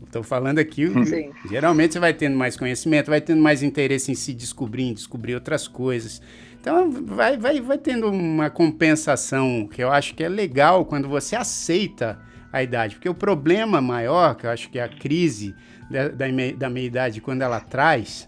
Estou 0.09 0.23
falando 0.23 0.59
aqui, 0.59 0.89
Sim. 1.05 1.33
geralmente 1.51 1.93
você 1.93 2.01
vai 2.01 2.15
tendo 2.15 2.35
mais 2.35 2.57
conhecimento, 2.57 3.11
vai 3.11 3.21
tendo 3.21 3.43
mais 3.43 3.63
interesse 3.63 4.11
em 4.11 4.15
se 4.15 4.33
descobrir, 4.33 4.85
em 4.85 4.95
descobrir 4.95 5.35
outras 5.35 5.69
coisas. 5.69 6.23
Então 6.59 6.91
vai, 6.91 7.37
vai, 7.37 7.61
vai 7.61 7.77
tendo 7.77 8.09
uma 8.09 8.49
compensação 8.49 9.69
que 9.71 9.85
eu 9.85 9.93
acho 9.93 10.15
que 10.15 10.25
é 10.25 10.29
legal 10.29 10.87
quando 10.87 11.07
você 11.07 11.37
aceita 11.37 12.19
a 12.51 12.63
idade. 12.63 12.95
Porque 12.95 13.09
o 13.09 13.15
problema 13.15 13.83
maior, 13.83 14.35
que 14.35 14.47
eu 14.47 14.51
acho 14.51 14.71
que 14.71 14.79
é 14.79 14.83
a 14.83 14.89
crise 14.89 15.55
da, 15.91 16.09
da, 16.09 16.27
da 16.57 16.71
meia-idade, 16.71 17.21
quando 17.21 17.43
ela 17.43 17.61
traz, 17.61 18.27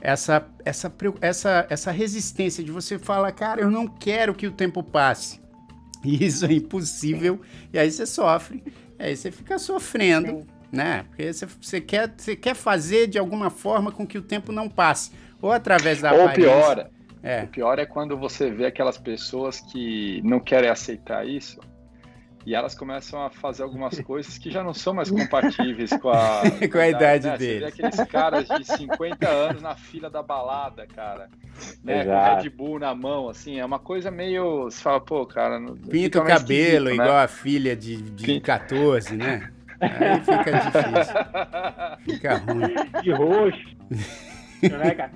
essa, 0.00 0.46
essa, 0.64 0.94
essa, 1.20 1.66
essa 1.68 1.90
resistência 1.90 2.62
de 2.62 2.70
você 2.70 2.96
falar, 2.96 3.32
cara, 3.32 3.60
eu 3.60 3.72
não 3.72 3.88
quero 3.88 4.32
que 4.34 4.46
o 4.46 4.52
tempo 4.52 4.84
passe. 4.84 5.40
E 6.04 6.24
isso 6.24 6.46
é 6.46 6.52
impossível. 6.52 7.40
E 7.72 7.78
aí 7.78 7.90
você 7.90 8.06
sofre, 8.06 8.62
aí 8.96 9.16
você 9.16 9.32
fica 9.32 9.58
sofrendo. 9.58 10.28
Sim 10.28 10.57
né? 10.70 11.04
Porque 11.08 11.32
você, 11.32 11.80
quer, 11.80 12.10
quer 12.40 12.54
fazer 12.54 13.06
de 13.06 13.18
alguma 13.18 13.50
forma 13.50 13.90
com 13.90 14.06
que 14.06 14.18
o 14.18 14.22
tempo 14.22 14.52
não 14.52 14.68
passe, 14.68 15.12
ou 15.40 15.52
através 15.52 16.00
da 16.00 16.12
ou 16.12 16.22
aparência. 16.22 16.42
pior, 16.42 16.90
é. 17.22 17.42
o 17.44 17.48
pior 17.48 17.78
é 17.78 17.86
quando 17.86 18.16
você 18.16 18.50
vê 18.50 18.66
aquelas 18.66 18.98
pessoas 18.98 19.60
que 19.60 20.20
não 20.22 20.40
querem 20.40 20.70
aceitar 20.70 21.26
isso 21.26 21.60
e 22.48 22.54
elas 22.54 22.74
começam 22.74 23.22
a 23.22 23.28
fazer 23.28 23.62
algumas 23.62 24.00
coisas 24.00 24.38
que 24.38 24.50
já 24.50 24.64
não 24.64 24.72
são 24.72 24.94
mais 24.94 25.10
compatíveis 25.10 25.90
com 25.90 26.08
a, 26.08 26.42
com 26.72 26.78
a 26.78 26.88
idade 26.88 27.26
né? 27.26 27.36
deles. 27.36 27.74
Você 27.74 27.82
vê 27.82 27.86
aqueles 27.86 28.10
caras 28.10 28.48
de 28.48 28.64
50 28.64 29.28
anos 29.28 29.60
na 29.60 29.74
fila 29.74 30.08
da 30.08 30.22
balada, 30.22 30.86
cara, 30.86 31.28
né? 31.84 32.04
Com 32.06 32.40
Red 32.40 32.48
Bull 32.48 32.78
na 32.78 32.94
mão, 32.94 33.28
assim, 33.28 33.58
é 33.58 33.64
uma 33.64 33.78
coisa 33.78 34.10
meio. 34.10 34.64
Você 34.64 34.80
fala, 34.80 34.98
pô, 34.98 35.26
cara. 35.26 35.60
Pinta 35.90 36.22
o 36.22 36.24
cabelo 36.24 36.86
né? 36.86 36.94
igual 36.94 37.18
a 37.18 37.28
filha 37.28 37.76
de, 37.76 38.00
de 38.00 38.40
14, 38.40 39.14
né? 39.14 39.52
Aí 39.80 40.20
fica 40.20 40.52
difícil. 40.52 41.14
Fica 42.04 42.36
ruim. 42.38 42.74
De 43.02 43.12
roxo. 43.12 43.76
né, 44.62 44.94
cara? 44.94 45.10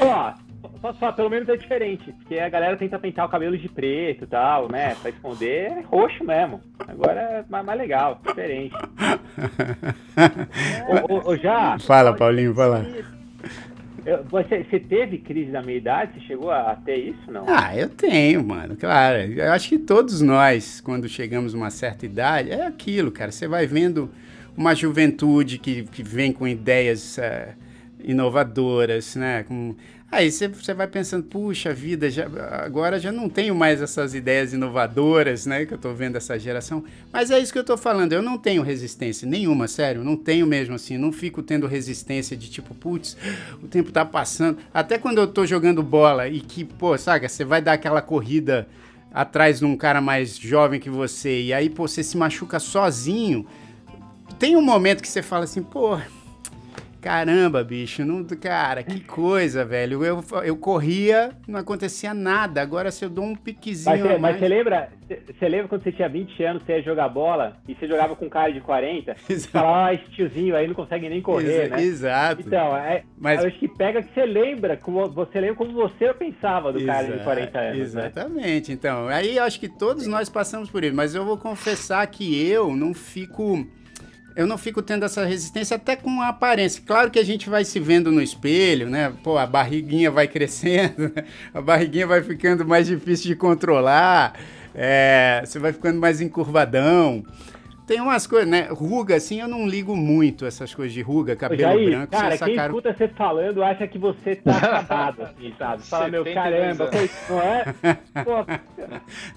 Ó, 0.00 0.34
só, 0.80 0.92
só, 0.94 1.12
pelo 1.12 1.30
menos 1.30 1.48
é 1.48 1.56
diferente, 1.56 2.12
porque 2.12 2.38
a 2.38 2.48
galera 2.48 2.76
tenta 2.76 2.98
pintar 2.98 3.26
o 3.26 3.28
cabelo 3.28 3.56
de 3.56 3.68
preto 3.68 4.24
e 4.24 4.26
tal, 4.26 4.70
né? 4.70 4.94
Pra 4.96 5.10
esconder, 5.10 5.72
é 5.72 5.80
roxo 5.80 6.24
mesmo. 6.24 6.60
Agora 6.86 7.20
é 7.20 7.44
mais, 7.48 7.64
mais 7.64 7.78
legal, 7.78 8.20
diferente. 8.26 8.74
ô, 11.08 11.14
ô, 11.14 11.30
ô, 11.30 11.36
já. 11.36 11.78
Fala, 11.80 12.14
Paulinho, 12.14 12.54
fala. 12.54 12.84
Você, 14.30 14.64
você 14.64 14.80
teve 14.80 15.18
crise 15.18 15.50
da 15.50 15.62
meia-idade? 15.62 16.12
Você 16.14 16.26
chegou 16.26 16.50
a, 16.50 16.76
ter 16.76 16.96
isso, 16.96 17.30
não? 17.30 17.44
Ah, 17.46 17.76
eu 17.76 17.88
tenho, 17.88 18.42
mano, 18.42 18.76
claro. 18.76 19.18
Eu 19.18 19.52
acho 19.52 19.68
que 19.68 19.78
todos 19.78 20.20
nós, 20.20 20.80
quando 20.80 21.08
chegamos 21.08 21.54
a 21.54 21.56
uma 21.56 21.70
certa 21.70 22.06
idade, 22.06 22.50
é 22.50 22.66
aquilo, 22.66 23.10
cara. 23.10 23.30
Você 23.30 23.46
vai 23.46 23.66
vendo 23.66 24.10
uma 24.56 24.74
juventude 24.74 25.58
que, 25.58 25.84
que 25.84 26.02
vem 26.02 26.32
com 26.32 26.46
ideias 26.46 27.18
uh, 27.18 27.54
inovadoras, 28.02 29.14
né? 29.16 29.42
Com, 29.44 29.74
Aí 30.10 30.32
você 30.32 30.72
vai 30.72 30.86
pensando, 30.86 31.24
puxa 31.24 31.74
vida, 31.74 32.08
já, 32.08 32.26
agora 32.64 32.98
já 32.98 33.12
não 33.12 33.28
tenho 33.28 33.54
mais 33.54 33.82
essas 33.82 34.14
ideias 34.14 34.54
inovadoras, 34.54 35.44
né? 35.44 35.66
Que 35.66 35.74
eu 35.74 35.78
tô 35.78 35.92
vendo 35.92 36.16
essa 36.16 36.38
geração. 36.38 36.82
Mas 37.12 37.30
é 37.30 37.38
isso 37.38 37.52
que 37.52 37.58
eu 37.58 37.64
tô 37.64 37.76
falando, 37.76 38.14
eu 38.14 38.22
não 38.22 38.38
tenho 38.38 38.62
resistência 38.62 39.28
nenhuma, 39.28 39.68
sério, 39.68 40.02
não 40.02 40.16
tenho 40.16 40.46
mesmo 40.46 40.74
assim, 40.74 40.96
não 40.96 41.12
fico 41.12 41.42
tendo 41.42 41.66
resistência 41.66 42.34
de 42.34 42.48
tipo, 42.48 42.74
putz, 42.74 43.18
o 43.62 43.68
tempo 43.68 43.92
tá 43.92 44.02
passando. 44.02 44.56
Até 44.72 44.96
quando 44.96 45.18
eu 45.18 45.26
tô 45.26 45.44
jogando 45.44 45.82
bola 45.82 46.26
e 46.26 46.40
que, 46.40 46.64
pô, 46.64 46.96
saca, 46.96 47.28
você 47.28 47.44
vai 47.44 47.60
dar 47.60 47.74
aquela 47.74 48.00
corrida 48.00 48.66
atrás 49.12 49.58
de 49.58 49.66
um 49.66 49.76
cara 49.76 50.00
mais 50.00 50.38
jovem 50.38 50.80
que 50.80 50.88
você 50.88 51.42
e 51.42 51.52
aí, 51.52 51.68
pô, 51.68 51.86
você 51.86 52.02
se 52.02 52.16
machuca 52.16 52.58
sozinho. 52.58 53.46
Tem 54.38 54.56
um 54.56 54.62
momento 54.62 55.02
que 55.02 55.08
você 55.08 55.20
fala 55.20 55.44
assim, 55.44 55.62
pô, 55.62 55.98
Caramba, 57.00 57.62
bicho, 57.62 58.04
não, 58.04 58.24
cara, 58.24 58.82
que 58.82 59.00
coisa, 59.00 59.64
velho. 59.64 60.04
Eu, 60.04 60.24
eu 60.44 60.56
corria, 60.56 61.30
não 61.46 61.60
acontecia 61.60 62.12
nada. 62.12 62.60
Agora, 62.60 62.90
se 62.90 63.04
eu 63.04 63.08
dou 63.08 63.24
um 63.24 63.36
piquezinho. 63.36 64.04
Mas, 64.04 64.20
mas 64.20 64.38
você 64.38 64.48
lembra, 64.48 64.88
você 65.06 65.48
lembra 65.48 65.68
quando 65.68 65.82
você 65.84 65.92
tinha 65.92 66.08
20 66.08 66.42
anos, 66.42 66.62
você 66.64 66.72
ia 66.72 66.82
jogar 66.82 67.08
bola 67.08 67.56
e 67.68 67.74
você 67.74 67.86
jogava 67.86 68.16
com 68.16 68.26
um 68.26 68.28
cara 68.28 68.52
de 68.52 68.60
40? 68.60 69.14
Exato. 69.30 69.52
Falava, 69.52 69.86
ah, 69.86 69.94
esse 69.94 70.10
tiozinho 70.10 70.56
aí 70.56 70.66
não 70.66 70.74
consegue 70.74 71.08
nem 71.08 71.22
correr, 71.22 71.66
Exa 71.66 71.76
né? 71.76 71.82
Exato. 71.82 72.42
Então, 72.44 72.76
é, 72.76 73.04
mas... 73.16 73.40
eu 73.40 73.46
acho 73.48 73.58
que 73.58 73.68
pega 73.68 74.02
que 74.02 74.12
você 74.12 74.26
lembra, 74.26 74.76
como, 74.76 75.08
você 75.08 75.40
lembra 75.40 75.56
como 75.56 75.72
você 75.72 76.12
pensava 76.12 76.72
do 76.72 76.84
cara 76.84 77.16
de 77.16 77.22
40 77.22 77.58
anos. 77.58 77.94
Né? 77.94 78.06
Exatamente. 78.06 78.70
Né? 78.70 78.74
Então, 78.74 79.06
aí 79.06 79.36
eu 79.36 79.44
acho 79.44 79.60
que 79.60 79.68
todos 79.68 80.06
nós 80.08 80.28
passamos 80.28 80.68
por 80.68 80.82
isso, 80.82 80.96
mas 80.96 81.14
eu 81.14 81.24
vou 81.24 81.38
confessar 81.38 82.04
que 82.08 82.44
eu 82.44 82.74
não 82.74 82.92
fico 82.92 83.64
eu 84.38 84.46
não 84.46 84.56
fico 84.56 84.80
tendo 84.80 85.04
essa 85.04 85.24
resistência 85.24 85.74
até 85.74 85.96
com 85.96 86.22
a 86.22 86.28
aparência. 86.28 86.80
Claro 86.86 87.10
que 87.10 87.18
a 87.18 87.24
gente 87.24 87.50
vai 87.50 87.64
se 87.64 87.80
vendo 87.80 88.12
no 88.12 88.22
espelho, 88.22 88.88
né? 88.88 89.12
Pô, 89.24 89.36
a 89.36 89.44
barriguinha 89.44 90.12
vai 90.12 90.28
crescendo, 90.28 91.12
a 91.52 91.60
barriguinha 91.60 92.06
vai 92.06 92.22
ficando 92.22 92.64
mais 92.64 92.86
difícil 92.86 93.26
de 93.26 93.34
controlar, 93.34 94.34
é, 94.72 95.42
você 95.44 95.58
vai 95.58 95.72
ficando 95.72 95.98
mais 95.98 96.20
encurvadão. 96.20 97.24
Tem 97.84 98.00
umas 98.00 98.28
coisas, 98.28 98.48
né? 98.48 98.68
Ruga, 98.70 99.16
assim, 99.16 99.40
eu 99.40 99.48
não 99.48 99.66
ligo 99.66 99.96
muito 99.96 100.46
essas 100.46 100.72
coisas 100.72 100.92
de 100.92 101.02
ruga, 101.02 101.34
cabelo 101.34 101.62
Jair, 101.62 101.90
branco. 101.90 102.12
Cara, 102.12 102.38
quem 102.38 102.54
cara... 102.54 102.68
escuta 102.68 102.94
você 102.94 103.08
falando 103.08 103.62
acha 103.64 103.88
que 103.88 103.98
você 103.98 104.36
tá 104.36 104.54
acabado, 104.56 105.22
assim, 105.22 105.52
sabe? 105.58 105.82
Fala, 105.82 106.08
meu, 106.08 106.22
caramba, 106.22 106.90
não 107.28 107.40
é? 107.40 107.64
Pô, 108.22 108.46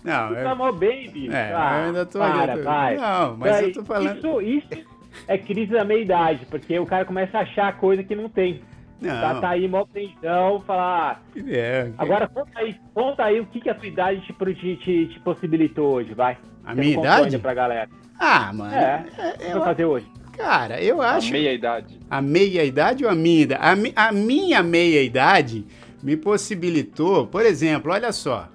não, 0.03 0.35
eu... 0.35 0.43
tá 0.43 0.53
mó 0.53 0.71
bicho. 0.71 1.31
É, 1.31 1.53
ah, 1.55 1.79
eu 1.79 1.85
ainda 1.87 2.05
tô... 2.05 2.19
Para, 2.19 2.57
vai. 2.57 2.97
Não, 2.97 3.37
mas 3.37 3.61
eu 3.61 3.73
tô 3.73 3.83
falando... 3.83 4.41
Isso, 4.41 4.41
isso 4.41 4.90
é 5.27 5.37
crise 5.37 5.71
da 5.71 5.83
meia-idade, 5.83 6.45
porque 6.49 6.77
o 6.79 6.85
cara 6.85 7.05
começa 7.05 7.37
a 7.37 7.41
achar 7.41 7.77
coisa 7.77 8.03
que 8.03 8.15
não 8.15 8.29
tem. 8.29 8.61
Não. 9.01 9.19
Tá, 9.19 9.41
tá 9.41 9.49
aí 9.49 9.67
mó 9.67 9.83
tensão, 9.85 10.61
falar. 10.61 11.23
Ah, 11.35 11.39
é, 11.47 11.91
agora 11.97 12.27
conta 12.27 12.59
aí, 12.59 12.75
conta 12.93 13.23
aí 13.23 13.39
o 13.39 13.45
que, 13.47 13.59
que 13.59 13.69
a 13.69 13.73
tua 13.73 13.87
idade 13.87 14.21
te, 14.21 14.75
te, 14.75 15.07
te 15.07 15.19
possibilitou 15.21 15.93
hoje, 15.93 16.13
vai. 16.13 16.37
A 16.63 16.75
minha 16.75 16.99
idade? 16.99 17.39
pra 17.39 17.53
galera. 17.53 17.89
Ah, 18.19 18.53
mano. 18.53 18.75
É, 18.75 19.05
é 19.17 19.47
o 19.47 19.51
que 19.51 19.57
eu... 19.57 19.63
fazer 19.63 19.85
hoje? 19.85 20.05
Cara, 20.37 20.81
eu 20.81 21.01
acho. 21.01 21.29
A 21.29 21.31
meia 21.31 21.53
idade. 21.53 21.99
A 22.09 22.21
meia 22.21 22.63
idade 22.63 23.03
ou 23.03 23.09
a 23.09 23.15
minha 23.15 23.41
idade? 23.41 23.61
A, 23.63 23.75
mi... 23.75 23.93
a 23.95 24.11
minha 24.11 24.63
meia 24.63 25.01
idade 25.01 25.65
me 26.03 26.15
possibilitou, 26.15 27.25
por 27.25 27.43
exemplo, 27.43 27.91
olha 27.91 28.11
só. 28.11 28.47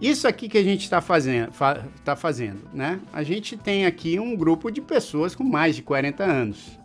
Isso 0.00 0.28
aqui 0.28 0.48
que 0.48 0.58
a 0.58 0.62
gente 0.62 0.84
está 0.84 1.00
fazendo, 1.00 1.52
fa 1.52 1.84
tá 2.04 2.14
fazendo, 2.14 2.60
né? 2.72 3.00
A 3.12 3.22
gente 3.22 3.56
tem 3.56 3.84
aqui 3.84 4.18
um 4.20 4.36
grupo 4.36 4.70
de 4.70 4.80
pessoas 4.80 5.34
com 5.34 5.42
mais 5.42 5.74
de 5.74 5.82
40 5.82 6.24
anos. 6.24 6.78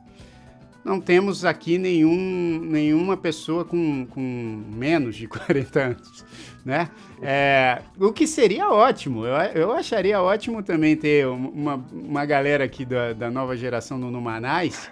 Não 0.83 0.99
temos 0.99 1.45
aqui 1.45 1.77
nenhum, 1.77 2.59
nenhuma 2.59 3.15
pessoa 3.15 3.63
com, 3.63 4.05
com 4.07 4.63
menos 4.67 5.15
de 5.15 5.27
40 5.29 5.79
anos 5.79 6.25
né? 6.65 6.89
É, 7.21 7.81
o 7.99 8.11
que 8.11 8.25
seria 8.25 8.69
ótimo, 8.69 9.25
eu, 9.25 9.35
eu 9.53 9.71
acharia 9.73 10.21
ótimo 10.21 10.63
também 10.63 10.95
ter 10.95 11.27
uma, 11.27 11.75
uma 11.91 12.25
galera 12.25 12.63
aqui 12.63 12.85
da, 12.85 13.13
da 13.13 13.29
nova 13.29 13.55
geração 13.57 13.97
no 13.97 14.09
Numanais 14.09 14.89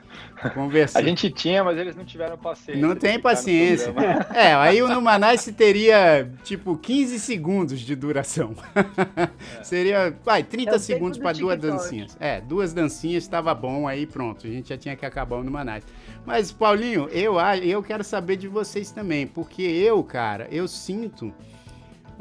conversando. 0.50 1.04
A 1.04 1.08
gente 1.08 1.30
tinha, 1.30 1.64
mas 1.64 1.78
eles 1.78 1.96
não 1.96 2.04
tiveram 2.04 2.38
paciência. 2.38 2.82
Não 2.82 2.96
tem 2.96 3.20
paciência. 3.20 3.94
É, 4.34 4.54
aí 4.54 4.82
o 4.82 4.88
Numanais 4.88 5.46
teria 5.56 6.30
tipo 6.44 6.78
15 6.78 7.20
segundos 7.20 7.80
de 7.80 7.96
duração. 7.96 8.54
É. 9.16 9.64
seria, 9.64 10.16
vai, 10.24 10.44
30 10.44 10.76
é 10.76 10.80
segundos 10.80 11.20
para 11.20 11.38
duas 11.38 11.60
dancinhas. 11.60 12.18
É, 12.20 12.42
duas 12.42 12.74
dancinhas 12.74 13.24
estava 13.24 13.54
bom, 13.54 13.88
aí 13.88 14.06
pronto, 14.06 14.48
a 14.48 14.50
gente 14.50 14.70
já 14.70 14.78
tinha 14.78 14.96
que 14.96 15.06
acabar 15.06 15.38
o 15.38 15.44
Numanais. 15.44 15.84
Mas, 16.26 16.52
Paulinho, 16.52 17.08
eu, 17.10 17.36
eu 17.64 17.84
quero 17.84 18.04
saber 18.04 18.38
de 18.38 18.48
vocês 18.48 18.92
também, 18.92 19.28
porque 19.28 19.62
eu, 19.62 20.04
cara, 20.04 20.48
eu 20.52 20.68
sinto 20.68 21.34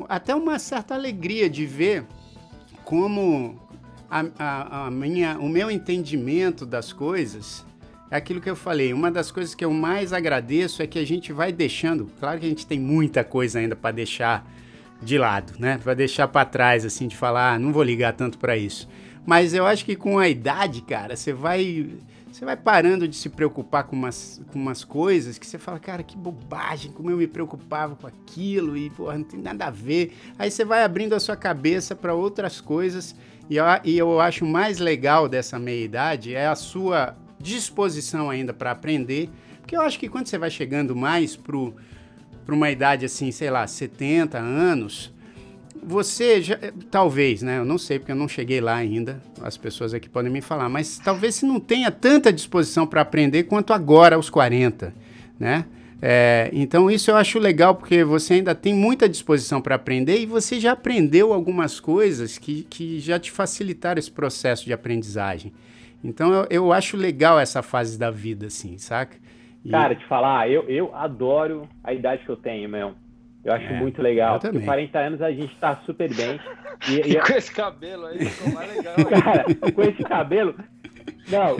até 0.08 0.34
uma 0.34 0.58
certa 0.58 0.94
alegria 0.94 1.48
de 1.48 1.66
ver 1.66 2.04
como 2.84 3.60
a, 4.10 4.24
a, 4.38 4.86
a, 4.86 4.90
minha, 4.90 5.38
o 5.38 5.48
meu 5.48 5.70
entendimento 5.70 6.66
das 6.66 6.92
coisas 6.92 7.64
é 8.10 8.16
aquilo 8.16 8.40
que 8.40 8.50
eu 8.50 8.56
falei. 8.56 8.92
Uma 8.92 9.10
das 9.10 9.30
coisas 9.30 9.54
que 9.54 9.64
eu 9.64 9.72
mais 9.72 10.12
agradeço 10.12 10.82
é 10.82 10.86
que 10.86 10.98
a 10.98 11.06
gente 11.06 11.32
vai 11.32 11.52
deixando. 11.52 12.06
Claro 12.18 12.40
que 12.40 12.46
a 12.46 12.48
gente 12.48 12.66
tem 12.66 12.80
muita 12.80 13.22
coisa 13.22 13.58
ainda 13.58 13.76
para 13.76 13.92
deixar 13.92 14.50
de 15.00 15.16
lado, 15.16 15.54
né? 15.58 15.78
Para 15.82 15.94
deixar 15.94 16.28
para 16.28 16.44
trás, 16.44 16.84
assim, 16.84 17.06
de 17.06 17.16
falar, 17.16 17.54
ah, 17.54 17.58
não 17.58 17.72
vou 17.72 17.82
ligar 17.82 18.12
tanto 18.12 18.38
para 18.38 18.56
isso. 18.56 18.88
Mas 19.24 19.54
eu 19.54 19.66
acho 19.66 19.84
que 19.84 19.94
com 19.94 20.18
a 20.18 20.28
idade, 20.28 20.82
cara, 20.82 21.14
você 21.14 21.32
vai 21.32 21.88
você 22.32 22.44
vai 22.44 22.56
parando 22.56 23.08
de 23.08 23.16
se 23.16 23.28
preocupar 23.28 23.84
com 23.84 23.96
umas, 23.96 24.40
com 24.52 24.58
umas 24.58 24.84
coisas 24.84 25.36
que 25.36 25.44
você 25.44 25.58
fala, 25.58 25.80
cara, 25.80 26.02
que 26.02 26.16
bobagem, 26.16 26.92
como 26.92 27.10
eu 27.10 27.16
me 27.16 27.26
preocupava 27.26 27.96
com 27.96 28.06
aquilo 28.06 28.76
e 28.76 28.88
porra, 28.90 29.18
não 29.18 29.24
tem 29.24 29.40
nada 29.40 29.66
a 29.66 29.70
ver. 29.70 30.16
Aí 30.38 30.48
você 30.50 30.64
vai 30.64 30.84
abrindo 30.84 31.14
a 31.14 31.20
sua 31.20 31.36
cabeça 31.36 31.96
para 31.96 32.14
outras 32.14 32.60
coisas 32.60 33.16
e 33.48 33.56
eu, 33.56 33.64
e 33.82 33.98
eu 33.98 34.20
acho 34.20 34.46
mais 34.46 34.78
legal 34.78 35.28
dessa 35.28 35.58
meia-idade 35.58 36.34
é 36.34 36.46
a 36.46 36.54
sua 36.54 37.16
disposição 37.40 38.28
ainda 38.28 38.52
para 38.52 38.70
aprender, 38.70 39.30
porque 39.60 39.76
eu 39.76 39.80
acho 39.80 39.98
que 39.98 40.08
quando 40.08 40.26
você 40.26 40.38
vai 40.38 40.50
chegando 40.50 40.94
mais 40.94 41.36
para 41.36 42.54
uma 42.54 42.70
idade 42.70 43.06
assim, 43.06 43.30
sei 43.32 43.50
lá, 43.50 43.66
70 43.66 44.38
anos, 44.38 45.12
você 45.82 46.42
já, 46.42 46.58
talvez, 46.90 47.42
né? 47.42 47.58
Eu 47.58 47.64
não 47.64 47.78
sei 47.78 47.98
porque 47.98 48.12
eu 48.12 48.16
não 48.16 48.28
cheguei 48.28 48.60
lá 48.60 48.74
ainda. 48.74 49.20
As 49.40 49.56
pessoas 49.56 49.94
aqui 49.94 50.08
podem 50.08 50.30
me 50.30 50.40
falar, 50.40 50.68
mas 50.68 50.98
talvez 50.98 51.36
você 51.36 51.46
não 51.46 51.58
tenha 51.58 51.90
tanta 51.90 52.32
disposição 52.32 52.86
para 52.86 53.00
aprender 53.00 53.44
quanto 53.44 53.72
agora 53.72 54.16
aos 54.16 54.28
40, 54.28 54.94
né? 55.38 55.64
É, 56.02 56.48
então 56.52 56.90
isso 56.90 57.10
eu 57.10 57.16
acho 57.16 57.38
legal 57.38 57.74
porque 57.74 58.02
você 58.02 58.34
ainda 58.34 58.54
tem 58.54 58.72
muita 58.72 59.06
disposição 59.06 59.60
para 59.60 59.74
aprender 59.74 60.18
e 60.18 60.24
você 60.24 60.58
já 60.58 60.72
aprendeu 60.72 61.32
algumas 61.32 61.78
coisas 61.78 62.38
que, 62.38 62.66
que 62.70 62.98
já 63.00 63.18
te 63.18 63.30
facilitaram 63.30 63.98
esse 63.98 64.10
processo 64.10 64.64
de 64.64 64.72
aprendizagem. 64.72 65.52
Então 66.02 66.32
eu, 66.32 66.46
eu 66.50 66.72
acho 66.72 66.96
legal 66.96 67.38
essa 67.38 67.62
fase 67.62 67.98
da 67.98 68.10
vida, 68.10 68.46
assim, 68.46 68.78
saca? 68.78 69.16
E... 69.64 69.70
Cara, 69.70 69.94
te 69.94 70.04
falar, 70.06 70.48
eu, 70.50 70.62
eu 70.68 70.94
adoro 70.94 71.68
a 71.84 71.92
idade 71.92 72.24
que 72.24 72.30
eu 72.30 72.36
tenho, 72.36 72.68
meu. 72.68 72.94
Eu 73.44 73.52
acho 73.54 73.66
é, 73.66 73.78
muito 73.78 74.02
legal. 74.02 74.34
Eu 74.36 74.40
porque 74.40 74.60
40 74.60 74.98
anos 74.98 75.22
a 75.22 75.30
gente 75.30 75.54
tá 75.56 75.76
super 75.86 76.12
bem. 76.14 76.40
E, 76.88 77.12
e 77.12 77.20
com 77.20 77.34
esse 77.34 77.52
cabelo 77.52 78.06
aí 78.06 78.24
ficou 78.24 78.54
mais 78.54 78.74
legal. 78.74 78.94
Cara, 79.22 79.44
com 79.70 79.82
esse 79.82 80.02
cabelo. 80.02 80.54
Não, 81.30 81.56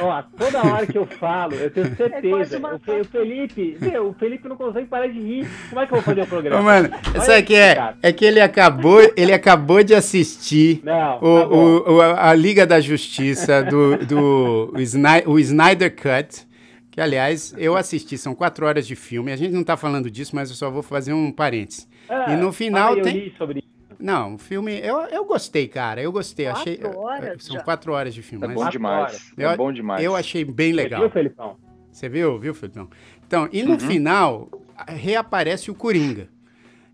ó, 0.00 0.22
toda 0.22 0.58
hora 0.66 0.86
que 0.86 0.98
eu 0.98 1.06
falo, 1.06 1.54
eu 1.54 1.70
tenho 1.70 1.86
é 1.86 1.94
certeza. 1.94 2.56
É 2.56 2.60
o, 2.60 3.00
o, 3.00 3.04
Felipe, 3.04 3.78
meu, 3.80 4.08
o 4.08 4.14
Felipe 4.14 4.48
não 4.48 4.56
consegue 4.56 4.86
parar 4.86 5.06
de 5.06 5.18
rir. 5.18 5.48
Como 5.70 5.80
é 5.80 5.86
que 5.86 5.92
eu 5.92 5.96
vou 5.96 6.02
fazer 6.02 6.20
o 6.22 6.26
programa? 6.26 6.60
Ô, 6.60 6.62
mano, 6.62 6.90
isso 7.16 7.32
aqui 7.32 7.54
é, 7.54 7.94
é 8.02 8.12
que 8.12 8.24
ele 8.24 8.40
acabou, 8.40 9.00
ele 9.16 9.32
acabou 9.32 9.82
de 9.82 9.94
assistir 9.94 10.80
não, 10.84 11.16
o, 11.16 11.20
tá 11.20 11.46
o, 11.48 11.94
o, 11.94 12.00
a 12.00 12.34
Liga 12.34 12.66
da 12.66 12.80
Justiça 12.80 13.62
do, 13.62 13.96
do 14.04 14.72
o, 14.74 14.80
Snyder, 14.80 15.30
o 15.30 15.38
Snyder 15.38 15.94
Cut. 15.94 16.46
Que, 16.90 17.00
aliás, 17.00 17.52
eu 17.58 17.76
assisti, 17.76 18.16
são 18.16 18.36
quatro 18.36 18.64
horas 18.64 18.86
de 18.86 18.94
filme. 18.94 19.32
A 19.32 19.36
gente 19.36 19.52
não 19.52 19.62
está 19.62 19.76
falando 19.76 20.08
disso, 20.08 20.36
mas 20.36 20.48
eu 20.48 20.54
só 20.54 20.70
vou 20.70 20.82
fazer 20.82 21.12
um 21.12 21.32
parênteses. 21.32 21.88
Ah, 22.08 22.32
e 22.32 22.36
no 22.36 22.52
final 22.52 22.94
tem. 23.00 23.32
sobre 23.36 23.64
Não, 23.98 24.34
o 24.34 24.38
filme. 24.38 24.78
Eu, 24.80 25.00
eu 25.02 25.24
gostei, 25.24 25.68
cara. 25.68 26.02
Eu 26.02 26.12
gostei. 26.12 26.46
Quatro 26.46 26.60
achei. 26.60 26.80
Horas 26.84 27.44
são 27.44 27.56
já. 27.56 27.62
quatro 27.62 27.92
horas 27.92 28.14
de 28.14 28.22
filme. 28.22 28.44
É 28.44 28.48
bom 28.48 28.68
demais. 28.68 29.32
Eu, 29.36 29.50
é 29.50 29.56
bom 29.56 29.72
demais. 29.72 30.04
Eu 30.04 30.16
achei 30.16 30.44
bem 30.44 30.72
legal. 30.72 31.00
Você 31.00 31.06
viu, 31.06 31.12
Felipão? 31.12 31.56
Você 31.90 32.08
viu, 32.08 32.38
viu, 32.38 32.54
Felipão? 32.54 32.88
Então, 33.26 33.48
e 33.52 33.62
no 33.62 33.72
uhum. 33.72 33.80
final, 33.80 34.48
reaparece 34.88 35.70
o 35.70 35.74
Coringa. 35.74 36.28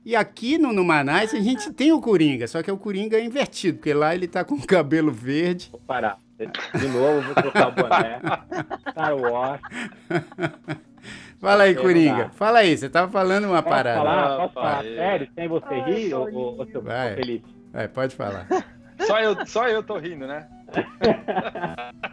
E 0.05 0.16
aqui 0.16 0.57
no 0.57 0.72
Numanais 0.72 1.34
a 1.34 1.40
gente 1.40 1.72
tem 1.72 1.92
o 1.92 2.01
Coringa, 2.01 2.46
só 2.46 2.62
que 2.62 2.70
é 2.70 2.72
o 2.72 2.78
Coringa 2.78 3.20
invertido, 3.20 3.78
porque 3.78 3.92
lá 3.92 4.14
ele 4.14 4.26
tá 4.26 4.42
com 4.42 4.55
o 4.55 4.66
cabelo 4.66 5.12
verde. 5.12 5.68
Vou 5.70 5.80
parar. 5.80 6.18
De 6.38 6.88
novo, 6.88 7.20
vou 7.20 7.34
trocar 7.34 7.68
o 7.68 7.72
boné. 7.72 8.18
Star 8.90 9.14
Wars. 9.14 9.61
Fala 11.41 11.62
aí, 11.64 11.74
Coringa. 11.74 12.28
Fala 12.34 12.59
aí, 12.59 12.76
você 12.76 12.88
tava 12.91 13.11
falando 13.11 13.45
uma 13.47 13.62
posso 13.62 13.74
parada. 13.74 13.99
Falar, 13.99 14.36
posso 14.36 14.55
falar? 14.55 14.82
Sério, 14.82 15.28
sem 15.34 15.49
você 15.49 15.66
Ai, 15.74 15.80
rir, 15.91 16.14
ô, 16.14 16.30
tô 16.30 16.38
ô, 16.38 16.62
ô, 16.62 16.66
seu 16.66 16.82
Vai. 16.82 17.14
Felipe? 17.14 17.49
É, 17.72 17.88
pode 17.88 18.14
falar. 18.14 18.47
Só 19.07 19.18
eu, 19.18 19.47
só 19.47 19.66
eu 19.66 19.82
tô 19.82 19.97
rindo, 19.97 20.26
né? 20.26 20.47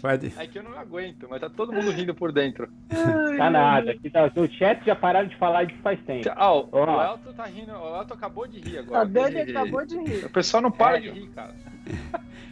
Pode. 0.00 0.32
É 0.38 0.46
que 0.46 0.58
eu 0.58 0.62
não 0.62 0.78
aguento, 0.78 1.26
mas 1.30 1.40
tá 1.40 1.48
todo 1.50 1.72
mundo 1.72 1.90
rindo 1.90 2.14
por 2.14 2.32
dentro. 2.32 2.68
Tá 3.38 3.50
nada. 3.50 3.90
Aqui 3.92 4.08
tá, 4.10 4.30
o 4.34 4.46
chat 4.48 4.84
já 4.84 4.94
pararam 4.94 5.28
de 5.28 5.36
falar 5.36 5.64
disso 5.64 5.80
faz 5.82 5.98
tempo. 6.04 6.28
Ah, 6.36 6.52
o, 6.54 6.68
Ó. 6.72 6.84
o 6.98 7.02
Elton 7.02 7.32
tá 7.34 7.44
rindo, 7.44 7.72
o 7.72 7.96
Elton 7.96 8.14
acabou 8.14 8.46
de 8.46 8.60
rir 8.60 8.78
A 8.78 8.80
agora. 8.80 9.06
Dani 9.06 9.40
Ele- 9.40 9.50
acabou 9.56 9.84
de 9.86 9.96
rir. 9.98 10.24
O 10.26 10.30
pessoal 10.30 10.62
não 10.62 10.70
para 10.70 10.96
Sério? 10.96 11.12
de 11.12 11.20
rir, 11.20 11.26
cara. 11.28 11.54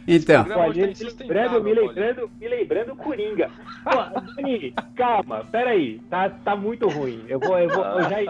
Então, 0.07 0.41
hoje 0.41 0.49
tá 0.49 0.59
Olha, 0.59 0.87
me 0.87 0.93
lembrando, 0.93 1.63
me 1.63 1.73
lembrando, 1.73 2.31
me 2.39 2.47
lembrando 2.47 2.93
o 2.93 2.95
Coringa. 2.95 3.49
Pô, 3.83 4.21
Dani, 4.35 4.73
calma, 4.95 5.45
peraí. 5.49 6.01
Tá, 6.09 6.29
tá 6.29 6.55
muito 6.55 6.89
ruim. 6.89 7.23
Eu 7.29 7.39
vou, 7.39 7.57
eu 7.57 7.69
vou, 7.69 7.85
eu 7.85 8.09
já, 8.09 8.21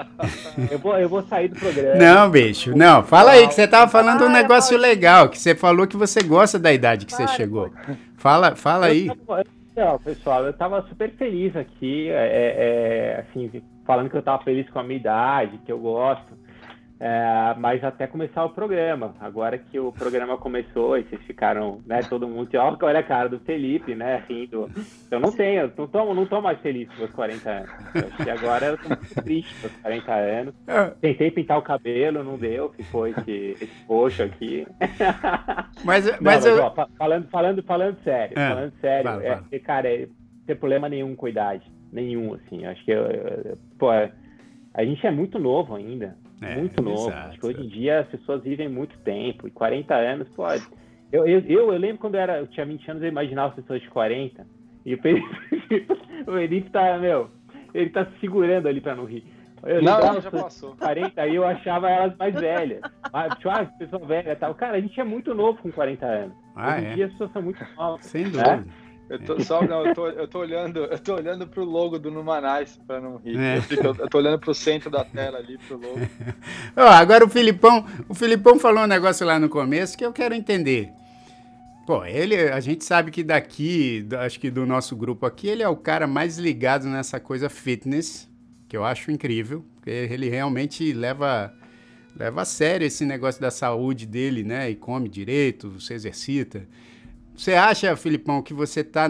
eu 0.71 0.79
vou, 0.79 0.99
eu 0.99 1.09
vou 1.09 1.23
sair 1.23 1.47
do 1.47 1.59
programa. 1.59 1.95
não, 1.95 2.29
bicho, 2.29 2.77
não. 2.77 3.03
Fala 3.03 3.31
aí 3.31 3.47
que 3.47 3.55
você 3.55 3.67
tava 3.67 3.89
falando 3.89 4.23
um 4.23 4.31
Para, 4.31 4.41
negócio 4.41 4.77
legal, 4.77 5.29
que 5.29 5.39
você 5.39 5.55
falou 5.55 5.87
que 5.87 5.97
você 5.97 6.21
gosta 6.21 6.59
da 6.59 6.71
idade 6.71 7.07
que 7.07 7.11
você 7.11 7.23
Para, 7.23 7.35
chegou. 7.35 7.73
Fala, 8.17 8.55
fala 8.55 8.87
aí. 8.87 9.09
Não, 9.75 9.97
pessoal, 9.97 10.45
eu 10.45 10.53
tava 10.53 10.83
super 10.83 11.09
feliz 11.15 11.55
aqui, 11.55 12.07
é, 12.09 13.15
é, 13.17 13.19
assim, 13.21 13.51
falando 13.83 14.11
que 14.11 14.15
eu 14.15 14.21
tava 14.21 14.43
feliz 14.43 14.69
com 14.69 14.77
a 14.77 14.83
minha 14.83 14.99
idade, 14.99 15.59
que 15.65 15.71
eu 15.71 15.79
gosto. 15.79 16.42
É, 17.05 17.53
mas 17.59 17.83
até 17.83 18.07
começar 18.07 18.45
o 18.45 18.51
programa. 18.51 19.13
Agora 19.19 19.57
que 19.57 19.77
o 19.77 19.91
programa 19.91 20.37
começou 20.37 20.97
e 20.97 21.03
vocês 21.03 21.21
ficaram, 21.23 21.81
né, 21.85 21.99
todo 22.03 22.29
mundo, 22.29 22.49
olha 22.81 22.99
a 22.99 23.03
cara 23.03 23.27
do 23.27 23.39
Felipe, 23.41 23.93
né, 23.93 24.23
rindo. 24.29 24.69
Eu 25.11 25.19
não 25.19 25.29
tenho, 25.29 25.69
não 25.77 25.85
tô, 25.85 26.13
não 26.13 26.25
tô 26.25 26.39
mais 26.39 26.57
feliz 26.61 26.87
com 26.87 26.99
meus 26.99 27.11
40 27.11 27.49
anos. 27.49 27.69
Que 28.23 28.29
agora 28.29 28.65
eu 28.67 28.77
tô 28.77 28.87
muito 28.87 29.15
triste 29.21 29.53
com 29.55 29.67
meus 29.67 29.81
40 29.81 30.13
anos. 30.13 30.53
Ah, 30.65 30.91
Tentei 31.01 31.29
pintar 31.29 31.57
o 31.57 31.61
cabelo, 31.61 32.23
não 32.23 32.37
deu, 32.37 32.69
ficou 32.71 33.05
esse, 33.05 33.31
esse 33.59 33.83
roxo 33.85 34.23
aqui. 34.23 34.65
Mas, 35.83 36.05
Não, 36.05 36.13
mas 36.21 36.21
mas, 36.21 36.45
eu. 36.45 36.63
ó, 36.63 36.71
fa- 36.73 36.87
falando, 36.97 37.27
falando, 37.29 37.63
falando 37.63 37.97
sério, 38.03 38.33
Ah, 38.37 38.49
falando 38.49 38.73
sério, 38.79 39.09
é, 39.09 39.35
fala. 39.35 39.45
é, 39.51 39.59
cara, 39.59 39.93
é, 39.93 39.99
não 40.05 40.45
tem 40.47 40.55
problema 40.55 40.87
nenhum 40.87 41.15
com 41.17 41.25
a 41.25 41.29
idade. 41.29 41.69
Nenhum, 41.91 42.33
assim. 42.33 42.65
Acho 42.65 42.83
que, 42.85 42.91
eu- 42.91 43.07
eu- 43.07 43.57
pô, 43.77 43.91
é- 43.91 44.11
a 44.73 44.85
gente 44.85 45.05
é 45.05 45.11
muito 45.11 45.37
novo 45.37 45.75
ainda. 45.75 46.15
É, 46.45 46.55
muito 46.57 46.81
novo. 46.81 47.09
exato. 47.09 47.29
Acho 47.29 47.39
que 47.39 47.45
hoje 47.47 47.61
em 47.61 47.67
dia 47.67 47.99
as 48.01 48.07
pessoas 48.07 48.43
vivem 48.43 48.67
muito 48.69 48.97
tempo. 48.99 49.47
E 49.47 49.51
40 49.51 49.93
anos, 49.95 50.27
pô. 50.35 50.43
Eu, 51.11 51.27
eu, 51.27 51.39
eu, 51.41 51.71
eu 51.73 51.77
lembro 51.77 51.99
quando 51.99 52.15
eu, 52.15 52.21
era, 52.21 52.39
eu 52.39 52.47
tinha 52.47 52.65
20 52.65 52.89
anos, 52.91 53.03
eu 53.03 53.09
imaginava 53.09 53.49
as 53.49 53.55
pessoas 53.55 53.81
de 53.81 53.89
40. 53.89 54.45
E 54.85 54.95
o 54.95 55.01
Felipe, 55.01 55.27
o 56.27 56.31
Felipe 56.33 56.69
tá, 56.71 56.97
meu, 56.97 57.29
ele 57.73 57.89
tá 57.89 58.05
se 58.05 58.19
segurando 58.19 58.67
ali 58.67 58.81
pra 58.81 58.95
não 58.95 59.05
rir. 59.05 59.23
Eu 59.65 59.81
Não, 59.81 59.97
não, 59.97 60.19
já 60.21 60.29
passou. 60.29 60.71
de 60.71 60.77
40 60.77 61.21
aí 61.21 61.35
eu 61.35 61.45
achava 61.45 61.89
elas 61.89 62.17
mais 62.17 62.33
velhas. 62.35 62.81
Mas, 63.13 63.33
tipo, 63.35 63.49
ah, 63.49 63.63
pessoa 63.79 64.05
velha 64.05 64.31
e 64.33 64.35
tal. 64.35 64.53
Cara, 64.55 64.75
a 64.75 64.81
gente 64.81 64.99
é 64.99 65.03
muito 65.05 65.33
novo 65.33 65.57
com 65.61 65.71
40 65.71 66.05
anos. 66.05 66.35
Ah, 66.53 66.75
Hoje 66.75 66.85
em 66.85 66.87
é. 66.89 66.93
dia 66.95 67.05
as 67.05 67.11
pessoas 67.13 67.31
são 67.31 67.41
muito 67.41 67.65
novas. 67.77 68.05
Sem 68.05 68.23
dúvida. 68.25 68.65
Eu 69.13 69.19
tô, 69.19 69.39
só, 69.43 69.61
não, 69.61 69.85
eu 69.85 69.93
tô, 69.93 70.07
eu 70.07 70.27
tô 70.27 70.39
olhando, 70.39 70.79
eu 70.79 70.97
tô 70.97 71.13
olhando 71.15 71.45
pro 71.47 71.63
logo 71.63 71.99
do 71.99 72.09
Numanais 72.09 72.79
pra 72.87 72.99
não 72.99 73.17
rir. 73.17 73.37
É. 73.39 73.57
Eu, 73.57 73.61
fico- 73.61 73.85
eu 73.87 74.09
tô 74.09 74.17
olhando 74.17 74.39
pro 74.39 74.53
centro 74.55 74.89
da 74.89 75.03
tela 75.05 75.37
ali, 75.37 75.57
pro 75.59 75.77
logo. 75.77 75.99
Ó, 76.75 76.81
agora 76.87 77.23
o 77.23 77.29
Filipão, 77.29 77.85
o 78.09 78.13
Filipão 78.15 78.57
falou 78.57 78.83
um 78.83 78.87
negócio 78.87 79.25
lá 79.25 79.37
no 79.39 79.47
começo 79.49 79.97
que 79.97 80.03
eu 80.05 80.11
quero 80.11 80.33
entender. 80.33 80.89
Pô, 81.85 82.03
ele, 82.05 82.35
a 82.35 82.59
gente 82.59 82.83
sabe 82.85 83.11
que 83.11 83.23
daqui, 83.23 84.01
da- 84.03 84.21
acho 84.25 84.39
que 84.39 84.49
do 84.49 84.65
nosso 84.65 84.95
grupo 84.95 85.25
aqui, 85.25 85.47
ele 85.47 85.61
é 85.61 85.67
o 85.69 85.75
cara 85.75 86.07
mais 86.07 86.37
ligado 86.37 86.85
nessa 86.87 87.19
coisa 87.19 87.49
fitness, 87.49 88.27
que 88.67 88.75
eu 88.75 88.83
acho 88.85 89.11
incrível, 89.11 89.63
porque 89.75 89.89
ele 89.91 90.29
realmente 90.29 90.91
leva 90.93 91.53
leva 92.15 92.43
a 92.43 92.45
sério 92.45 92.85
esse 92.85 93.05
negócio 93.05 93.41
da 93.41 93.49
saúde 93.51 94.05
dele, 94.05 94.43
né? 94.43 94.69
E 94.69 94.75
come 94.75 95.09
direito, 95.09 95.79
se 95.81 95.93
exercita. 95.93 96.67
Você 97.35 97.53
acha, 97.53 97.95
Filipão, 97.95 98.41
que 98.41 98.53
você 98.53 98.81
está 98.81 99.07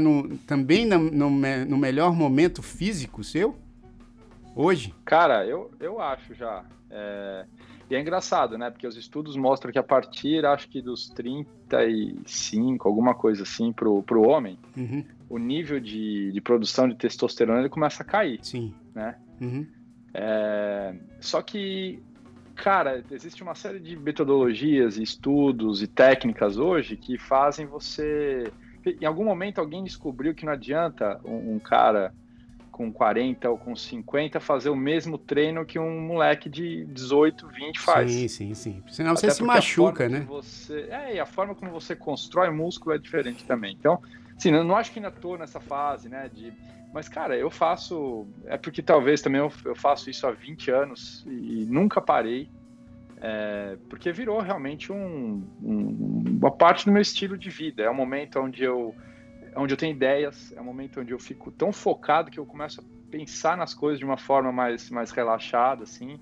também 0.48 0.86
no, 0.86 0.98
no 1.00 1.30
no 1.30 1.78
melhor 1.78 2.16
momento 2.16 2.62
físico 2.64 3.24
seu? 3.24 3.56
Hoje? 4.56 4.94
Cara, 5.06 5.46
eu, 5.46 5.72
eu 5.80 6.00
acho 6.00 6.34
já. 6.34 6.64
É, 6.90 7.46
E 7.90 7.96
é 7.96 8.00
engraçado, 8.00 8.58
né? 8.58 8.70
Porque 8.70 8.88
os 8.88 8.96
estudos 8.96 9.36
mostram 9.36 9.72
que 9.72 9.80
a 9.80 9.84
partir, 9.84 10.46
acho 10.46 10.70
que 10.70 10.82
dos 10.82 11.10
35, 11.10 12.88
alguma 12.88 13.14
coisa 13.14 13.44
assim, 13.44 13.72
pro, 13.74 14.02
pro 14.04 14.28
homem, 14.28 14.58
Uhum, 14.78 15.04
o 15.30 15.38
nível 15.38 15.80
de, 15.80 16.32
de 16.32 16.42
produção 16.42 16.88
de 16.88 16.96
testosterona 16.96 17.60
ele 17.60 17.70
começa 17.70 18.04
a 18.04 18.06
cair, 18.06 18.40
sim. 18.44 18.74
né? 18.94 19.16
Uhum, 19.42 19.66
É, 20.14 20.96
Só 21.20 21.42
que, 21.42 22.02
cara, 22.56 23.04
existe 23.12 23.44
uma 23.44 23.56
série 23.56 23.80
de 23.80 23.96
metodologias, 23.96 24.98
estudos 24.98 25.82
e 25.82 25.88
técnicas 25.88 26.58
hoje 26.58 26.96
que 26.96 27.18
fazem 27.18 27.66
você. 27.66 28.52
Em 28.86 29.06
algum 29.06 29.24
momento 29.24 29.60
alguém 29.60 29.84
descobriu 29.84 30.34
que 30.34 30.46
não 30.46 30.54
adianta 30.54 31.20
um, 31.24 31.56
um 31.56 31.60
cara 31.60 32.14
com 32.74 32.92
40 32.92 33.50
ou 33.52 33.58
com 33.58 33.76
50 33.76 34.40
fazer 34.40 34.70
o 34.70 34.76
mesmo 34.76 35.16
treino 35.16 35.64
que 35.64 35.78
um 35.78 36.02
moleque 36.02 36.50
de 36.50 36.86
18, 36.86 37.48
20 37.48 37.80
faz. 37.80 38.12
Sim, 38.12 38.28
sim, 38.28 38.54
sim. 38.56 38.84
Senão 38.90 39.16
você 39.16 39.28
Até 39.28 39.36
se 39.36 39.40
porque 39.40 39.52
a 39.52 39.56
machuca, 39.56 40.10
né? 40.10 40.26
Você, 40.28 40.88
é, 40.90 41.16
e 41.16 41.20
a 41.20 41.26
forma 41.26 41.54
como 41.54 41.72
você 41.72 41.96
constrói 41.96 42.50
músculo 42.50 42.96
é 42.96 42.98
diferente 42.98 43.46
também. 43.46 43.78
Então, 43.80 44.02
assim, 44.44 44.56
eu 44.56 44.64
não 44.64 44.76
acho 44.76 44.92
que 44.92 45.00
ainda 45.00 45.12
tô 45.12 45.38
nessa 45.38 45.60
fase, 45.60 46.10
né, 46.10 46.30
de... 46.30 46.54
Mas, 46.94 47.10
cara, 47.10 47.36
eu 47.36 47.50
faço... 47.50 48.28
É 48.46 48.58
porque 48.58 48.82
talvez 48.82 49.22
também 49.22 49.40
eu, 49.40 49.52
eu 49.66 49.76
faço 49.76 50.10
isso 50.10 50.28
há 50.28 50.32
20 50.32 50.70
anos 50.70 51.26
e 51.26 51.66
nunca 51.68 52.00
parei, 52.00 52.50
é, 53.20 53.78
porque 53.90 54.12
virou 54.12 54.40
realmente 54.42 54.92
um, 54.92 55.44
um- 55.64 56.38
uma 56.40 56.52
parte 56.52 56.86
do 56.86 56.92
meu 56.92 57.02
estilo 57.02 57.38
de 57.38 57.50
vida. 57.50 57.82
É 57.82 57.90
um 57.90 57.96
momento 57.96 58.40
onde 58.40 58.64
eu, 58.64 58.94
onde 59.56 59.74
eu 59.74 59.78
tenho 59.78 59.96
ideias, 59.96 60.54
é 60.56 60.62
um 60.62 60.66
momento 60.66 61.00
onde 61.00 61.14
eu 61.14 61.20
fico 61.20 61.52
tão 61.52 61.72
focado 61.72 62.30
que 62.30 62.40
eu 62.40 62.46
começo 62.46 62.82
a 62.82 62.84
pensar 63.10 63.58
nas 63.58 63.74
coisas 63.74 63.98
de 63.98 64.06
uma 64.06 64.18
forma 64.18 64.52
mais, 64.52 64.90
mais 64.92 65.10
relaxada, 65.10 65.84
assim. 65.84 66.20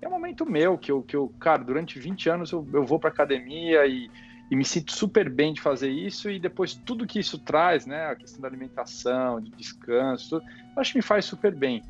É 0.00 0.08
um 0.08 0.12
momento 0.12 0.48
meu 0.48 0.78
que 0.78 0.92
eu, 0.92 1.02
que 1.02 1.16
eu 1.16 1.28
cara, 1.40 1.62
durante 1.64 1.98
20 1.98 2.30
anos 2.30 2.52
eu, 2.52 2.66
eu 2.72 2.84
vou 2.84 2.98
para 2.98 3.10
academia 3.10 3.84
e, 3.86 4.10
e 4.50 4.56
me 4.56 4.64
sinto 4.64 4.92
super 4.92 5.30
bem 5.30 5.52
de 5.52 5.60
fazer 5.60 5.90
isso 5.90 6.30
e 6.30 6.38
depois 6.38 6.74
tudo 6.74 7.06
que 7.06 7.18
isso 7.18 7.38
traz, 7.38 7.86
né, 7.86 8.06
a 8.06 8.14
questão 8.14 8.40
da 8.40 8.48
alimentação, 8.48 9.40
de 9.40 9.50
descanso, 9.50 10.40
tudo, 10.40 10.44
acho 10.76 10.92
que 10.92 10.98
me 10.98 11.02
faz 11.02 11.24
super 11.24 11.54
bem. 11.54 11.82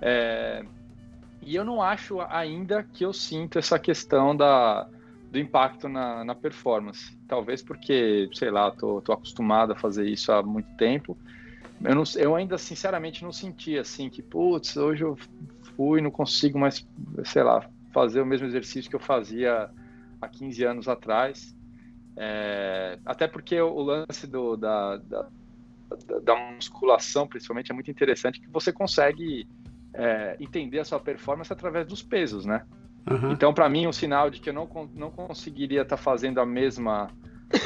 É, 0.00 0.64
e 1.40 1.54
eu 1.54 1.64
não 1.64 1.82
acho 1.82 2.20
ainda 2.22 2.82
que 2.82 3.04
eu 3.04 3.12
sinto 3.12 3.58
essa 3.58 3.78
questão 3.78 4.34
da, 4.36 4.88
do 5.30 5.38
impacto 5.38 5.88
na, 5.88 6.24
na 6.24 6.34
performance. 6.34 7.16
Talvez 7.28 7.62
porque, 7.62 8.28
sei 8.32 8.50
lá, 8.50 8.70
tô, 8.70 9.00
tô 9.00 9.12
acostumado 9.12 9.72
a 9.72 9.76
fazer 9.76 10.06
isso 10.08 10.32
há 10.32 10.42
muito 10.42 10.68
tempo. 10.76 11.16
Eu, 11.82 11.94
não, 11.94 12.04
eu 12.16 12.34
ainda, 12.34 12.56
sinceramente, 12.56 13.22
não 13.22 13.32
senti 13.32 13.78
assim 13.78 14.08
que, 14.08 14.22
putz, 14.22 14.76
hoje 14.76 15.04
eu 15.04 15.18
fui 15.76 16.00
não 16.00 16.10
consigo 16.10 16.58
mais, 16.58 16.86
sei 17.24 17.42
lá, 17.42 17.66
fazer 17.92 18.20
o 18.20 18.26
mesmo 18.26 18.46
exercício 18.46 18.88
que 18.88 18.96
eu 18.96 19.00
fazia 19.00 19.68
há 20.20 20.28
15 20.28 20.64
anos 20.64 20.88
atrás. 20.88 21.54
É, 22.16 22.98
até 23.04 23.26
porque 23.26 23.60
o, 23.60 23.82
lance 23.82 24.26
do, 24.26 24.56
da, 24.56 24.96
da, 24.98 25.28
da- 26.22 26.52
musculação, 26.52 27.26
principalmente, 27.26 27.70
é 27.70 27.74
muito 27.74 27.90
interessante 27.90 28.40
que 28.40 28.50
você 28.50 28.72
consegue 28.72 29.46
é, 29.92 30.36
entender 30.38 30.78
a 30.78 30.84
sua 30.84 31.00
performance 31.00 31.52
através 31.52 31.86
dos 31.86 32.02
pesos, 32.02 32.44
né? 32.46 32.62
Aham. 33.10 33.32
Então, 33.32 33.52
para 33.52 33.68
mim, 33.68 33.86
um 33.86 33.92
sinal 33.92 34.30
de 34.30 34.40
que 34.40 34.50
eu 34.50 34.54
não, 34.54 34.68
não 34.94 35.10
conseguiria 35.10 35.82
estar 35.82 35.96
fazendo 35.96 36.40
a 36.40 36.46
mesma. 36.46 37.08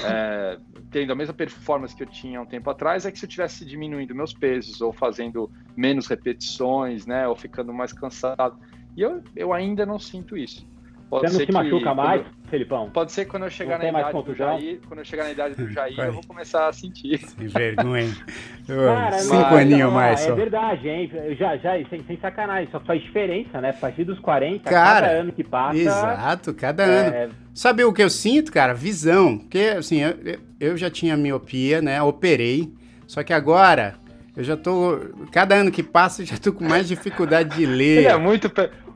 é, 0.04 0.58
tendo 0.90 1.12
a 1.12 1.14
mesma 1.14 1.34
performance 1.34 1.94
que 1.94 2.02
eu 2.02 2.06
tinha 2.06 2.40
um 2.40 2.46
tempo 2.46 2.68
atrás 2.70 3.04
é 3.06 3.12
que 3.12 3.18
se 3.18 3.24
eu 3.24 3.30
tivesse 3.30 3.64
diminuindo 3.64 4.14
meus 4.14 4.32
pesos 4.32 4.80
ou 4.80 4.92
fazendo 4.92 5.50
menos 5.76 6.06
repetições, 6.06 7.06
né, 7.06 7.28
ou 7.28 7.36
ficando 7.36 7.72
mais 7.72 7.92
cansado. 7.92 8.56
E 8.96 9.02
eu, 9.02 9.22
eu 9.36 9.52
ainda 9.52 9.86
não 9.86 9.98
sinto 9.98 10.36
isso. 10.36 10.66
Pode 11.10 11.22
Você 11.22 11.26
não 11.26 11.32
ser 11.32 11.38
se 11.38 11.46
que 11.46 11.52
machuca 11.52 11.84
quando- 11.84 11.96
mais, 11.96 12.22
Felipão? 12.50 12.90
Pode 12.90 13.12
ser 13.12 13.24
que 13.24 13.30
quando 13.30 13.44
eu 13.44 13.50
chegar 13.50 13.70
Não 13.72 13.78
na 13.78 13.84
tem 13.84 13.92
mais 13.92 14.08
idade 14.10 14.24
do? 14.26 14.34
Jair, 14.34 14.80
quando 14.86 14.98
eu 14.98 15.04
chegar 15.06 15.24
na 15.24 15.30
idade 15.32 15.54
do 15.54 15.68
Jair, 15.70 15.98
eu 15.98 16.12
vou 16.12 16.22
começar 16.26 16.68
a 16.68 16.72
sentir. 16.72 17.18
Sem 17.18 17.46
vergonha. 17.48 18.10
Ô, 18.68 18.94
Cara, 18.94 19.18
Cinco 19.18 19.54
aninhos 19.54 19.80
não, 19.80 19.90
mais 19.90 20.20
é 20.20 20.28
só. 20.28 20.34
verdade, 20.34 20.86
hein? 20.88 21.10
Eu 21.14 21.34
Já, 21.34 21.56
já, 21.56 21.72
sem, 21.88 22.02
sem 22.06 22.18
sacanagem, 22.20 22.68
só 22.70 22.78
faz 22.80 23.00
diferença, 23.02 23.58
né? 23.60 23.70
A 23.70 23.72
partir 23.72 24.04
dos 24.04 24.18
40, 24.18 24.68
Cara, 24.68 25.06
cada 25.08 25.20
ano 25.20 25.32
que 25.32 25.42
passa. 25.44 25.78
Exato, 25.78 26.52
cada 26.54 26.82
ano. 26.84 27.14
é, 27.14 27.28
Sabe 27.54 27.84
o 27.84 27.92
que 27.92 28.02
eu 28.02 28.10
sinto, 28.10 28.52
cara? 28.52 28.74
Visão. 28.74 29.38
Porque, 29.38 29.74
assim, 29.78 30.00
eu, 30.02 30.10
eu- 30.24 30.38
eu 30.60 30.76
já 30.76 30.90
tinha 30.90 31.16
miopia, 31.16 31.80
né? 31.80 32.02
Operei. 32.02 32.70
Só 33.06 33.22
que 33.22 33.32
agora, 33.32 33.94
eu 34.36 34.44
já 34.44 34.56
tô. 34.58 34.98
Cada 35.32 35.54
ano 35.54 35.70
que 35.70 35.82
passa, 35.82 36.20
eu 36.22 36.26
já 36.26 36.36
tô 36.36 36.52
com 36.52 36.64
mais 36.64 36.86
dificuldade 36.86 37.56
de 37.56 37.64
ler. 37.66 37.98
Ele 37.98 38.06
é 38.08 38.16
muito. 38.18 38.50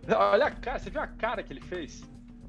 Olha 0.09 0.47
a 0.47 0.51
cara, 0.51 0.79
você 0.79 0.91
viu 0.91 1.01
a 1.01 1.07
cara 1.07 1.43
que 1.43 1.53
ele 1.53 1.61
fez? 1.61 2.03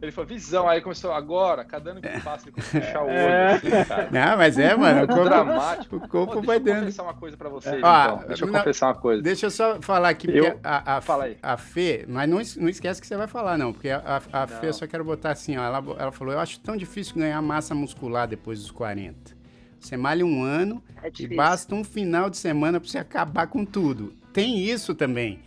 Ele 0.04 0.12
falou, 0.12 0.28
visão. 0.28 0.68
Aí 0.68 0.82
começou, 0.82 1.14
agora, 1.14 1.64
cada 1.64 1.91
ano 1.91 2.01
que 2.01 2.20
passa, 2.20 2.45
ele 2.45 2.51
começou 2.51 2.78
a 2.78 2.84
fechar 2.84 3.01
o 3.04 3.06
olho, 3.06 3.14
é. 3.14 3.54
assim, 3.54 3.70
cara. 3.88 4.10
Não, 4.12 4.38
mas 4.38 4.60
é, 4.60 4.76
mano. 4.76 5.04
O 5.04 5.08
corpo, 5.08 5.24
dramático. 5.24 5.95
O 5.95 6.10
corpo 6.10 6.34
Pô, 6.34 6.41
vai 6.41 6.60
dando. 6.60 6.66
Deixa 6.66 6.72
eu 6.74 6.82
confessar 6.82 7.04
uma 7.04 7.14
coisa 7.14 7.38
pra 7.38 7.49
vocês, 7.49 7.78
então. 7.78 8.24
Deixa 8.28 8.43
eu 8.43 8.51
não, 8.51 8.60
confessar 8.60 8.88
uma 8.88 8.95
coisa. 8.95 9.24
Deixa 9.24 9.45
eu 9.45 9.51
só 9.51 9.82
falar 9.82 10.10
aqui, 10.10 10.28
porque 10.28 10.41
eu... 10.41 10.60
a, 10.62 10.97
a, 10.97 11.01
Fala 11.01 11.26
aí. 11.26 11.38
a 11.41 11.56
Fê, 11.56 12.06
mas 12.08 12.30
não, 12.30 12.41
não 12.62 12.70
esquece 12.70 12.99
que 12.99 13.08
você 13.08 13.16
vai 13.16 13.28
falar, 13.28 13.58
não, 13.58 13.72
porque 13.72 13.89
a, 13.89 14.22
a, 14.32 14.43
a 14.43 14.47
Fê, 14.47 14.68
eu 14.68 14.74
só 14.74 14.86
quero 14.86 15.06
botar 15.06 15.32
assim, 15.32 15.58
ó, 15.58 15.64
ela, 15.64 15.82
ela 15.97 16.12
falou, 16.12 16.34
eu 16.34 16.39
acho 16.39 16.60
tão 16.60 16.76
difícil 16.76 17.16
ganhar 17.16 17.41
massa 17.41 17.74
muscular 17.74 18.28
depois 18.28 18.60
dos 18.60 18.72
40. 18.72 19.32
Você 19.80 19.95
malha 19.95 20.26
um 20.26 20.43
ano 20.43 20.84
é 21.01 21.10
e 21.18 21.28
basta 21.28 21.74
um 21.76 21.84
final 21.84 22.30
de 22.30 22.38
semana 22.38 22.80
para 22.80 22.89
você 22.89 22.97
acabar 22.97 23.47
com 23.47 23.64
tudo. 23.64 24.14
Tem 24.34 24.58
isso 24.58 24.93
também. 24.93 25.41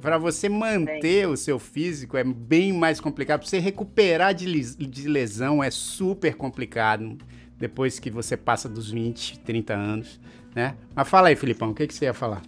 Para 0.00 0.18
você 0.18 0.48
manter 0.48 1.28
o 1.28 1.36
seu 1.36 1.58
físico 1.58 2.16
é 2.16 2.24
bem 2.24 2.72
mais 2.72 3.00
complicado. 3.00 3.40
Para 3.40 3.48
você 3.48 3.58
recuperar 3.58 4.34
de, 4.34 5.08
lesão 5.08 5.62
é 5.62 5.70
super 5.70 6.34
complicado 6.34 7.18
depois 7.58 7.98
que 7.98 8.10
você 8.10 8.36
passa 8.36 8.68
dos 8.68 8.90
20, 8.90 9.40
30 9.40 9.74
anos, 9.74 10.20
né? 10.54 10.76
Mas 10.94 11.08
fala 11.08 11.28
aí, 11.28 11.36
Filipão, 11.36 11.70
o 11.70 11.74
que, 11.74 11.86
que 11.86 11.94
você 11.94 12.06
ia 12.06 12.14
falar? 12.14 12.42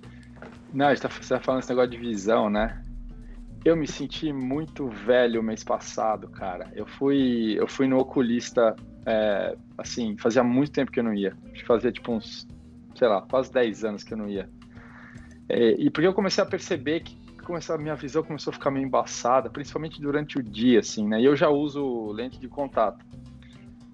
Não, 0.72 0.86
a 0.86 0.94
gente 0.94 1.02
tá, 1.02 1.08
você 1.08 1.38
falando 1.38 1.60
esse 1.60 1.68
negócio 1.68 1.90
de 1.90 1.98
visão, 1.98 2.50
né? 2.50 2.82
Eu 3.64 3.76
me 3.76 3.86
senti 3.86 4.32
muito 4.32 4.88
velho 4.88 5.42
mês 5.42 5.62
passado, 5.62 6.28
cara. 6.28 6.70
Eu 6.74 6.86
fui, 6.86 7.54
eu 7.56 7.68
fui 7.68 7.86
no 7.86 7.98
oculista, 7.98 8.74
é, 9.06 9.56
assim, 9.78 10.16
fazia 10.18 10.42
muito 10.42 10.72
tempo 10.72 10.90
que 10.90 10.98
eu 10.98 11.04
não 11.04 11.14
ia. 11.14 11.36
Acho 11.52 11.62
que 11.62 11.66
fazia 11.66 11.92
tipo 11.92 12.12
uns, 12.12 12.46
sei 12.96 13.06
lá, 13.08 13.22
quase 13.22 13.52
10 13.52 13.84
anos 13.84 14.02
que 14.02 14.12
eu 14.12 14.18
não 14.18 14.28
ia. 14.28 14.50
É, 15.48 15.80
e 15.80 15.90
porque 15.90 16.06
eu 16.06 16.12
comecei 16.12 16.42
a 16.42 16.46
perceber 16.46 17.00
que 17.00 17.23
começou, 17.44 17.74
a 17.74 17.78
minha 17.78 17.94
visão 17.94 18.22
começou 18.22 18.50
a 18.50 18.54
ficar 18.54 18.70
meio 18.70 18.86
embaçada, 18.86 19.50
principalmente 19.50 20.00
durante 20.00 20.38
o 20.38 20.42
dia, 20.42 20.80
assim, 20.80 21.06
né? 21.06 21.20
E 21.20 21.24
eu 21.24 21.36
já 21.36 21.48
uso 21.48 22.10
lente 22.12 22.38
de 22.38 22.48
contato. 22.48 23.04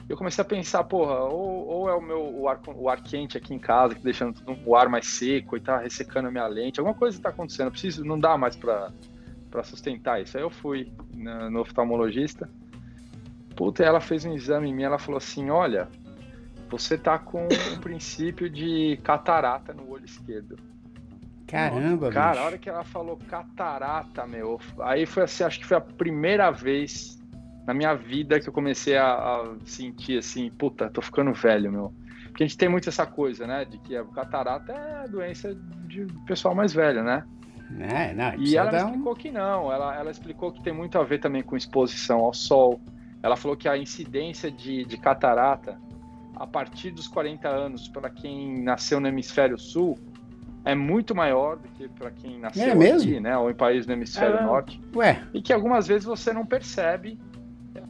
Eu 0.09 0.17
comecei 0.17 0.43
a 0.43 0.45
pensar, 0.45 0.83
porra, 0.85 1.21
ou, 1.25 1.67
ou 1.67 1.89
é 1.89 1.95
o 1.95 2.01
meu 2.01 2.21
o 2.21 2.49
ar, 2.49 2.61
o 2.75 2.89
ar 2.89 3.01
quente 3.01 3.39
aqui 3.39 3.55
em 3.55 3.59
casa, 3.59 3.95
que 3.95 4.03
deixando 4.03 4.35
tudo, 4.35 4.59
o 4.67 4.75
ar 4.75 4.89
mais 4.89 5.07
seco 5.07 5.57
e 5.57 5.61
tá 5.61 5.79
ressecando 5.79 6.29
a 6.29 6.31
minha 6.31 6.47
lente, 6.47 6.81
alguma 6.81 6.97
coisa 6.97 7.17
está 7.17 7.29
acontecendo, 7.29 7.71
preciso, 7.71 8.05
não 8.05 8.19
dá 8.19 8.37
mais 8.37 8.57
para 8.57 8.93
sustentar 9.63 10.21
isso. 10.21 10.37
Aí 10.37 10.43
eu 10.43 10.51
fui 10.51 10.93
no, 11.15 11.51
no 11.51 11.61
oftalmologista, 11.61 12.51
puta, 13.55 13.85
ela 13.85 14.01
fez 14.01 14.25
um 14.25 14.35
exame 14.35 14.69
em 14.69 14.75
mim, 14.75 14.83
ela 14.83 14.99
falou 14.99 15.19
assim, 15.19 15.49
olha, 15.51 15.89
você 16.69 16.99
tá 16.99 17.19
com 17.19 17.47
um 17.47 17.81
princípio 17.81 18.49
de 18.49 18.99
catarata 19.03 19.73
no 19.73 19.89
olho 19.91 20.05
esquerdo. 20.05 20.57
Caramba, 21.51 22.11
Cara, 22.11 22.31
bicho. 22.31 22.43
a 22.43 22.47
hora 22.47 22.59
que 22.59 22.69
ela 22.71 22.85
falou 22.85 23.17
catarata, 23.17 24.25
meu, 24.25 24.61
aí 24.81 25.05
foi 25.05 25.25
assim, 25.25 25.43
acho 25.43 25.59
que 25.59 25.67
foi 25.67 25.77
a 25.77 25.81
primeira 25.81 26.51
vez 26.53 27.19
na 27.67 27.75
minha 27.75 27.93
vida 27.95 28.39
que 28.39 28.49
eu 28.49 28.53
comecei 28.53 28.97
a, 28.97 29.13
a, 29.15 29.55
sentir 29.65 30.19
assim, 30.19 30.49
puta, 30.51 30.89
tô 30.91 31.03
ficando 31.03 31.33
velho, 31.33 31.73
meu. 31.73 31.93
Porque 32.27 32.45
a 32.45 32.47
gente 32.47 32.57
tem 32.57 32.69
muito 32.69 32.89
essa 32.89 33.05
coisa, 33.05 33.47
né, 33.47 33.65
de 33.65 33.79
que 33.79 33.97
a 33.97 34.05
catarata 34.05 34.73
é 34.73 35.05
a 35.05 35.07
doença 35.09 35.53
de 35.87 36.07
pessoal 36.25 36.55
mais 36.55 36.73
velho, 36.73 37.03
né? 37.03 37.25
É, 37.79 38.15
não, 38.15 38.35
e 38.35 38.57
ela 38.57 38.71
me 38.71 38.79
explicou 38.79 39.15
que 39.15 39.31
não, 39.31 39.73
ela, 39.73 39.97
ela 39.97 40.11
explicou 40.11 40.53
que 40.53 40.63
tem 40.63 40.73
muito 40.73 40.99
a 40.99 41.05
ver 41.05 41.19
também 41.19 41.43
com 41.43 41.57
exposição 41.57 42.21
ao 42.21 42.33
sol. 42.33 42.81
Ela 43.23 43.37
falou 43.37 43.57
que 43.57 43.69
a 43.69 43.77
incidência 43.77 44.51
de, 44.51 44.85
de 44.85 44.97
catarata 44.97 45.79
a 46.35 46.47
partir 46.47 46.91
dos 46.91 47.07
40 47.07 47.49
anos 47.49 47.89
para 47.89 48.09
quem 48.09 48.63
nasceu 48.63 48.99
no 48.99 49.07
hemisfério 49.07 49.59
sul 49.59 49.99
é 50.65 50.75
muito 50.75 51.15
maior 51.15 51.57
do 51.57 51.69
que 51.69 51.89
para 51.89 52.11
quem 52.11 52.39
nasceu 52.39 52.71
é 52.71 52.75
mesmo? 52.75 53.11
aqui, 53.11 53.21
né? 53.21 53.37
Ou 53.37 53.51
em 53.51 53.55
países 53.55 53.87
do 53.87 53.93
hemisfério 53.93 54.37
é, 54.37 54.43
norte. 54.43 54.81
Ué. 54.95 55.23
E 55.33 55.41
que 55.41 55.53
algumas 55.53 55.87
vezes 55.87 56.05
você 56.05 56.33
não 56.33 56.45
percebe. 56.45 57.19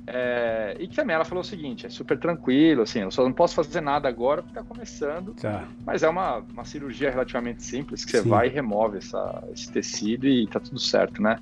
É, 0.06 0.76
e 0.78 0.86
que 0.86 0.96
também 0.96 1.14
ela 1.14 1.24
falou 1.24 1.42
o 1.42 1.46
seguinte: 1.46 1.86
é 1.86 1.88
super 1.88 2.18
tranquilo, 2.18 2.82
assim, 2.82 3.00
eu 3.00 3.10
só 3.10 3.22
não 3.24 3.32
posso 3.32 3.54
fazer 3.54 3.80
nada 3.80 4.08
agora 4.08 4.42
porque 4.42 4.58
está 4.58 4.68
começando. 4.68 5.34
Tá. 5.34 5.64
Mas 5.84 6.02
é 6.02 6.08
uma, 6.08 6.38
uma 6.38 6.64
cirurgia 6.64 7.10
relativamente 7.10 7.62
simples 7.62 8.04
que 8.04 8.12
você 8.12 8.22
Sim. 8.22 8.28
vai 8.28 8.46
e 8.46 8.50
remove 8.50 8.98
essa, 8.98 9.44
esse 9.52 9.70
tecido 9.70 10.26
e 10.26 10.46
tá 10.46 10.60
tudo 10.60 10.78
certo, 10.78 11.22
né? 11.22 11.38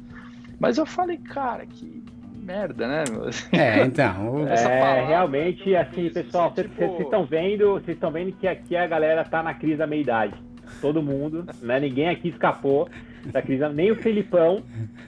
Mas 0.59 0.77
eu 0.77 0.87
falei, 0.87 1.19
cara, 1.19 1.65
que 1.67 2.03
merda, 2.43 2.89
né? 2.89 3.05
É, 3.53 3.83
então. 3.85 4.47
é, 4.49 5.07
realmente, 5.07 5.75
assim, 5.77 6.11
pessoal, 6.11 6.53
vocês 6.53 6.69
tipo... 6.71 7.03
estão 7.03 7.25
vendo, 7.25 7.73
vocês 7.75 7.97
estão 7.97 8.11
vendo 8.11 8.33
que 8.33 8.47
aqui 8.47 8.77
a 8.77 8.87
galera 8.87 9.25
tá 9.25 9.43
na 9.43 9.55
crise 9.55 9.77
da 9.77 9.87
meia 9.87 10.01
idade 10.01 10.48
todo 10.81 11.03
mundo, 11.03 11.45
né? 11.61 11.81
Ninguém 11.81 12.09
aqui 12.09 12.29
escapou 12.29 12.89
da 13.27 13.43
crise, 13.43 13.69
nem 13.69 13.91
o 13.91 13.97
Felipão, 13.97 14.63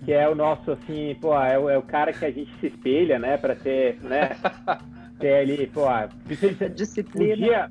que 0.05 0.13
é 0.13 0.29
o 0.29 0.35
nosso, 0.35 0.73
assim, 0.73 1.17
pô, 1.21 1.39
é 1.39 1.59
o, 1.59 1.69
é 1.69 1.79
o 1.79 1.83
cara 1.83 2.13
que 2.13 2.25
a 2.25 2.31
gente 2.31 2.51
se 2.61 2.67
espelha, 2.67 3.19
né? 3.19 3.37
Para 3.37 3.55
ter, 3.55 3.99
né? 4.03 4.31
Ter 5.19 5.37
ali, 5.37 5.67
pô, 5.67 5.83
disciplina. 6.75 7.35
Um 7.35 7.37
dia, 7.37 7.71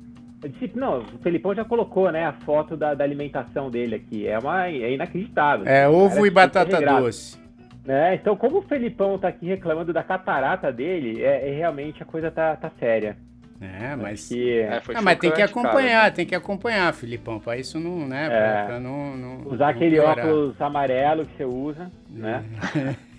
não, 0.74 1.00
o 1.00 1.18
Felipão 1.18 1.54
já 1.54 1.64
colocou, 1.64 2.10
né, 2.10 2.24
a 2.24 2.32
foto 2.32 2.76
da, 2.76 2.94
da 2.94 3.04
alimentação 3.04 3.70
dele 3.70 3.96
aqui. 3.96 4.26
É, 4.26 4.38
uma, 4.38 4.68
é 4.68 4.92
inacreditável. 4.92 5.66
É 5.66 5.88
ovo 5.88 6.24
e 6.24 6.30
batata 6.30 6.80
doce. 6.80 7.38
É, 7.86 8.14
então, 8.14 8.36
como 8.36 8.58
o 8.58 8.62
Felipão 8.62 9.18
tá 9.18 9.28
aqui 9.28 9.46
reclamando 9.46 9.92
da 9.92 10.02
catarata 10.02 10.72
dele, 10.72 11.22
é, 11.22 11.48
é 11.48 11.52
realmente 11.52 12.02
a 12.02 12.06
coisa 12.06 12.30
tá, 12.30 12.54
tá 12.54 12.70
séria. 12.78 13.16
É, 13.60 13.94
mas. 13.94 14.28
Que... 14.28 14.60
É, 14.60 14.82
ah, 14.94 15.02
mas 15.02 15.18
tem 15.18 15.30
que 15.30 15.42
acompanhar, 15.42 16.00
cara. 16.00 16.10
tem 16.12 16.26
que 16.26 16.34
acompanhar, 16.34 16.94
Filipão, 16.94 17.38
para 17.38 17.58
isso 17.58 17.78
não, 17.78 18.08
né? 18.08 18.26
É. 18.26 18.66
Pra, 18.66 18.80
não, 18.80 19.16
não, 19.16 19.48
Usar 19.48 19.66
não 19.66 19.66
aquele 19.66 19.96
piorar. 19.96 20.26
óculos 20.26 20.60
amarelo 20.60 21.26
que 21.26 21.36
você 21.36 21.44
usa, 21.44 21.90
né? 22.08 22.42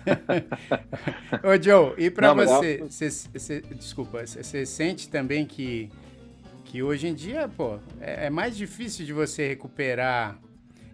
Ô, 1.44 1.62
Joe, 1.62 1.94
e 1.96 2.10
para 2.10 2.34
você, 2.34 2.78
você, 2.78 3.08
você, 3.08 3.60
desculpa, 3.60 4.26
você 4.26 4.66
sente 4.66 5.08
também 5.08 5.46
que, 5.46 5.88
que 6.64 6.82
hoje 6.82 7.06
em 7.06 7.14
dia, 7.14 7.48
pô, 7.48 7.78
é, 8.00 8.26
é 8.26 8.30
mais 8.30 8.56
difícil 8.56 9.06
de 9.06 9.12
você 9.12 9.46
recuperar 9.46 10.36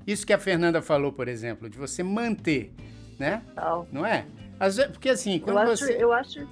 isso 0.07 0.27
que 0.27 0.33
a 0.33 0.39
Fernanda 0.39 0.83
falou, 0.83 1.11
por 1.11 1.27
exemplo, 1.27 1.71
de 1.71 1.79
você 1.79 2.03
manter, 2.03 2.71
né? 3.19 3.43
Não, 3.57 3.87
não 3.91 4.07
é? 4.07 4.27
Às 4.61 4.77
vezes, 4.77 4.93
porque 4.93 5.09
assim, 5.09 5.39
quando 5.39 5.59
eu 5.61 5.77
você. 5.77 5.85
Acho, 5.85 5.93
eu 5.93 6.13
acho 6.13 6.49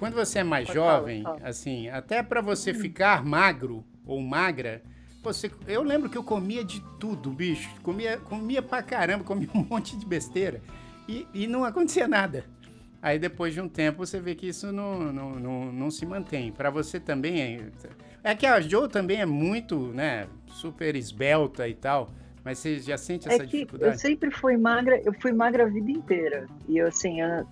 quando 0.00 0.14
você 0.14 0.38
é 0.38 0.42
mais 0.42 0.66
Pode 0.66 0.78
jovem, 0.78 1.22
falar, 1.22 1.40
assim, 1.44 1.88
até 1.90 2.22
para 2.22 2.40
você 2.40 2.72
ficar 2.72 3.22
magro 3.22 3.84
ou 4.06 4.18
magra, 4.22 4.82
você, 5.22 5.50
eu 5.68 5.82
lembro 5.82 6.08
que 6.08 6.16
eu 6.16 6.24
comia 6.24 6.64
de 6.64 6.80
tudo, 6.98 7.30
bicho. 7.30 7.68
Comia, 7.82 8.16
comia 8.16 8.62
pra 8.62 8.82
caramba, 8.82 9.22
comia 9.22 9.50
um 9.54 9.62
monte 9.68 9.94
de 9.98 10.06
besteira. 10.06 10.62
E, 11.06 11.26
e 11.34 11.46
não 11.46 11.64
acontecia 11.64 12.08
nada. 12.08 12.46
Aí 13.02 13.18
depois 13.18 13.52
de 13.52 13.60
um 13.60 13.68
tempo 13.68 13.98
você 13.98 14.18
vê 14.18 14.34
que 14.34 14.48
isso 14.48 14.72
não, 14.72 15.12
não, 15.12 15.30
não, 15.38 15.72
não 15.72 15.90
se 15.90 16.06
mantém. 16.06 16.50
Para 16.50 16.70
você 16.70 16.98
também 16.98 17.42
é. 17.42 17.70
É 18.24 18.34
que 18.34 18.46
a 18.46 18.58
Jo 18.58 18.88
também 18.88 19.20
é 19.20 19.26
muito, 19.26 19.78
né, 19.88 20.26
super 20.46 20.96
esbelta 20.96 21.68
e 21.68 21.74
tal. 21.74 22.10
Mas 22.44 22.58
você 22.58 22.78
já 22.78 22.96
sente 22.96 23.28
é 23.28 23.34
essa 23.34 23.42
é 23.42 23.46
que 23.46 23.58
dificuldade? 23.58 23.92
Eu 23.92 23.98
sempre 23.98 24.30
fui 24.30 24.56
magra, 24.56 25.00
eu 25.04 25.12
fui 25.20 25.32
magra 25.32 25.64
a 25.64 25.68
vida 25.68 25.90
inteira. 25.90 26.46
E 26.68 26.78
eu, 26.78 26.88
assim, 26.88 27.20
eu, 27.20 27.46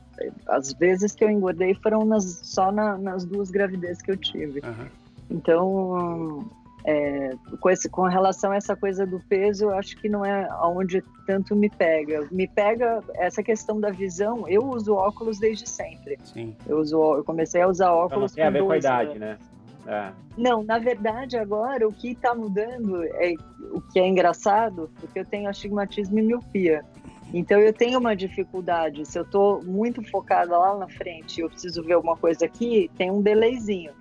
as 0.49 0.73
vezes 0.73 1.13
que 1.13 1.25
eu 1.25 1.31
engordei 1.31 1.75
foram 1.75 2.05
nas, 2.05 2.25
só 2.43 2.73
na, 2.73 2.97
nas 2.97 3.25
duas 3.25 3.51
gravidezes 3.51 4.03
que 4.03 4.11
eu 4.11 4.17
tive. 4.17 4.61
Uhum. 4.61 4.87
Então, 5.31 6.51
é, 6.85 7.35
com, 7.61 7.69
esse, 7.69 7.89
com 7.89 8.03
relação 8.03 8.53
a 8.53 8.57
essa 8.57 8.75
coisa 8.75 9.07
do 9.07 9.21
peso, 9.21 9.67
eu 9.67 9.75
acho 9.75 9.97
que 9.99 10.09
não 10.09 10.25
é 10.25 10.49
onde 10.63 11.05
tanto 11.27 11.55
me 11.55 11.69
pega. 11.69 12.27
Me 12.31 12.49
pega 12.49 13.03
essa 13.15 13.43
questão 13.43 13.79
da 13.79 13.91
visão. 13.91 14.49
Eu 14.49 14.65
uso 14.67 14.95
óculos 14.95 15.39
desde 15.39 15.69
sempre. 15.69 16.19
Sim. 16.25 16.57
Eu, 16.67 16.79
uso, 16.79 16.97
eu 17.17 17.25
comecei 17.25 17.61
a 17.61 17.69
usar 17.69 17.93
óculos. 17.93 18.33
Então, 18.33 18.45
não 18.45 18.53
tem 18.53 18.59
a 18.59 18.63
ver 18.63 18.67
com 18.67 18.73
a 18.73 18.79
idade, 18.79 19.19
né? 19.19 19.39
É. 19.87 20.13
Não, 20.37 20.63
na 20.63 20.79
verdade, 20.79 21.37
agora 21.37 21.87
o 21.87 21.93
que 21.93 22.13
está 22.13 22.35
mudando 22.35 23.03
é 23.05 23.35
o 23.73 23.81
que 23.81 23.99
é 23.99 24.07
engraçado, 24.07 24.91
porque 25.01 25.21
eu 25.21 25.25
tenho 25.25 25.49
astigmatismo 25.49 26.19
e 26.19 26.23
miopia. 26.23 26.85
Então 27.33 27.59
eu 27.59 27.73
tenho 27.73 27.99
uma 27.99 28.17
dificuldade. 28.17 29.05
Se 29.05 29.19
eu 29.19 29.23
estou 29.23 29.63
muito 29.63 30.03
focada 30.11 30.57
lá 30.57 30.77
na 30.77 30.89
frente, 30.89 31.41
eu 31.41 31.51
preciso 31.51 31.83
ver 31.83 31.95
alguma 31.95 32.17
coisa 32.17 32.47
aqui, 32.47 32.91
tem 32.97 33.11
um 33.11 33.21
delayzinho. 33.21 33.93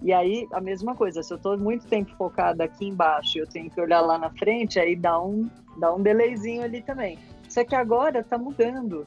E 0.00 0.12
aí 0.12 0.46
a 0.52 0.60
mesma 0.60 0.94
coisa. 0.94 1.22
Se 1.22 1.32
eu 1.32 1.36
estou 1.36 1.58
muito 1.58 1.86
tempo 1.86 2.14
focada 2.16 2.64
aqui 2.64 2.86
embaixo, 2.86 3.38
eu 3.38 3.46
tenho 3.46 3.70
que 3.70 3.80
olhar 3.80 4.00
lá 4.00 4.18
na 4.18 4.30
frente, 4.30 4.78
aí 4.78 4.96
dá 4.96 5.20
um 5.20 5.48
dá 5.78 5.94
um 5.94 6.02
delayzinho 6.02 6.62
ali 6.62 6.82
também. 6.82 7.18
Só 7.48 7.64
que 7.64 7.74
agora 7.74 8.20
está 8.20 8.38
mudando. 8.38 9.06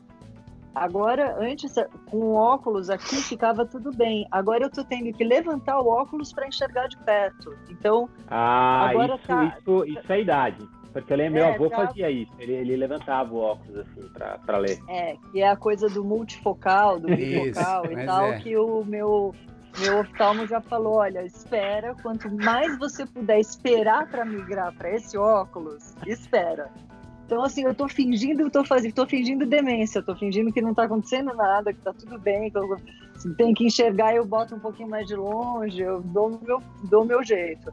Agora, 0.75 1.37
antes, 1.39 1.73
com 2.11 2.33
óculos 2.33 2.89
aqui 2.89 3.15
ficava 3.15 3.65
tudo 3.65 3.95
bem. 3.95 4.27
Agora 4.29 4.65
eu 4.65 4.69
tô 4.69 4.83
tendo 4.83 5.11
que 5.13 5.23
levantar 5.23 5.79
o 5.79 5.87
óculos 5.87 6.33
para 6.33 6.47
enxergar 6.47 6.87
de 6.87 6.97
perto. 6.97 7.55
Então, 7.69 8.09
ah, 8.27 8.89
agora 8.89 9.15
isso, 9.15 9.27
tá... 9.27 9.57
isso, 9.57 9.85
isso 9.85 10.11
é 10.11 10.21
idade. 10.21 10.67
Porque 10.91 11.11
eu 11.11 11.17
lembro, 11.17 11.39
é, 11.39 11.43
meu 11.43 11.53
avô 11.53 11.69
tá... 11.69 11.87
fazia 11.87 12.11
isso. 12.11 12.31
Ele, 12.37 12.53
ele 12.53 12.75
levantava 12.75 13.33
o 13.33 13.37
óculos 13.37 13.79
assim 13.79 14.09
para 14.45 14.57
ler. 14.57 14.77
É, 14.89 15.15
que 15.31 15.41
é 15.41 15.49
a 15.49 15.55
coisa 15.55 15.87
do 15.87 16.03
multifocal, 16.03 16.99
do 16.99 17.07
bifocal 17.07 17.85
e 17.91 18.05
tal, 18.05 18.33
é. 18.33 18.39
que 18.39 18.57
o 18.57 18.83
meu 18.83 19.33
meu 19.77 19.99
oftalmo 19.99 20.47
já 20.47 20.61
falou, 20.61 20.99
olha, 20.99 21.25
espera, 21.25 21.93
quanto 22.01 22.33
mais 22.33 22.77
você 22.77 23.05
puder 23.05 23.39
esperar 23.39 24.07
para 24.07 24.23
migrar 24.23 24.73
para 24.73 24.89
esse 24.89 25.17
óculos, 25.17 25.93
espera. 26.05 26.71
Então, 27.25 27.43
assim, 27.43 27.63
eu 27.63 27.73
tô 27.73 27.87
fingindo, 27.87 28.43
eu 28.43 28.51
tô 28.51 28.63
fazendo, 28.63 28.93
tô 28.93 29.05
fingindo 29.07 29.47
demência, 29.47 30.01
tô 30.01 30.15
fingindo 30.15 30.53
que 30.53 30.61
não 30.61 30.75
tá 30.75 30.83
acontecendo 30.83 31.33
nada, 31.33 31.73
que 31.73 31.81
tá 31.81 31.91
tudo 31.91 32.19
bem. 32.19 32.51
Eu... 32.53 32.77
Se 33.15 33.33
tem 33.33 33.53
que 33.53 33.65
enxergar, 33.65 34.15
eu 34.15 34.25
boto 34.25 34.55
um 34.55 34.59
pouquinho 34.59 34.89
mais 34.89 35.07
de 35.07 35.15
longe, 35.15 35.81
eu 35.81 36.01
dou 36.01 36.39
meu, 36.45 36.61
dou 36.83 37.03
meu 37.03 37.23
jeito. 37.23 37.71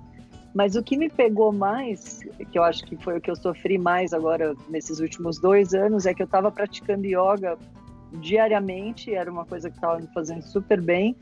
Mas 0.55 0.75
o 0.75 0.83
que 0.83 0.97
me 0.97 1.11
pegou 1.11 1.53
mais, 1.53 2.21
que 2.51 2.59
eu 2.59 2.63
acho 2.63 2.85
que 2.85 2.97
foi 2.97 3.19
o 3.19 3.21
que 3.21 3.31
eu 3.31 3.37
sofri 3.37 3.77
mais 3.77 4.13
agora 4.13 4.55
nesses 4.69 5.01
últimos 5.01 5.39
dois 5.39 5.75
anos, 5.75 6.07
é 6.07 6.15
que 6.15 6.23
eu 6.23 6.27
estava 6.27 6.51
praticando 6.51 7.07
yoga 7.07 7.59
diariamente, 8.13 9.15
era 9.15 9.31
uma 9.31 9.45
coisa 9.45 9.71
que 9.71 9.77
estava 9.77 9.99
me 9.99 10.07
fazendo 10.09 10.43
super 10.43 10.81
bem. 10.81 11.17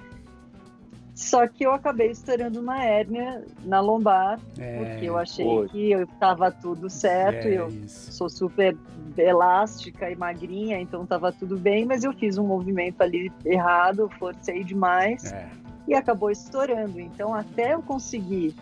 Só 1.21 1.47
que 1.47 1.65
eu 1.65 1.73
acabei 1.73 2.11
estourando 2.11 2.59
uma 2.61 2.83
hérnia 2.83 3.45
na 3.63 3.79
lombar, 3.79 4.41
é, 4.59 4.79
porque 4.79 5.05
eu 5.05 5.19
achei 5.19 5.69
que 5.69 5.91
eu 5.93 6.05
estava 6.05 6.51
tudo 6.51 6.89
certo, 6.89 7.47
é 7.47 7.59
eu 7.59 7.69
isso. 7.69 8.11
sou 8.11 8.31
super 8.31 8.75
elástica 9.19 10.11
e 10.11 10.17
magrinha, 10.17 10.81
então 10.81 11.03
estava 11.03 11.31
tudo 11.31 11.59
bem, 11.59 11.85
mas 11.85 12.05
eu 12.05 12.15
fiz 12.15 12.39
um 12.39 12.47
movimento 12.47 13.03
ali 13.03 13.31
errado, 13.45 14.11
forcei 14.19 14.65
demais 14.65 15.31
é. 15.31 15.47
e 15.87 15.95
acabou 15.95 16.31
estourando. 16.31 16.99
Então, 16.99 17.35
até 17.35 17.75
eu 17.75 17.83
conseguir 17.83 18.55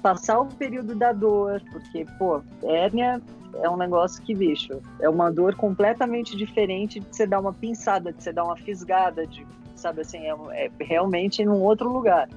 passar 0.00 0.40
o 0.40 0.46
período 0.46 0.94
da 0.94 1.12
dor, 1.12 1.62
porque, 1.70 2.06
pô, 2.18 2.40
hérnia 2.62 3.20
é 3.60 3.68
um 3.68 3.76
negócio 3.76 4.22
que, 4.22 4.34
bicho, 4.34 4.80
é 4.98 5.10
uma 5.10 5.30
dor 5.30 5.54
completamente 5.56 6.38
diferente 6.38 7.00
de 7.00 7.06
você 7.06 7.26
dar 7.26 7.38
uma 7.38 7.52
pinçada, 7.52 8.14
de 8.14 8.22
você 8.22 8.32
dar 8.32 8.44
uma 8.44 8.56
fisgada, 8.56 9.26
de, 9.26 9.46
sabe 9.82 10.00
assim, 10.00 10.18
é, 10.18 10.66
é 10.66 10.70
realmente 10.80 11.42
em 11.42 11.48
um 11.48 11.60
outro 11.60 11.92
lugar. 11.92 12.28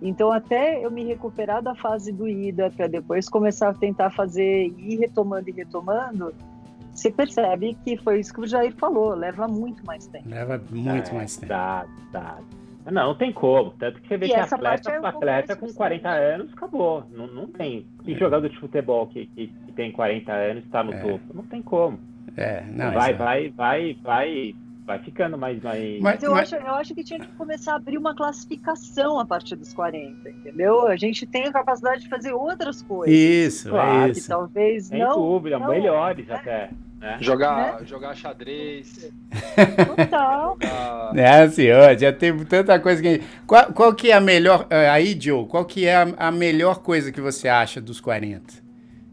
Então, 0.00 0.30
até 0.30 0.84
eu 0.84 0.90
me 0.90 1.04
recuperar 1.04 1.62
da 1.62 1.74
fase 1.74 2.12
doída, 2.12 2.70
para 2.70 2.86
depois 2.86 3.28
começar 3.28 3.70
a 3.70 3.74
tentar 3.74 4.10
fazer, 4.10 4.66
ir 4.76 4.98
retomando 4.98 5.48
e 5.48 5.52
retomando, 5.52 6.34
você 6.92 7.10
percebe 7.10 7.76
que 7.84 7.96
foi 7.96 8.20
isso 8.20 8.32
que 8.32 8.40
o 8.40 8.46
Jair 8.46 8.74
falou, 8.76 9.14
leva 9.14 9.48
muito 9.48 9.84
mais 9.84 10.06
tempo. 10.06 10.28
Leva 10.28 10.62
muito 10.70 11.10
é, 11.10 11.14
mais 11.14 11.36
tempo. 11.36 11.48
Dá, 11.48 11.86
dá. 12.12 12.38
Não, 12.86 13.08
não 13.08 13.14
tem 13.14 13.32
como. 13.32 13.70
Tanto 13.72 14.00
que 14.00 14.08
você 14.08 14.16
vê 14.16 14.26
e 14.26 14.28
que 14.28 14.34
atleta, 14.34 14.90
é 14.90 15.00
um 15.00 15.06
atleta 15.06 15.56
com 15.56 15.72
40 15.72 16.08
anos 16.08 16.52
acabou. 16.52 17.04
Não, 17.10 17.26
não 17.26 17.46
tem. 17.48 17.86
Que 18.04 18.12
é. 18.12 18.18
jogador 18.18 18.48
de 18.48 18.58
futebol 18.58 19.06
que, 19.08 19.26
que, 19.26 19.48
que 19.48 19.72
tem 19.72 19.90
40 19.90 20.32
anos 20.32 20.64
está 20.64 20.84
no 20.84 20.92
é. 20.92 21.02
topo? 21.02 21.34
Não 21.34 21.42
tem 21.44 21.62
como. 21.62 21.98
É, 22.36 22.62
não, 22.64 22.92
vai, 22.92 23.14
vai, 23.14 23.48
vai, 23.48 23.94
vai, 23.94 23.96
vai 24.02 24.54
ficando 25.02 25.36
mais. 25.36 25.60
mais... 25.62 26.00
Mas, 26.00 26.22
eu, 26.22 26.30
mas... 26.32 26.52
Acho, 26.52 26.64
eu 26.64 26.74
acho 26.74 26.94
que 26.94 27.02
tinha 27.02 27.18
que 27.18 27.26
começar 27.28 27.72
a 27.72 27.76
abrir 27.76 27.98
uma 27.98 28.14
classificação 28.14 29.18
a 29.18 29.26
partir 29.26 29.56
dos 29.56 29.74
40, 29.74 30.30
entendeu? 30.30 30.86
A 30.86 30.96
gente 30.96 31.26
tem 31.26 31.46
a 31.46 31.52
capacidade 31.52 32.02
de 32.02 32.08
fazer 32.08 32.32
outras 32.32 32.82
coisas. 32.82 33.14
Isso, 33.14 33.70
claro, 33.70 34.06
é 34.06 34.10
isso. 34.10 34.22
Que 34.22 34.28
talvez 34.28 34.86
Sem 34.86 35.00
não. 35.00 35.14
dúvida, 35.14 35.58
não, 35.58 35.68
melhores 35.68 36.26
né? 36.26 36.34
até. 36.34 36.70
Né? 37.00 37.18
Jogar, 37.20 37.80
né? 37.80 37.86
jogar 37.86 38.14
xadrez. 38.14 39.12
Total. 39.96 40.56
É, 41.14 41.48
senhor, 41.48 41.98
já 41.98 42.12
tem 42.12 42.36
tanta 42.44 42.78
coisa 42.80 43.00
que. 43.00 43.22
Qual, 43.46 43.72
qual 43.72 43.94
que 43.94 44.10
é 44.10 44.14
a 44.14 44.20
melhor. 44.20 44.66
Eh, 44.68 44.88
aí, 44.88 45.16
Joe, 45.18 45.46
qual 45.46 45.64
que 45.64 45.86
é 45.86 45.94
a, 45.94 46.14
a 46.16 46.30
melhor 46.30 46.80
coisa 46.80 47.12
que 47.12 47.20
você 47.20 47.48
acha 47.48 47.80
dos 47.80 48.00
40? 48.00 48.54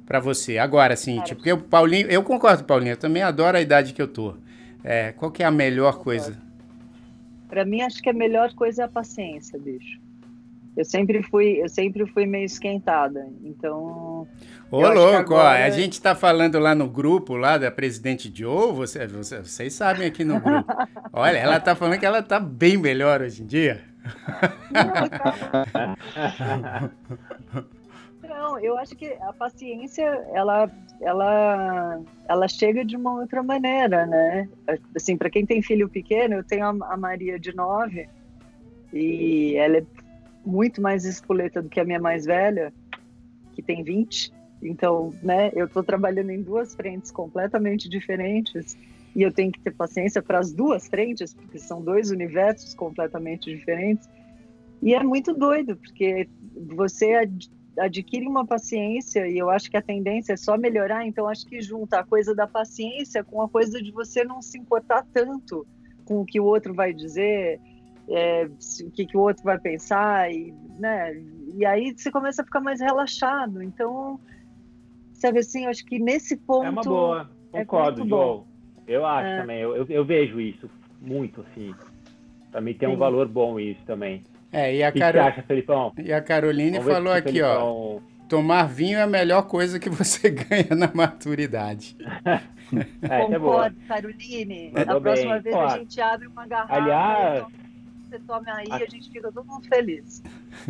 Pra 0.06 0.20
você. 0.20 0.58
Agora, 0.58 0.94
assim, 0.94 1.22
tipo, 1.22 1.38
porque 1.38 1.52
o 1.52 1.58
Paulinho. 1.58 2.08
Eu 2.10 2.24
concordo, 2.24 2.64
Paulinho, 2.64 2.94
eu 2.94 2.98
também 2.98 3.22
adoro 3.22 3.58
a 3.58 3.62
idade 3.62 3.94
que 3.94 4.02
eu 4.02 4.08
tô. 4.08 4.36
É, 4.84 5.12
qual 5.14 5.32
que 5.32 5.42
é 5.42 5.46
a 5.46 5.52
melhor 5.52 6.00
coisa? 6.00 6.38
Pra 7.48 7.64
mim, 7.64 7.82
acho 7.82 8.02
que 8.02 8.10
a 8.10 8.14
melhor 8.14 8.54
coisa 8.54 8.82
é 8.82 8.86
a 8.86 8.90
paciência, 8.90 9.58
bicho. 9.60 10.02
Eu 10.76 10.84
sempre 10.84 11.22
fui, 11.22 11.62
eu 11.62 11.70
sempre 11.70 12.06
fui 12.08 12.26
meio 12.26 12.46
esquentada. 12.46 13.28
Então. 13.44 14.28
Ô, 14.72 14.82
louco, 14.82 15.18
agora... 15.18 15.62
ó, 15.62 15.68
a 15.68 15.70
gente 15.70 16.02
tá 16.02 16.16
falando 16.16 16.58
lá 16.58 16.74
no 16.74 16.90
grupo 16.90 17.36
lá 17.36 17.60
da 17.60 17.70
presidente 17.70 18.32
Joe, 18.34 18.74
você, 18.74 19.06
você, 19.06 19.40
vocês 19.40 19.74
sabem 19.74 20.08
aqui 20.08 20.24
no 20.24 20.40
grupo. 20.42 20.74
Olha, 21.14 21.38
ela 21.38 21.60
tá 21.60 21.76
falando 21.76 22.00
que 22.00 22.06
ela 22.06 22.24
tá 22.24 22.40
bem 22.40 22.76
melhor 22.76 23.22
hoje 23.22 23.44
em 23.44 23.46
dia. 23.46 23.82
Não, 27.54 27.64
eu 28.62 28.78
acho 28.78 28.96
que 28.96 29.14
a 29.22 29.34
paciência, 29.34 30.06
ela, 30.34 30.70
ela, 31.02 32.02
ela 32.28 32.48
chega 32.48 32.84
de 32.84 32.96
uma 32.96 33.20
outra 33.20 33.44
maneira, 33.44 34.06
né? 34.06 34.50
Assim, 34.96 35.18
para 35.18 35.30
quem 35.30 35.46
tem 35.46 35.62
filho 35.62 35.90
pequeno, 35.90 36.36
eu 36.36 36.44
tenho 36.44 36.66
a, 36.66 36.94
a 36.94 36.98
Maria 36.98 37.40
de 37.40 37.56
nove 37.56 38.08
e 38.92 39.56
ela 39.56 39.78
é 39.78 39.86
muito 40.46 40.82
mais 40.82 41.06
espoleta 41.06 41.62
do 41.62 41.70
que 41.70 41.80
a 41.80 41.86
minha 41.86 42.00
mais 42.00 42.26
velha, 42.26 42.74
que 43.54 43.62
tem 43.62 43.84
20. 43.84 44.32
Então, 44.62 45.14
né, 45.22 45.52
eu 45.54 45.66
estou 45.66 45.84
trabalhando 45.84 46.30
em 46.30 46.42
duas 46.42 46.76
frentes 46.76 47.12
completamente 47.12 47.90
diferentes 47.90 48.78
e 49.16 49.22
eu 49.22 49.32
tenho 49.32 49.52
que 49.52 49.60
ter 49.60 49.72
paciência 49.72 50.22
para 50.22 50.40
as 50.40 50.52
duas 50.52 50.88
frentes, 50.88 51.34
porque 51.34 51.60
são 51.60 51.82
dois 51.82 52.12
universos 52.12 52.74
completamente 52.74 53.54
diferentes. 53.54 54.10
E 54.82 54.94
é 54.94 55.04
muito 55.04 55.34
doido, 55.34 55.76
porque 55.76 56.28
você 56.76 57.14
ad 57.78 58.00
adquire 58.00 58.28
uma 58.28 58.46
paciência 58.46 59.28
e 59.28 59.38
eu 59.38 59.50
acho 59.50 59.70
que 59.70 59.78
a 59.78 59.82
tendência 59.82 60.34
é 60.34 60.38
só 60.38 60.58
melhorar, 60.58 61.06
então 61.06 61.28
acho 61.28 61.46
que 61.46 61.62
junta 61.62 62.00
a 62.00 62.04
coisa 62.04 62.36
da 62.36 62.48
paciência 62.48 63.24
com 63.24 63.42
a 63.42 63.50
coisa 63.50 63.82
de 63.82 63.92
você 63.92 64.24
não 64.24 64.42
se 64.42 64.58
importar 64.58 65.06
tanto 65.14 65.66
com 66.06 66.22
o 66.22 66.26
que 66.26 66.40
o 66.40 66.46
outro 66.46 66.74
vai 66.74 66.94
dizer, 66.94 67.60
é, 68.08 68.46
o 68.86 68.92
que, 68.92 69.06
que 69.06 69.18
o 69.18 69.22
outro 69.22 69.44
vai 69.44 69.58
pensar, 69.58 70.32
e, 70.32 70.54
né? 70.78 71.16
e 71.56 71.66
aí 71.66 71.94
você 71.96 72.12
começa 72.12 72.42
a 72.42 72.46
ficar 72.46 72.60
mais 72.60 72.82
relaxado. 72.82 73.62
Então, 73.62 74.20
sabe 75.14 75.40
assim, 75.40 75.64
eu 75.64 75.70
acho 75.70 75.86
que 75.86 76.00
nesse 76.00 76.36
ponto. 76.36 76.66
É 76.66 76.70
uma 76.70 76.82
boa, 76.82 77.30
é 77.54 77.64
concordo, 77.64 78.04
é 78.04 78.08
João. 78.08 78.46
Eu 78.86 79.06
acho 79.06 79.30
é. 79.30 79.42
também, 79.42 79.62
eu, 79.62 79.86
eu, 79.88 80.04
vejo 80.04 80.42
isso 80.42 80.70
muito, 81.00 81.42
assim. 81.42 81.74
Pra 82.52 82.60
mim 82.60 82.74
tem 82.74 82.90
Sim. 82.90 82.96
um 82.96 82.98
valor 82.98 83.28
bom 83.28 83.58
isso 83.60 83.82
também. 83.86 84.22
É, 84.54 84.76
e 84.76 84.84
a, 84.84 84.92
Caro... 84.92 85.22
acha, 85.22 85.42
Felipão? 85.42 85.92
e 85.98 86.14
a 86.14 86.22
Caroline 86.22 86.78
Vamos 86.78 86.94
falou 86.94 87.12
aqui, 87.12 87.34
Felipão... 87.34 88.00
ó. 88.00 88.14
Tomar 88.30 88.68
vinho 88.68 88.98
é 88.98 89.02
a 89.02 89.08
melhor 89.08 89.44
coisa 89.44 89.80
que 89.80 89.90
você 89.90 90.30
ganha 90.32 90.76
na 90.76 90.90
maturidade. 90.94 91.98
é, 93.02 93.26
Concordo, 93.26 93.76
é 93.84 93.88
Caroline. 93.88 94.72
Mandou 94.72 94.98
a 94.98 95.02
próxima 95.02 95.40
bem. 95.40 95.42
vez 95.42 95.56
a 95.56 95.78
gente 95.78 96.02
abre 96.02 96.28
uma 96.28 96.48
garrafa. 96.48 96.74
Aliás, 96.76 97.46
você 98.10 98.20
tome 98.20 98.50
aí 98.50 98.68
a... 98.70 98.76
a 98.76 98.80
gente 98.80 99.10
fica 99.10 99.32
todo 99.32 99.44
mundo 99.44 99.68
feliz. 99.68 100.24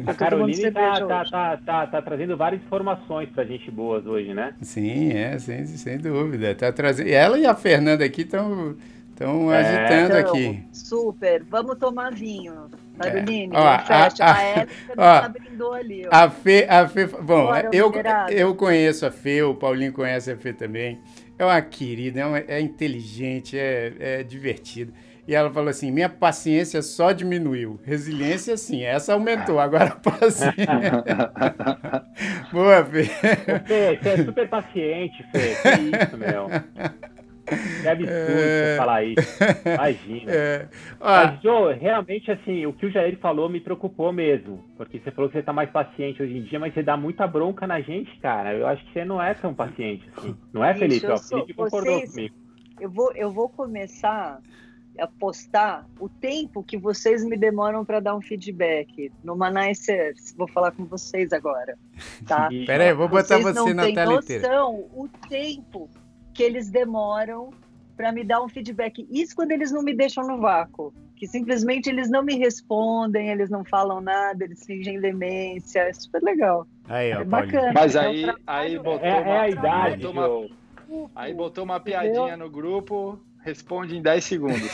A 0.08 0.14
Caroline 0.14 0.72
tá, 0.72 1.06
tá, 1.06 1.26
tá, 1.26 1.58
tá, 1.58 1.88
tá, 1.88 2.02
trazendo 2.02 2.38
várias 2.38 2.62
informações 2.62 3.30
pra 3.30 3.44
gente 3.44 3.70
boas 3.70 4.06
hoje, 4.06 4.34
né? 4.34 4.56
Sim, 4.62 5.12
é, 5.12 5.38
sem, 5.38 5.66
sem 5.66 5.98
dúvida. 5.98 6.56
Tá 6.56 6.72
trazendo... 6.72 7.10
Ela 7.10 7.38
e 7.38 7.46
a 7.46 7.54
Fernanda 7.54 8.06
aqui 8.06 8.22
estão 8.22 8.76
estão 9.10 9.52
é, 9.52 9.60
agitando 9.60 10.18
então, 10.18 10.32
aqui. 10.32 10.64
Super. 10.72 11.44
Vamos 11.44 11.78
tomar 11.78 12.12
vinho. 12.12 12.70
Caroline, 12.98 13.56
é. 13.56 13.60
ó, 13.60 13.80
fecha. 13.80 14.24
A, 14.24 14.32
a, 14.32 14.36
a 14.36 14.42
Érica 14.42 14.96
tá 14.96 15.30
brindou 15.30 15.74
ali. 15.74 16.06
Ó. 16.06 16.10
A 16.12 16.30
Fê, 16.30 16.68
a 16.70 16.88
Fê, 16.88 17.08
bom, 17.08 17.46
Bora, 17.46 17.70
eu, 17.74 17.92
eu 18.30 18.56
conheço 18.56 19.06
a 19.06 19.12
Fê, 19.12 19.42
o 19.44 19.56
Paulinho 19.56 19.94
conhece 19.94 20.32
a 20.32 20.38
Fê 20.38 20.54
também. 20.54 21.00
É 21.38 21.46
uma 21.46 21.62
querida, 21.62 22.20
é, 22.20 22.26
uma, 22.26 22.40
é 22.40 22.62
inteligente, 22.62 23.58
é, 23.58 23.94
é 24.00 24.24
divertido. 24.24 24.94
E 25.28 25.34
ela 25.34 25.50
falou 25.52 25.70
assim: 25.70 25.90
minha 25.90 26.10
paciência 26.10 26.82
só 26.82 27.12
diminuiu. 27.12 27.80
Resiliência, 27.84 28.58
sim, 28.58 28.84
essa 28.84 29.14
aumentou. 29.14 29.60
Agora 29.60 29.86
a 29.86 29.96
paciência. 29.96 30.54
Boa, 32.52 32.84
Fê. 32.86 33.04
Fê, 33.06 34.00
você 34.02 34.10
é 34.10 34.18
super 34.26 34.50
paciente, 34.50 35.24
Fê. 35.32 35.56
Que 35.56 36.06
isso, 36.06 36.18
meu. 36.18 36.48
Que 37.46 37.88
absurdo 37.88 38.12
é... 38.12 38.76
falar 38.78 39.04
isso. 39.04 39.44
Imagina. 39.66 40.32
É... 40.34 40.68
Ah. 41.00 41.28
Mas, 41.28 41.42
Joe, 41.42 41.74
realmente, 41.76 42.32
assim, 42.32 42.66
o 42.66 42.74
que 42.74 42.86
o 42.86 42.92
Jair 42.92 43.18
falou 43.20 43.50
me 43.50 43.60
preocupou 43.60 44.12
mesmo. 44.12 44.64
Porque 44.78 45.00
você 45.00 45.12
falou 45.12 45.30
que 45.30 45.38
você 45.38 45.44
tá 45.44 45.54
mais 45.54 45.70
paciente 45.70 46.22
hoje 46.22 46.38
em 46.38 46.44
dia, 46.44 46.60
mas 46.60 46.74
você 46.74 46.82
dá 46.82 46.96
muita 46.96 47.28
bronca 47.28 47.68
na 47.68 47.82
gente, 47.82 48.16
cara. 48.20 48.54
Eu 48.54 48.68
acho 48.68 48.84
que 48.86 48.94
você 48.94 49.06
não 49.06 49.22
é 49.22 49.34
tão 49.34 49.54
paciente 49.54 50.10
assim. 50.16 50.36
Não 50.52 50.64
é, 50.64 50.74
Felipe? 50.74 51.06
Ó, 51.06 51.18
Felipe 51.18 51.54
concordou 51.54 51.94
vocês... 51.94 52.12
comigo. 52.12 52.36
Eu 52.80 52.90
vou, 52.90 53.12
eu 53.14 53.32
vou 53.32 53.50
começar 53.50 54.40
apostar 55.00 55.88
o 56.00 56.08
tempo 56.08 56.64
que 56.64 56.78
vocês 56.78 57.24
me 57.24 57.38
demoram 57.38 57.84
para 57.84 58.00
dar 58.00 58.16
um 58.16 58.22
feedback 58.22 59.12
no 59.24 59.36
Manaices. 59.36 60.34
Vou 60.38 60.48
falar 60.48 60.72
com 60.72 60.86
vocês 60.86 61.34
agora, 61.34 61.78
tá? 62.28 62.50
Peraí, 62.66 62.94
vou 62.94 63.08
botar 63.08 63.40
vocês 63.40 63.56
você 63.56 63.74
na 63.74 63.92
tela 63.92 64.16
inteira. 64.16 64.48
noção 64.48 64.88
o 64.94 65.08
tempo 65.30 65.90
que 66.34 66.44
eles 66.44 66.70
demoram 66.70 67.52
para 67.96 68.12
me 68.12 68.24
dar 68.24 68.42
um 68.42 68.50
feedback. 68.50 69.08
Isso 69.12 69.36
quando 69.36 69.52
eles 69.52 69.72
não 69.72 69.84
me 69.84 69.94
deixam 69.94 70.26
no 70.26 70.40
vácuo. 70.40 70.94
Que 71.16 71.28
simplesmente 71.28 71.90
eles 71.90 72.10
não 72.10 72.24
me 72.24 72.36
respondem, 72.38 73.30
eles 73.30 73.50
não 73.50 73.64
falam 73.64 74.02
nada, 74.02 74.44
eles 74.44 74.66
fingem 74.66 75.00
demência. 75.00 75.82
É 75.82 75.94
super 75.94 76.22
legal. 76.22 76.68
Aí, 76.86 77.14
ó, 77.14 77.22
é 77.22 77.24
bacana. 77.24 77.72
Mas 77.74 77.96
aí, 77.96 78.26
aí 78.46 78.78
botou 78.78 79.08
é, 79.08 79.22
uma, 79.22 79.30
é 79.30 79.40
a 79.40 79.50
idade, 79.50 80.08
botou 80.08 80.50
uma, 80.90 81.10
Aí 81.16 81.34
botou 81.34 81.64
uma 81.64 81.80
piadinha 81.80 82.36
no 82.36 82.50
grupo 82.50 83.20
responde 83.44 83.96
em 83.96 84.02
10 84.02 84.24
segundos. 84.24 84.74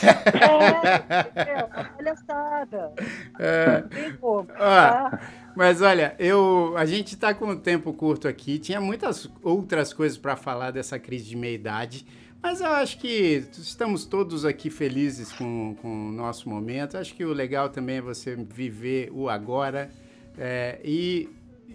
É, 1.34 1.50
é 1.50 1.64
uma 1.64 1.84
palhaçada. 1.84 2.92
É. 3.38 3.80
Não 3.80 3.88
tem 3.88 4.16
como. 4.16 4.44
tá? 4.44 5.20
Mas 5.56 5.82
olha, 5.82 6.14
eu, 6.18 6.74
a 6.76 6.84
gente 6.84 7.14
está 7.14 7.34
com 7.34 7.50
um 7.50 7.56
tempo 7.56 7.92
curto 7.92 8.28
aqui. 8.28 8.58
Tinha 8.58 8.80
muitas 8.80 9.28
outras 9.42 9.92
coisas 9.92 10.16
para 10.16 10.36
falar 10.36 10.70
dessa 10.70 10.98
crise 10.98 11.24
de 11.24 11.36
meia-idade, 11.36 12.06
Mas 12.42 12.60
eu 12.60 12.68
acho 12.68 12.98
que 12.98 13.44
estamos 13.58 14.06
todos 14.06 14.46
aqui 14.46 14.70
felizes 14.70 15.30
com, 15.32 15.76
com 15.82 16.08
o 16.08 16.12
nosso 16.12 16.48
momento. 16.48 16.96
Acho 16.96 17.14
que 17.14 17.24
o 17.24 17.32
legal 17.32 17.68
também 17.68 17.96
é 17.96 18.00
você 18.00 18.34
viver 18.34 19.10
o 19.12 19.28
agora 19.28 19.90
é, 20.38 20.80
e 20.82 21.28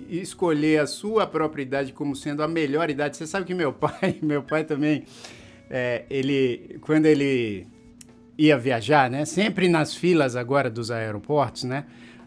escolher 0.10 0.80
a 0.80 0.88
sua 0.88 1.28
própria 1.28 1.62
idade 1.62 1.94
como 1.94 2.16
sendo 2.16 2.42
a 2.42 2.48
melhor 2.48 2.90
idade. 2.90 3.16
Você 3.16 3.28
sabe 3.28 3.46
que 3.46 3.54
meu 3.54 3.72
pai, 3.74 4.18
meu 4.22 4.42
pai 4.42 4.64
também, 4.64 5.06
é, 5.70 6.06
ele, 6.10 6.80
quando 6.82 7.06
ele 7.06 7.68
ia 8.38 8.58
viajar, 8.58 9.10
né? 9.10 9.24
Sempre 9.26 9.68
nas 9.70 9.96
filas 9.96 10.36
agora 10.36 10.70
dos 10.70 10.92
aeroportos, 10.92 11.64
né? 11.64 11.86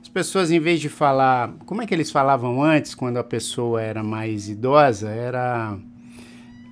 As 0.08 0.12
pessoas, 0.12 0.50
em 0.50 0.58
vez 0.58 0.80
de 0.80 0.88
falar. 0.88 1.52
Como 1.66 1.82
é 1.82 1.86
que 1.86 1.94
eles 1.94 2.10
falavam 2.10 2.62
antes, 2.62 2.94
quando 2.94 3.18
a 3.18 3.22
pessoa 3.22 3.82
era 3.82 4.02
mais 4.02 4.48
idosa? 4.48 5.10
Era. 5.10 5.76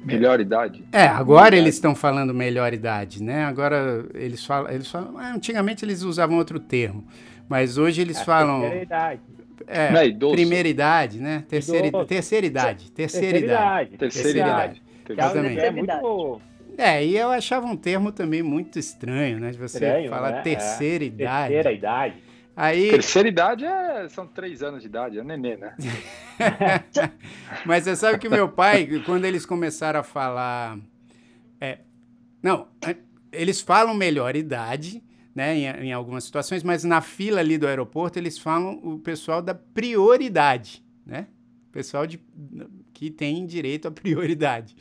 Melhor 0.03 0.41
idade? 0.41 0.83
É, 0.91 1.07
agora 1.07 1.51
melhor 1.51 1.65
eles 1.65 1.75
estão 1.75 1.95
falando 1.95 2.33
melhor 2.33 2.73
idade, 2.73 3.23
né? 3.23 3.45
Agora 3.45 4.07
eles 4.15 4.43
falam. 4.43 4.71
Eles 4.73 4.91
falam 4.91 5.19
ah, 5.19 5.35
antigamente 5.35 5.85
eles 5.85 6.03
usavam 6.03 6.39
outro 6.39 6.59
termo, 6.59 7.07
mas 7.47 7.77
hoje 7.77 8.01
eles 8.01 8.19
é, 8.19 8.25
falam. 8.25 8.61
Terceira 8.63 8.83
idade. 8.83 9.21
É, 9.67 10.07
é 10.07 10.31
primeira 10.31 10.69
idade, 10.69 11.21
né? 11.21 11.45
Terceira, 11.47 12.07
terceira 12.07 12.47
idade. 12.47 12.91
Terceira, 12.91 13.39
idade. 13.39 13.99
Terceira 13.99 14.39
idade. 14.39 14.83
Terceira 15.05 15.53
idade. 15.53 15.61
É 15.61 15.71
muito. 15.71 16.41
É, 16.79 17.05
e 17.05 17.15
eu 17.15 17.31
achava 17.31 17.67
um 17.67 17.77
termo 17.77 18.13
também 18.13 18.43
muito 18.43 18.79
estranho, 18.79 19.39
né? 19.39 19.51
De 19.51 19.59
você 19.59 19.77
estranho, 19.77 20.09
falar 20.09 20.31
né? 20.31 20.41
terceira 20.41 21.05
é. 21.05 21.07
idade. 21.07 21.53
Terceira 21.53 21.73
idade. 21.73 22.26
Aí... 22.57 22.89
Terceira 22.89 23.29
idade 23.29 23.67
é, 23.67 24.09
são 24.09 24.27
três 24.27 24.63
anos 24.63 24.81
de 24.81 24.87
idade, 24.87 25.19
é 25.19 25.23
nenê, 25.23 25.59
né? 25.59 25.77
Mas 27.67 27.85
você 27.85 27.95
sabe 27.95 28.19
que 28.19 28.31
meu 28.31 28.49
pai, 28.49 28.89
quando 29.05 29.27
eles 29.27 29.45
começaram 29.45 30.01
a 30.01 30.03
falar. 30.03 30.79
É, 31.61 31.81
não, 32.43 32.69
é, 32.81 32.97
eles 33.31 33.61
falam 33.61 33.95
melhor 33.95 34.35
idade, 34.35 35.05
né, 35.35 35.55
em, 35.55 35.67
em, 35.89 35.93
algumas 35.93 36.25
situações, 36.25 36.63
mas 36.63 36.83
na 36.83 37.03
fila 37.03 37.41
ali 37.41 37.59
do 37.59 37.67
aeroporto 37.67 38.19
eles 38.19 38.39
falam 38.39 38.81
o 38.83 38.99
pessoal 38.99 39.43
da 39.43 39.55
prioridade, 39.55 40.83
né? 41.05 41.27
Pessoal 41.71 42.07
de, 42.07 42.19
que 42.95 43.11
tem 43.11 43.45
direito 43.45 43.89
à 43.89 43.91
prioridade. 43.91 44.75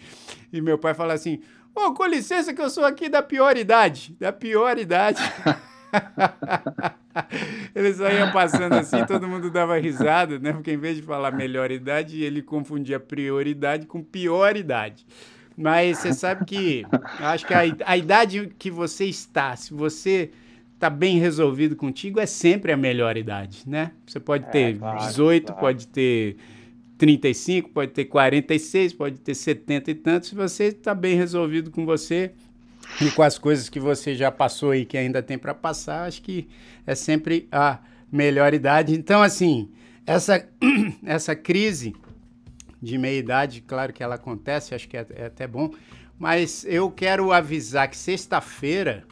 E 0.54 0.62
meu 0.62 0.78
pai 0.78 0.94
fala 0.94 1.14
assim: 1.14 1.42
Ô, 1.76 1.88
oh, 1.88 1.94
com 1.94 2.06
licença 2.06 2.54
que 2.54 2.62
eu 2.62 2.70
sou 2.70 2.86
aqui 2.86 3.10
da 3.10 3.22
pior 3.22 3.58
idade, 3.58 4.16
da 4.18 4.32
pior 4.32 4.78
idade. 4.78 5.22
ele 7.76 7.93
só 7.93 8.10
ia 8.10 8.32
passando 8.32 8.74
assim, 8.74 9.06
todo 9.06 9.28
mundo 9.28 9.50
dava 9.50 9.78
risada, 9.78 10.39
né? 10.39 10.54
Porque 10.54 10.72
em 10.72 10.78
vez 10.78 10.98
de 10.98 11.04
falar 11.04 11.32
melhor 11.32 11.72
idade, 11.72 12.24
ele 12.24 12.41
confundia 12.41 13.00
prioridade 13.00 13.86
com 13.86 14.04
pioridade. 14.04 15.06
Mas 15.58 16.00
você 16.00 16.14
sabe 16.14 16.46
que 16.46 16.86
acho 17.20 17.46
que 17.48 17.54
a, 17.54 17.62
a 17.86 17.98
idade 17.98 18.52
que 18.60 18.70
você 18.70 19.06
está, 19.06 19.56
se 19.56 19.74
você 19.74 20.32
está 20.74 20.89
bem 20.89 21.18
resolvido 21.18 21.76
contigo, 21.76 22.20
é 22.20 22.26
sempre 22.26 22.72
a 22.72 22.78
melhor 22.78 23.16
idade, 23.16 23.64
né? 23.66 23.91
Você 24.06 24.20
pode 24.20 24.46
é, 24.46 24.50
ter 24.50 24.78
claro, 24.78 25.00
18, 25.00 25.46
claro. 25.46 25.62
pode 25.62 25.88
ter 25.88 26.36
35, 26.98 27.70
pode 27.70 27.91
ter 27.91 28.06
46, 28.06 28.93
pode 28.93 29.20
ter 29.20 29.34
70 29.34 29.91
e 29.91 29.96
tantos. 29.96 30.30
Se 30.30 30.36
você 30.36 30.66
está 30.66 30.93
bem 30.93 31.16
resolvido 31.16 31.72
com 31.72 31.86
você, 31.86 32.34
e 33.02 33.12
com 33.12 33.22
as 33.22 33.38
coisas 33.38 33.70
que 33.70 33.80
você 33.80 34.16
já 34.16 34.32
passou 34.32 34.74
e 34.74 34.86
que 34.86 34.98
ainda 34.98 35.22
tem 35.22 35.38
para 35.38 35.54
passar, 35.54 36.08
acho 36.08 36.22
que 36.22 36.48
é 36.86 36.96
sempre 36.96 37.48
a 37.52 37.80
melhor 38.12 38.54
idade. 38.54 38.94
Então, 38.94 39.22
assim, 39.22 39.72
essa, 40.06 40.48
essa 41.06 41.36
crise 41.36 41.96
de 42.82 42.98
meia-idade, 42.98 43.62
claro 43.62 43.92
que 43.92 44.04
ela 44.04 44.16
acontece, 44.16 44.76
acho 44.76 44.88
que 44.88 44.98
é, 44.98 45.06
é 45.16 45.26
até 45.26 45.48
bom, 45.48 45.74
mas 46.18 46.64
eu 46.66 46.90
quero 46.90 47.32
avisar 47.32 47.90
que 47.90 47.98
sexta-feira 47.98 49.06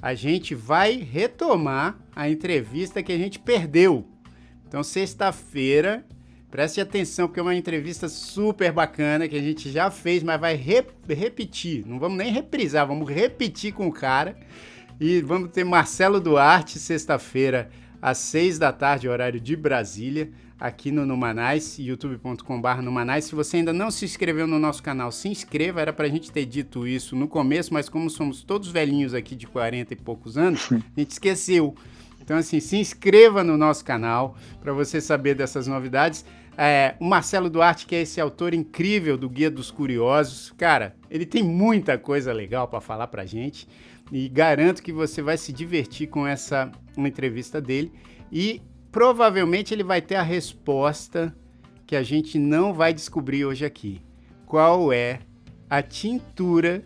a 0.00 0.14
gente 0.14 0.54
vai 0.54 0.96
retomar 0.96 1.96
a 2.14 2.28
entrevista 2.28 3.02
que 3.02 3.12
a 3.12 3.16
gente 3.16 3.38
perdeu. 3.38 4.04
Então, 4.66 4.82
sexta-feira 4.82 6.04
Preste 6.52 6.82
atenção, 6.82 7.28
porque 7.28 7.40
é 7.40 7.42
uma 7.42 7.54
entrevista 7.54 8.10
super 8.10 8.70
bacana 8.70 9.26
que 9.26 9.34
a 9.34 9.40
gente 9.40 9.70
já 9.70 9.90
fez, 9.90 10.22
mas 10.22 10.38
vai 10.38 10.54
re 10.54 10.84
repetir. 11.08 11.82
Não 11.86 11.98
vamos 11.98 12.18
nem 12.18 12.30
reprisar, 12.30 12.86
vamos 12.86 13.10
repetir 13.10 13.72
com 13.72 13.88
o 13.88 13.92
cara. 13.92 14.36
E 15.00 15.22
vamos 15.22 15.50
ter 15.50 15.64
Marcelo 15.64 16.20
Duarte, 16.20 16.78
sexta-feira, 16.78 17.70
às 18.02 18.18
seis 18.18 18.58
da 18.58 18.70
tarde, 18.70 19.08
horário 19.08 19.40
de 19.40 19.56
Brasília, 19.56 20.30
aqui 20.60 20.92
no 20.92 21.06
Numanais, 21.06 21.78
youtube.com.br 21.78 22.82
Numanais. 22.82 23.24
Se 23.24 23.34
você 23.34 23.56
ainda 23.56 23.72
não 23.72 23.90
se 23.90 24.04
inscreveu 24.04 24.46
no 24.46 24.58
nosso 24.58 24.82
canal, 24.82 25.10
se 25.10 25.30
inscreva. 25.30 25.80
Era 25.80 25.92
pra 25.94 26.06
gente 26.06 26.30
ter 26.30 26.44
dito 26.44 26.86
isso 26.86 27.16
no 27.16 27.28
começo, 27.28 27.72
mas 27.72 27.88
como 27.88 28.10
somos 28.10 28.42
todos 28.42 28.68
velhinhos 28.68 29.14
aqui 29.14 29.34
de 29.34 29.46
40 29.46 29.94
e 29.94 29.96
poucos 29.96 30.36
anos, 30.36 30.70
a 30.70 31.00
gente 31.00 31.12
esqueceu. 31.12 31.74
Então, 32.20 32.36
assim, 32.36 32.60
se 32.60 32.76
inscreva 32.76 33.42
no 33.42 33.56
nosso 33.56 33.82
canal 33.84 34.36
para 34.60 34.74
você 34.74 35.00
saber 35.00 35.34
dessas 35.34 35.66
novidades. 35.66 36.26
É, 36.56 36.94
o 37.00 37.04
Marcelo 37.04 37.48
Duarte, 37.48 37.86
que 37.86 37.94
é 37.94 38.02
esse 38.02 38.20
autor 38.20 38.52
incrível 38.52 39.16
do 39.16 39.28
Guia 39.28 39.50
dos 39.50 39.70
Curiosos, 39.70 40.52
cara, 40.56 40.94
ele 41.10 41.24
tem 41.24 41.42
muita 41.42 41.96
coisa 41.96 42.32
legal 42.32 42.68
para 42.68 42.80
falar 42.80 43.06
para 43.06 43.24
gente 43.24 43.66
e 44.10 44.28
garanto 44.28 44.82
que 44.82 44.92
você 44.92 45.22
vai 45.22 45.38
se 45.38 45.52
divertir 45.52 46.08
com 46.08 46.26
essa 46.26 46.70
entrevista 46.96 47.60
dele 47.60 47.90
e 48.30 48.60
provavelmente 48.90 49.72
ele 49.72 49.82
vai 49.82 50.02
ter 50.02 50.16
a 50.16 50.22
resposta 50.22 51.34
que 51.86 51.96
a 51.96 52.02
gente 52.02 52.38
não 52.38 52.74
vai 52.74 52.92
descobrir 52.92 53.44
hoje 53.44 53.64
aqui. 53.64 54.02
Qual 54.46 54.92
é 54.92 55.20
a 55.70 55.80
tintura 55.80 56.84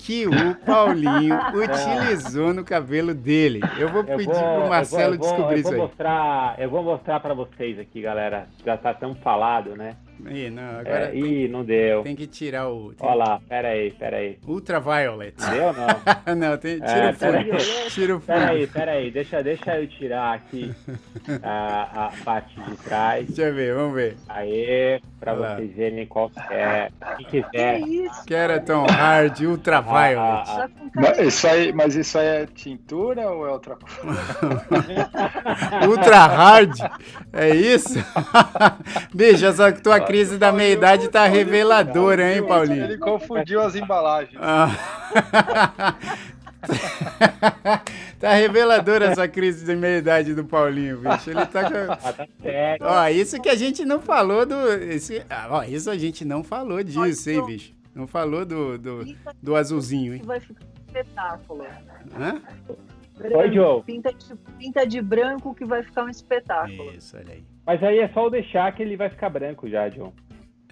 que 0.00 0.26
o 0.26 0.54
Paulinho 0.64 1.38
utilizou 1.54 2.54
no 2.54 2.64
cabelo 2.64 3.14
dele. 3.14 3.60
Eu 3.78 3.90
vou 3.90 4.02
pedir 4.02 4.26
para 4.26 4.64
o 4.64 4.68
Marcelo 4.68 5.14
eu 5.14 5.18
vou, 5.18 5.28
eu 5.28 5.36
vou, 5.36 5.36
descobrir 5.36 5.58
eu 5.58 5.62
vou 5.62 5.72
isso 5.72 5.74
aí. 5.74 5.78
Mostrar, 5.78 6.54
eu 6.58 6.70
vou 6.70 6.82
mostrar 6.82 7.20
para 7.20 7.34
vocês 7.34 7.78
aqui, 7.78 8.00
galera. 8.00 8.48
Já 8.64 8.74
está 8.74 8.94
tão 8.94 9.14
falado, 9.14 9.76
né? 9.76 9.96
Ih, 10.28 10.50
não, 10.50 10.80
agora. 10.80 11.10
É, 11.10 11.16
ih, 11.16 11.48
não 11.48 11.64
deu. 11.64 12.02
Tem 12.02 12.16
que 12.16 12.26
tirar 12.26 12.68
o. 12.68 12.92
Olha 13.00 13.14
lá, 13.14 13.40
pera 13.48 13.68
aí, 13.68 13.90
pera 13.92 14.16
aí. 14.18 14.38
Ultraviolet. 14.46 15.34
Deu 15.50 15.66
ou 15.66 15.72
não? 15.72 15.86
não, 16.36 16.58
tem, 16.58 16.78
tira 16.78 16.92
é, 16.92 17.10
o 17.10 17.14
fundo. 17.14 17.90
Tira 17.90 18.16
o 18.16 18.20
fundo. 18.20 18.26
Pera 18.26 18.50
aí, 18.50 18.66
pera 18.66 18.92
aí. 18.92 19.10
Deixa, 19.10 19.42
deixa 19.42 19.76
eu 19.78 19.86
tirar 19.86 20.34
aqui 20.34 20.74
a, 21.42 22.06
a 22.06 22.12
parte 22.24 22.60
de 22.60 22.76
trás. 22.76 23.26
Deixa 23.26 23.42
eu 23.42 23.54
ver, 23.54 23.74
vamos 23.74 23.94
ver. 23.94 24.16
Aí, 24.28 25.00
pra 25.18 25.32
Olha 25.34 25.56
vocês 25.56 25.70
lá. 25.70 25.76
verem 25.76 26.06
qual 26.06 26.30
é. 26.50 26.90
Quem 27.16 27.26
quiser. 27.26 27.80
Que 27.80 28.04
isso? 28.04 28.24
Keraton 28.24 28.86
Hard 28.86 29.40
Ultraviolet. 29.40 30.16
Ah, 30.16 30.44
ah, 30.46 30.68
ah. 30.68 30.90
Mas, 30.94 31.18
isso 31.18 31.46
aí, 31.46 31.72
mas 31.72 31.94
isso 31.94 32.18
aí 32.18 32.26
é 32.26 32.46
tintura 32.46 33.30
ou 33.30 33.46
é 33.46 33.50
outra 33.50 33.76
coisa? 33.76 34.20
Ultra 35.88 36.26
Hard? 36.26 36.78
É 37.32 37.50
isso? 37.50 37.94
Bicho, 39.14 39.46
essa 39.46 39.72
tua 39.72 40.00
crise 40.10 40.38
da 40.38 40.52
meia-idade 40.52 41.08
tá 41.08 41.26
reveladora, 41.26 42.34
hein, 42.34 42.46
Paulinho? 42.46 42.84
Ele 42.84 42.98
confundiu 42.98 43.60
as 43.60 43.74
embalagens. 43.74 44.36
Ah. 44.40 44.68
tá 48.18 48.34
reveladora 48.34 49.06
essa 49.06 49.26
crise 49.28 49.64
de 49.64 49.74
meia-idade 49.74 50.34
do 50.34 50.44
Paulinho, 50.44 50.98
bicho. 50.98 51.30
Ele 51.30 51.46
tá 51.46 51.70
com... 51.70 51.92
Ah, 51.92 52.12
tá 52.12 52.26
ó, 52.80 53.08
isso 53.08 53.40
que 53.40 53.48
a 53.48 53.54
gente 53.54 53.84
não 53.84 54.00
falou 54.00 54.44
do. 54.44 54.72
Esse... 54.72 55.24
Ó, 55.48 55.62
isso 55.62 55.90
a 55.90 55.96
gente 55.96 56.24
não 56.24 56.42
falou 56.42 56.82
disso, 56.82 57.30
hein, 57.30 57.44
bicho? 57.46 57.72
Não 57.94 58.06
falou 58.06 58.44
do, 58.44 58.78
do, 58.78 59.16
do 59.42 59.56
azulzinho, 59.56 60.14
hein? 60.14 60.22
Vai 60.24 60.40
ficar 60.40 60.64
espetáculo. 60.86 61.66
Hã? 62.18 62.40
Oi, 63.22 63.52
Joe. 63.52 63.82
Pinta 63.82 64.12
de, 64.12 64.34
pinta 64.58 64.86
de 64.86 65.02
branco 65.02 65.54
que 65.54 65.64
vai 65.64 65.82
ficar 65.82 66.04
um 66.04 66.08
espetáculo. 66.08 66.92
Isso, 66.92 67.16
olha 67.16 67.34
aí. 67.34 67.44
Mas 67.70 67.84
aí 67.84 68.00
é 68.00 68.08
só 68.08 68.26
o 68.26 68.30
deixar 68.30 68.74
que 68.74 68.82
ele 68.82 68.96
vai 68.96 69.08
ficar 69.08 69.30
branco 69.30 69.68
já, 69.68 69.88
John. 69.88 70.12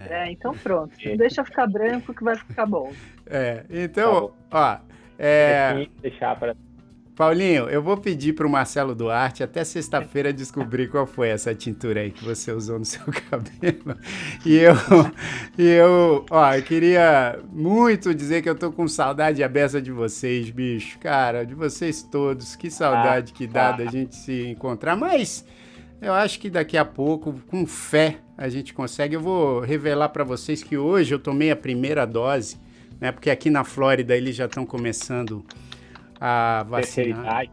É, 0.00 0.24
é 0.24 0.32
então 0.32 0.52
pronto. 0.52 0.92
É. 1.00 1.16
Deixa 1.16 1.44
ficar 1.44 1.68
branco 1.68 2.12
que 2.12 2.24
vai 2.24 2.34
ficar 2.34 2.66
bom. 2.66 2.92
É, 3.24 3.64
então, 3.70 4.32
tá 4.50 4.82
ó. 4.82 4.92
É... 5.16 5.86
Deixar 6.02 6.34
para 6.34 6.56
Paulinho, 7.14 7.68
eu 7.68 7.80
vou 7.80 7.96
pedir 7.96 8.32
para 8.32 8.48
o 8.48 8.50
Marcelo 8.50 8.96
Duarte 8.96 9.44
até 9.44 9.62
sexta-feira 9.62 10.32
descobrir 10.32 10.88
qual 10.88 11.06
foi 11.06 11.28
essa 11.28 11.54
tintura 11.54 12.00
aí 12.00 12.10
que 12.10 12.24
você 12.24 12.50
usou 12.50 12.80
no 12.80 12.84
seu 12.84 13.04
cabelo. 13.30 13.96
E 14.44 14.56
eu, 14.56 14.74
e 15.56 15.68
eu, 15.68 16.26
ó, 16.28 16.52
eu 16.52 16.62
queria 16.64 17.38
muito 17.52 18.12
dizer 18.12 18.42
que 18.42 18.50
eu 18.50 18.56
tô 18.56 18.72
com 18.72 18.88
saudade 18.88 19.44
a 19.44 19.48
beça 19.48 19.80
de 19.80 19.92
vocês, 19.92 20.50
bicho. 20.50 20.98
Cara, 20.98 21.46
de 21.46 21.54
vocês 21.54 22.02
todos. 22.02 22.56
Que 22.56 22.68
saudade 22.68 23.32
que 23.32 23.46
dá 23.46 23.70
da 23.70 23.86
gente 23.86 24.16
se 24.16 24.48
encontrar. 24.48 24.96
Mas 24.96 25.44
eu 26.00 26.12
acho 26.12 26.38
que 26.38 26.48
daqui 26.48 26.76
a 26.76 26.84
pouco, 26.84 27.34
com 27.48 27.66
fé, 27.66 28.18
a 28.36 28.48
gente 28.48 28.72
consegue. 28.72 29.16
Eu 29.16 29.20
vou 29.20 29.60
revelar 29.60 30.10
para 30.10 30.22
vocês 30.22 30.62
que 30.62 30.76
hoje 30.76 31.14
eu 31.14 31.18
tomei 31.18 31.50
a 31.50 31.56
primeira 31.56 32.06
dose, 32.06 32.56
né? 33.00 33.10
Porque 33.10 33.30
aqui 33.30 33.50
na 33.50 33.64
Flórida 33.64 34.16
eles 34.16 34.36
já 34.36 34.46
estão 34.46 34.64
começando 34.64 35.44
a 36.20 36.64
vacinar, 36.68 37.46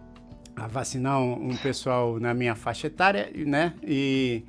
a 0.56 0.68
vacinar 0.68 1.20
um, 1.20 1.50
um, 1.50 1.58
pessoal 1.58 2.20
na 2.20 2.34
minha 2.34 2.56
faixa 2.56 2.88
etária, 2.88 3.32
né? 3.36 3.74
E, 3.84 4.44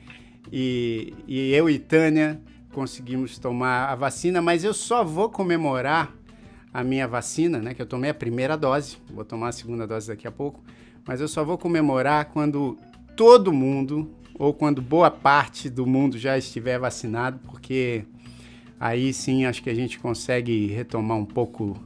e, 0.53 1.14
e 1.26 1.53
eu 1.55 1.70
e 1.70 1.78
Tânia 1.78 2.40
conseguimos 2.72 3.38
tomar 3.38 3.86
a 3.86 3.94
vacina, 3.94 4.42
mas 4.42 4.62
eu 4.62 4.74
só 4.74 5.03
vou 5.03 5.30
comemorar 5.30 6.12
a 6.72 6.84
minha 6.84 7.09
vacina, 7.09 7.59
né? 7.59 7.72
Que 7.72 7.80
eu 7.80 7.86
tomei 7.86 8.11
a 8.11 8.14
primeira 8.14 8.55
dose, 8.59 8.99
vou 9.11 9.24
tomar 9.24 9.49
a 9.49 9.53
segunda 9.53 9.86
dose 9.86 10.09
daqui 10.09 10.28
a 10.28 10.30
pouco, 10.30 10.62
mas 11.07 11.22
eu 11.22 11.28
só 11.28 11.42
vou 11.42 11.57
comemorar 11.57 12.26
quando 12.26 12.76
todo 13.16 13.52
mundo 13.52 14.08
ou 14.38 14.52
quando 14.52 14.82
boa 14.82 15.10
parte 15.10 15.70
do 15.70 15.86
mundo 15.86 16.18
já 16.18 16.36
estiver 16.36 16.78
vacinado, 16.78 17.40
porque 17.46 18.04
aí 18.78 19.12
sim 19.12 19.46
acho 19.46 19.62
que 19.62 19.70
a 19.70 19.74
gente 19.74 19.98
consegue 19.98 20.66
retomar 20.66 21.16
um 21.16 21.24
pouco 21.24 21.76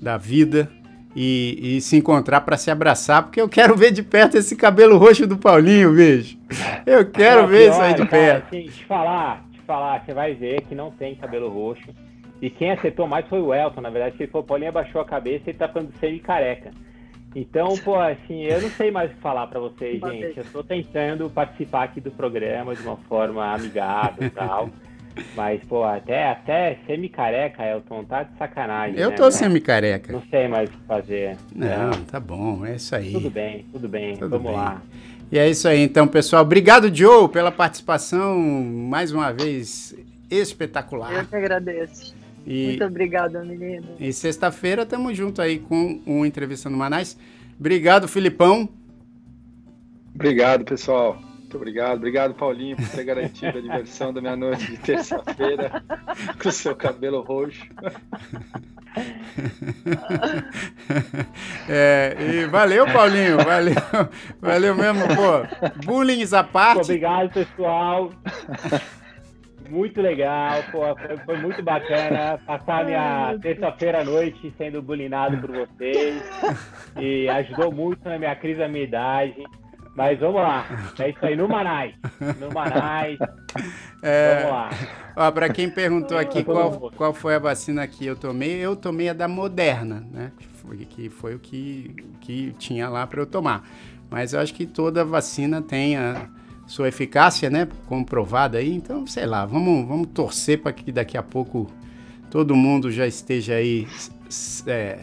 da 0.00 0.18
vida 0.18 0.68
e, 1.14 1.76
e 1.76 1.80
se 1.80 1.96
encontrar 1.96 2.40
para 2.40 2.56
se 2.56 2.70
abraçar, 2.70 3.22
porque 3.22 3.40
eu 3.40 3.48
quero 3.48 3.76
ver 3.76 3.92
de 3.92 4.02
perto 4.02 4.36
esse 4.36 4.56
cabelo 4.56 4.98
roxo 4.98 5.26
do 5.26 5.38
Paulinho, 5.38 5.94
bicho. 5.94 6.36
Eu 6.84 7.08
quero 7.08 7.46
ver 7.46 7.70
isso 7.70 7.80
aí 7.80 7.94
de 7.94 8.06
perto. 8.06 8.50
Cara, 8.50 8.58
assim, 8.58 8.70
te 8.70 8.84
falar, 8.84 9.44
te 9.52 9.60
falar, 9.60 10.04
você 10.04 10.12
vai 10.12 10.34
ver 10.34 10.62
que 10.62 10.74
não 10.74 10.90
tem 10.90 11.14
cabelo 11.14 11.48
roxo. 11.48 11.88
E 12.40 12.50
quem 12.50 12.72
acertou 12.72 13.06
mais 13.06 13.26
foi 13.28 13.40
o 13.40 13.54
Elton, 13.54 13.80
na 13.80 13.90
verdade, 13.90 14.16
que 14.16 14.24
ele 14.24 14.32
falou, 14.32 14.44
Paulinho 14.44 14.70
abaixou 14.70 15.00
a 15.00 15.04
cabeça 15.04 15.44
e 15.46 15.50
ele 15.50 15.58
tá 15.58 15.68
falando 15.68 15.92
semi 16.00 16.18
careca. 16.18 16.72
Então, 17.34 17.76
pô, 17.78 17.98
assim, 17.98 18.42
eu 18.42 18.60
não 18.60 18.70
sei 18.70 18.90
mais 18.90 19.10
o 19.10 19.14
que 19.14 19.20
falar 19.20 19.46
para 19.46 19.58
vocês, 19.58 20.00
gente. 20.00 20.36
Eu 20.36 20.44
estou 20.44 20.62
tentando 20.62 21.30
participar 21.30 21.84
aqui 21.84 22.00
do 22.00 22.10
programa 22.10 22.74
de 22.74 22.82
uma 22.82 22.96
forma 23.08 23.54
amigável 23.54 24.26
e 24.26 24.30
tal. 24.30 24.68
Mas, 25.34 25.62
pô, 25.64 25.84
até, 25.84 26.30
até 26.30 26.78
semi-careca, 26.86 27.62
Elton, 27.64 28.04
tá 28.04 28.22
de 28.22 28.36
sacanagem. 28.38 28.98
Eu 28.98 29.10
né, 29.10 29.16
tô 29.16 29.30
semi-careca. 29.30 30.12
Não 30.12 30.22
sei 30.30 30.48
mais 30.48 30.68
o 30.68 30.72
que 30.72 30.86
fazer. 30.86 31.36
Não, 31.54 31.90
é. 31.90 31.96
tá 32.10 32.18
bom, 32.18 32.64
é 32.64 32.76
isso 32.76 32.94
aí. 32.94 33.12
Tudo 33.12 33.30
bem, 33.30 33.66
tudo 33.72 33.88
bem, 33.88 34.16
tudo 34.16 34.30
vamos 34.30 34.46
bem. 34.46 34.56
lá. 34.56 34.82
E 35.30 35.38
é 35.38 35.48
isso 35.48 35.68
aí, 35.68 35.80
então, 35.80 36.06
pessoal. 36.06 36.42
Obrigado, 36.42 36.94
Joe, 36.94 37.28
pela 37.28 37.50
participação, 37.50 38.38
mais 38.38 39.12
uma 39.12 39.32
vez, 39.32 39.94
espetacular. 40.30 41.12
Eu 41.12 41.26
que 41.26 41.36
agradeço. 41.36 42.14
E, 42.46 42.68
Muito 42.68 42.84
obrigada, 42.84 43.44
menino. 43.44 43.86
E 43.98 44.12
sexta-feira 44.12 44.82
estamos 44.82 45.16
junto 45.16 45.40
aí 45.40 45.58
com 45.58 46.00
o 46.06 46.26
Entrevista 46.26 46.68
no 46.68 46.76
Manais. 46.76 47.16
Obrigado, 47.58 48.08
Filipão. 48.08 48.68
Obrigado, 50.14 50.64
pessoal. 50.64 51.20
Muito 51.38 51.56
obrigado. 51.56 51.96
Obrigado, 51.98 52.34
Paulinho, 52.34 52.76
por 52.76 52.88
ter 52.88 53.04
garantido 53.04 53.58
a 53.58 53.60
diversão 53.60 54.12
da 54.12 54.20
minha 54.20 54.36
noite 54.36 54.70
de 54.70 54.78
terça-feira 54.78 55.82
com 56.42 56.48
o 56.48 56.52
seu 56.52 56.74
cabelo 56.74 57.20
roxo. 57.20 57.62
É, 61.66 62.14
e 62.20 62.46
valeu, 62.46 62.84
Paulinho. 62.86 63.38
Valeu, 63.38 63.74
valeu 64.38 64.74
mesmo, 64.74 65.02
pô. 65.08 65.86
Bullying 65.86 66.26
à 66.32 66.44
parte. 66.44 66.82
Obrigado, 66.82 67.32
pessoal 67.32 68.12
muito 69.68 70.00
legal, 70.00 70.62
pô, 70.70 70.80
foi, 70.96 71.16
foi, 71.18 71.36
muito 71.38 71.62
bacana 71.62 72.38
passar 72.46 72.84
minha 72.84 73.36
terça-feira 73.40 74.00
à 74.00 74.04
noite 74.04 74.52
sendo 74.56 74.82
bulinado 74.82 75.38
por 75.38 75.50
vocês 75.50 76.22
e 77.00 77.28
ajudou 77.28 77.72
muito 77.72 78.08
na 78.08 78.18
minha 78.18 78.34
crise 78.36 78.58
da 78.58 78.68
minha 78.68 78.84
idade. 78.84 79.42
Mas 79.94 80.18
vamos 80.18 80.40
lá, 80.40 80.64
é 80.98 81.10
isso 81.10 81.18
aí, 81.20 81.36
no 81.36 81.46
Manais, 81.46 81.94
no 82.40 82.50
Manais, 82.50 83.18
é, 84.02 84.36
vamos 84.36 84.50
lá. 84.50 84.70
Ó, 85.14 85.30
pra 85.30 85.50
quem 85.50 85.68
perguntou 85.68 86.16
aqui 86.16 86.42
qual, 86.42 86.90
qual 86.96 87.12
foi 87.12 87.34
a 87.34 87.38
vacina 87.38 87.86
que 87.86 88.06
eu 88.06 88.16
tomei, 88.16 88.56
eu 88.56 88.74
tomei 88.74 89.10
a 89.10 89.12
da 89.12 89.28
Moderna, 89.28 90.02
né, 90.10 90.32
que 90.38 90.46
foi, 90.46 90.76
que 90.78 91.10
foi 91.10 91.34
o 91.34 91.38
que, 91.38 91.94
que 92.22 92.52
tinha 92.58 92.88
lá 92.88 93.06
para 93.06 93.20
eu 93.20 93.26
tomar. 93.26 93.68
Mas 94.10 94.32
eu 94.32 94.40
acho 94.40 94.54
que 94.54 94.64
toda 94.64 95.04
vacina 95.04 95.60
tem 95.60 95.96
a 95.96 96.26
sua 96.72 96.88
eficácia, 96.88 97.50
né, 97.50 97.68
comprovada 97.86 98.56
aí. 98.56 98.72
Então, 98.74 99.06
sei 99.06 99.26
lá, 99.26 99.44
vamos, 99.44 99.86
vamos 99.86 100.08
torcer 100.14 100.58
para 100.58 100.72
que 100.72 100.90
daqui 100.90 101.18
a 101.18 101.22
pouco 101.22 101.70
todo 102.30 102.56
mundo 102.56 102.90
já 102.90 103.06
esteja 103.06 103.56
aí 103.56 103.86
é, 104.66 105.00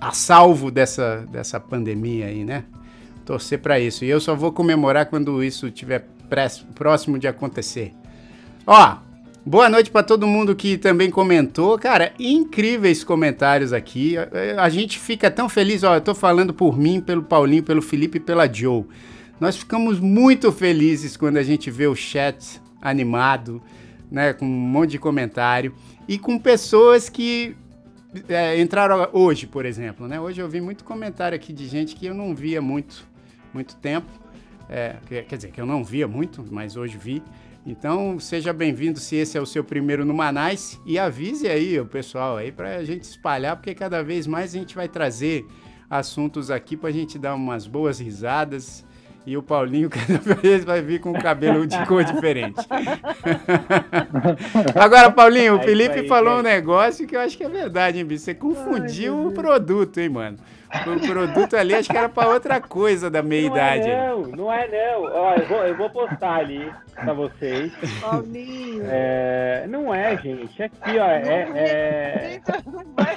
a 0.00 0.10
salvo 0.12 0.70
dessa, 0.70 1.26
dessa 1.30 1.60
pandemia 1.60 2.28
aí, 2.28 2.46
né? 2.46 2.64
Torcer 3.26 3.58
para 3.58 3.78
isso. 3.78 4.06
E 4.06 4.08
eu 4.08 4.18
só 4.22 4.34
vou 4.34 4.50
comemorar 4.50 5.04
quando 5.04 5.44
isso 5.44 5.66
estiver 5.66 6.06
próximo 6.74 7.18
de 7.18 7.28
acontecer. 7.28 7.92
Ó, 8.66 8.96
boa 9.44 9.68
noite 9.68 9.90
para 9.90 10.02
todo 10.02 10.26
mundo 10.26 10.56
que 10.56 10.78
também 10.78 11.10
comentou. 11.10 11.78
Cara, 11.78 12.14
incríveis 12.18 13.04
comentários 13.04 13.74
aqui. 13.74 14.16
A, 14.16 14.62
a 14.62 14.70
gente 14.70 14.98
fica 14.98 15.30
tão 15.30 15.46
feliz. 15.46 15.82
Ó, 15.84 15.94
eu 15.94 16.00
tô 16.00 16.14
falando 16.14 16.54
por 16.54 16.78
mim, 16.78 17.02
pelo 17.02 17.22
Paulinho, 17.22 17.62
pelo 17.62 17.82
Felipe 17.82 18.16
e 18.16 18.20
pela 18.20 18.50
Joe. 18.50 18.86
Nós 19.40 19.56
ficamos 19.56 20.00
muito 20.00 20.50
felizes 20.50 21.16
quando 21.16 21.36
a 21.36 21.42
gente 21.44 21.70
vê 21.70 21.86
o 21.86 21.94
chat 21.94 22.60
animado, 22.82 23.62
né, 24.10 24.32
com 24.32 24.44
um 24.44 24.48
monte 24.48 24.92
de 24.92 24.98
comentário 24.98 25.72
e 26.08 26.18
com 26.18 26.38
pessoas 26.38 27.08
que 27.08 27.56
é, 28.28 28.60
entraram 28.60 29.08
hoje, 29.12 29.46
por 29.46 29.64
exemplo, 29.64 30.08
né? 30.08 30.20
Hoje 30.20 30.40
eu 30.40 30.48
vi 30.48 30.60
muito 30.60 30.82
comentário 30.82 31.36
aqui 31.36 31.52
de 31.52 31.68
gente 31.68 31.94
que 31.94 32.06
eu 32.06 32.14
não 32.14 32.34
via 32.34 32.60
muito, 32.60 33.06
muito 33.54 33.76
tempo, 33.76 34.08
é, 34.68 34.96
quer 35.06 35.36
dizer, 35.36 35.52
que 35.52 35.60
eu 35.60 35.66
não 35.66 35.84
via 35.84 36.08
muito, 36.08 36.44
mas 36.50 36.76
hoje 36.76 36.98
vi. 36.98 37.22
Então, 37.64 38.18
seja 38.18 38.52
bem-vindo 38.52 38.98
se 38.98 39.14
esse 39.16 39.36
é 39.36 39.40
o 39.40 39.46
seu 39.46 39.62
primeiro 39.62 40.04
no 40.04 40.14
Manais 40.14 40.80
e 40.86 40.98
avise 40.98 41.46
aí 41.46 41.78
o 41.78 41.86
pessoal 41.86 42.38
aí 42.38 42.50
para 42.50 42.76
a 42.76 42.84
gente 42.84 43.04
espalhar, 43.04 43.56
porque 43.56 43.74
cada 43.74 44.02
vez 44.02 44.26
mais 44.26 44.54
a 44.54 44.58
gente 44.58 44.74
vai 44.74 44.88
trazer 44.88 45.46
assuntos 45.88 46.50
aqui 46.50 46.76
para 46.76 46.88
a 46.88 46.92
gente 46.92 47.18
dar 47.18 47.34
umas 47.34 47.66
boas 47.66 48.00
risadas 48.00 48.84
e 49.28 49.36
o 49.36 49.42
Paulinho 49.42 49.90
cada 49.92 50.34
vez 50.36 50.64
vai 50.64 50.80
vir 50.80 51.00
com 51.00 51.10
o 51.10 51.20
cabelo 51.20 51.66
de 51.66 51.76
cor 51.84 52.02
diferente. 52.02 52.66
Agora, 54.74 55.10
Paulinho, 55.10 55.58
o 55.58 55.60
é 55.60 55.64
Felipe 55.64 56.00
aí, 56.00 56.08
falou 56.08 56.38
um 56.38 56.42
negócio 56.42 57.06
que 57.06 57.14
eu 57.14 57.20
acho 57.20 57.36
que 57.36 57.44
é 57.44 57.48
verdade, 57.48 57.98
hein, 57.98 58.06
bicho? 58.06 58.24
Você 58.24 58.34
confundiu 58.34 59.18
Ai, 59.18 59.26
o 59.26 59.32
produto, 59.32 59.98
hein, 59.98 60.08
mano? 60.08 60.38
O 60.86 61.06
produto 61.06 61.56
ali 61.56 61.74
acho 61.74 61.90
que 61.90 61.96
era 61.96 62.08
para 62.08 62.28
outra 62.28 62.58
coisa 62.58 63.10
da 63.10 63.22
meia-idade. 63.22 63.86
Não, 63.86 63.94
é, 63.94 64.08
não, 64.08 64.22
não 64.22 64.52
é 64.52 64.68
não. 64.68 65.02
Ó, 65.04 65.34
eu, 65.34 65.46
vou, 65.46 65.58
eu 65.58 65.76
vou 65.76 65.90
postar 65.90 66.36
ali 66.36 66.72
para 66.94 67.12
vocês. 67.12 67.70
Paulinho. 68.00 68.84
É, 68.86 69.66
não 69.68 69.94
é, 69.94 70.16
gente. 70.16 70.62
Aqui, 70.62 70.98
ó. 70.98 71.06
É, 71.06 71.22
é... 71.54 72.40
Não 72.66 72.84
vai 72.94 73.16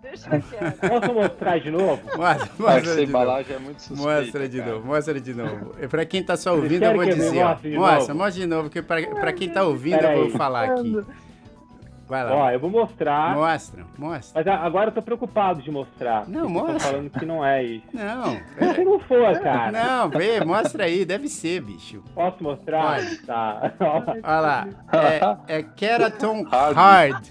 deixa 0.00 0.40
quieto. 0.40 0.88
Posso 0.88 1.14
mostrar 1.14 1.58
de 1.58 1.70
novo? 1.70 2.02
Mostra, 2.16 2.50
mostra 2.58 2.90
Essa 2.92 3.02
embalagem 3.02 3.56
é 3.56 3.58
muito 3.58 3.82
suspeita. 3.82 4.20
Mostra 4.20 4.48
de 4.48 4.58
cara. 4.58 4.70
novo, 4.72 4.86
mostra 4.86 5.20
de 5.20 5.34
novo. 5.34 5.88
Para 5.88 6.06
quem 6.06 6.22
tá 6.22 6.36
só 6.36 6.54
ouvindo, 6.54 6.84
eu 6.84 6.94
vou 6.94 7.04
dizer. 7.04 7.44
Mostra, 7.76 8.14
mostra 8.14 8.40
de 8.40 8.46
novo, 8.46 8.70
porque 8.70 8.82
para 8.82 9.32
quem 9.32 9.48
tá 9.48 9.64
ouvindo, 9.64 10.02
eu 10.02 10.28
vou 10.28 10.30
falar 10.30 10.70
aqui. 10.70 11.04
Vai 12.08 12.22
lá. 12.22 12.34
Ó, 12.36 12.50
eu 12.50 12.60
vou 12.60 12.70
mostrar. 12.70 13.34
Mostra, 13.34 13.84
mostra. 13.98 14.40
Mas 14.44 14.60
agora 14.60 14.90
eu 14.90 14.94
tô 14.94 15.02
preocupado 15.02 15.60
de 15.60 15.70
mostrar. 15.72 16.28
Não, 16.28 16.48
mostra. 16.48 16.78
falando 16.78 17.10
que 17.10 17.26
não 17.26 17.44
é 17.44 17.64
isso. 17.64 17.86
Não. 17.92 18.74
Se 18.74 18.84
não 18.84 19.00
for, 19.00 19.40
cara. 19.40 19.72
Não, 19.72 20.08
vê, 20.08 20.44
mostra 20.44 20.84
aí, 20.84 21.04
deve 21.04 21.28
ser, 21.28 21.62
bicho. 21.62 22.04
Posso 22.14 22.40
mostrar? 22.42 23.00
Pode. 23.00 23.16
Tá. 23.26 23.72
Olha 24.22 24.40
lá. 24.40 24.68
É, 25.48 25.58
é 25.58 25.62
Keraton 25.62 26.44
Hard. 26.44 27.26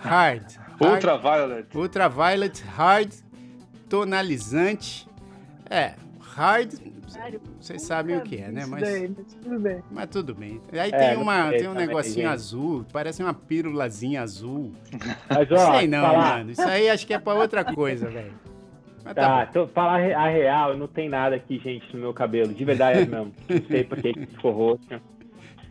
Hard. 0.00 0.67
Ultraviolet. 0.80 1.76
Ultraviolet 1.76 2.62
Hard 2.64 3.12
Tonalizante. 3.88 5.08
É, 5.68 5.94
hard 6.20 6.74
vocês 7.58 7.82
sabem 7.82 8.16
o 8.16 8.20
que 8.20 8.36
é, 8.36 8.48
né? 8.50 8.64
Mas, 8.66 8.88
tudo 9.42 9.58
bem. 9.58 9.82
Mas 9.90 10.06
tudo 10.08 10.34
bem. 10.34 10.60
Aí 10.72 10.90
é, 10.92 11.08
tem, 11.08 11.16
uma, 11.16 11.50
tem 11.50 11.68
um 11.68 11.74
negocinho 11.74 12.28
azul, 12.28 12.86
parece 12.92 13.22
uma 13.22 13.34
pírulazinha 13.34 14.22
azul. 14.22 14.72
Mas, 15.28 15.50
ó, 15.50 15.78
sei 15.78 15.88
não, 15.88 16.02
falar... 16.02 16.38
mano. 16.38 16.50
Isso 16.50 16.62
aí 16.62 16.88
acho 16.88 17.06
que 17.06 17.14
é 17.14 17.18
pra 17.18 17.34
outra 17.34 17.64
coisa, 17.64 18.08
velho. 18.08 18.32
Tá, 19.02 19.14
tá 19.14 19.46
então, 19.48 19.66
falar 19.68 20.00
a 20.00 20.28
real, 20.28 20.76
não 20.76 20.86
tem 20.86 21.08
nada 21.08 21.36
aqui, 21.36 21.58
gente, 21.58 21.94
no 21.94 22.00
meu 22.00 22.12
cabelo. 22.12 22.52
De 22.52 22.64
verdade 22.64 23.08
mesmo. 23.08 23.32
Não 23.48 23.66
sei 23.66 23.84
porque 23.84 24.12
ficou 24.12 24.52
roxo. 24.52 25.00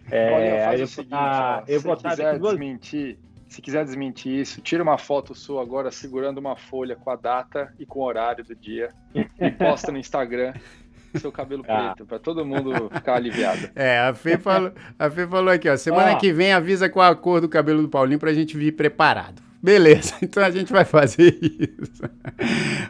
É, 0.10 0.66
aí 0.66 0.80
eu, 0.80 0.88
seguinte, 0.88 1.14
ó, 1.14 1.64
eu 1.68 1.82
vou 1.82 1.96
quiser 1.98 2.40
desmentir, 2.40 3.20
se 3.58 3.62
quiser 3.64 3.84
desmentir 3.84 4.40
isso, 4.40 4.62
tira 4.62 4.84
uma 4.84 5.00
foto 5.00 5.34
sua 5.34 5.64
agora 5.64 5.90
segurando 5.90 6.38
uma 6.38 6.56
folha 6.56 6.96
com 6.96 7.10
a 7.10 7.16
data 7.16 7.74
e 7.80 7.88
com 7.88 8.02
o 8.02 8.04
horário 8.04 8.46
do 8.46 8.56
dia 8.56 8.92
e 9.16 9.50
posta 9.50 9.92
no 9.92 9.98
Instagram 9.98 10.54
seu 11.20 11.32
cabelo 11.32 11.66
ah. 11.68 11.96
preto, 11.96 12.06
para 12.06 12.20
todo 12.20 12.46
mundo 12.46 12.88
ficar 12.94 13.16
aliviado. 13.16 13.68
É, 13.76 13.98
a 13.98 14.14
Fê 14.14 14.38
falou, 14.38 14.72
a 15.00 15.10
Fê 15.10 15.26
falou 15.26 15.52
aqui, 15.52 15.68
ó, 15.68 15.76
semana 15.76 16.16
que 16.18 16.32
vem 16.32 16.54
avisa 16.54 16.88
qual 16.88 17.12
a 17.12 17.16
cor 17.16 17.42
do 17.42 17.50
cabelo 17.50 17.82
do 17.82 17.90
Paulinho 17.90 18.20
pra 18.20 18.32
gente 18.32 18.56
vir 18.56 18.74
preparado. 18.74 19.42
Beleza, 19.60 20.14
então 20.22 20.44
a 20.44 20.52
gente 20.52 20.72
vai 20.72 20.86
fazer 20.86 21.36
isso. 21.42 22.04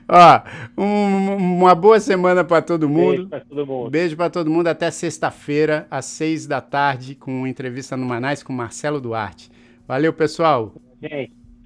ó, 0.05 0.41
um, 0.77 1.59
uma 1.59 1.73
boa 1.75 1.97
semana 2.01 2.43
para 2.43 2.61
todo 2.61 2.89
mundo. 2.89 3.25
Beijo 3.25 3.29
para 3.29 3.39
todo 3.39 3.65
mundo. 3.65 3.89
Beijo 3.89 4.17
para 4.17 4.29
todo 4.29 4.49
mundo 4.49 4.67
até 4.67 4.91
sexta-feira, 4.91 5.87
às 5.89 6.03
seis 6.03 6.45
da 6.45 6.59
tarde, 6.59 7.15
com 7.15 7.47
entrevista 7.47 7.95
no 7.95 8.05
Manais 8.05 8.43
com 8.43 8.51
Marcelo 8.51 8.99
Duarte. 8.99 9.55
Valeu, 9.87 10.11
pessoal. 10.11 10.73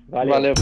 Valeu. 0.07 0.33
valeu. 0.33 0.53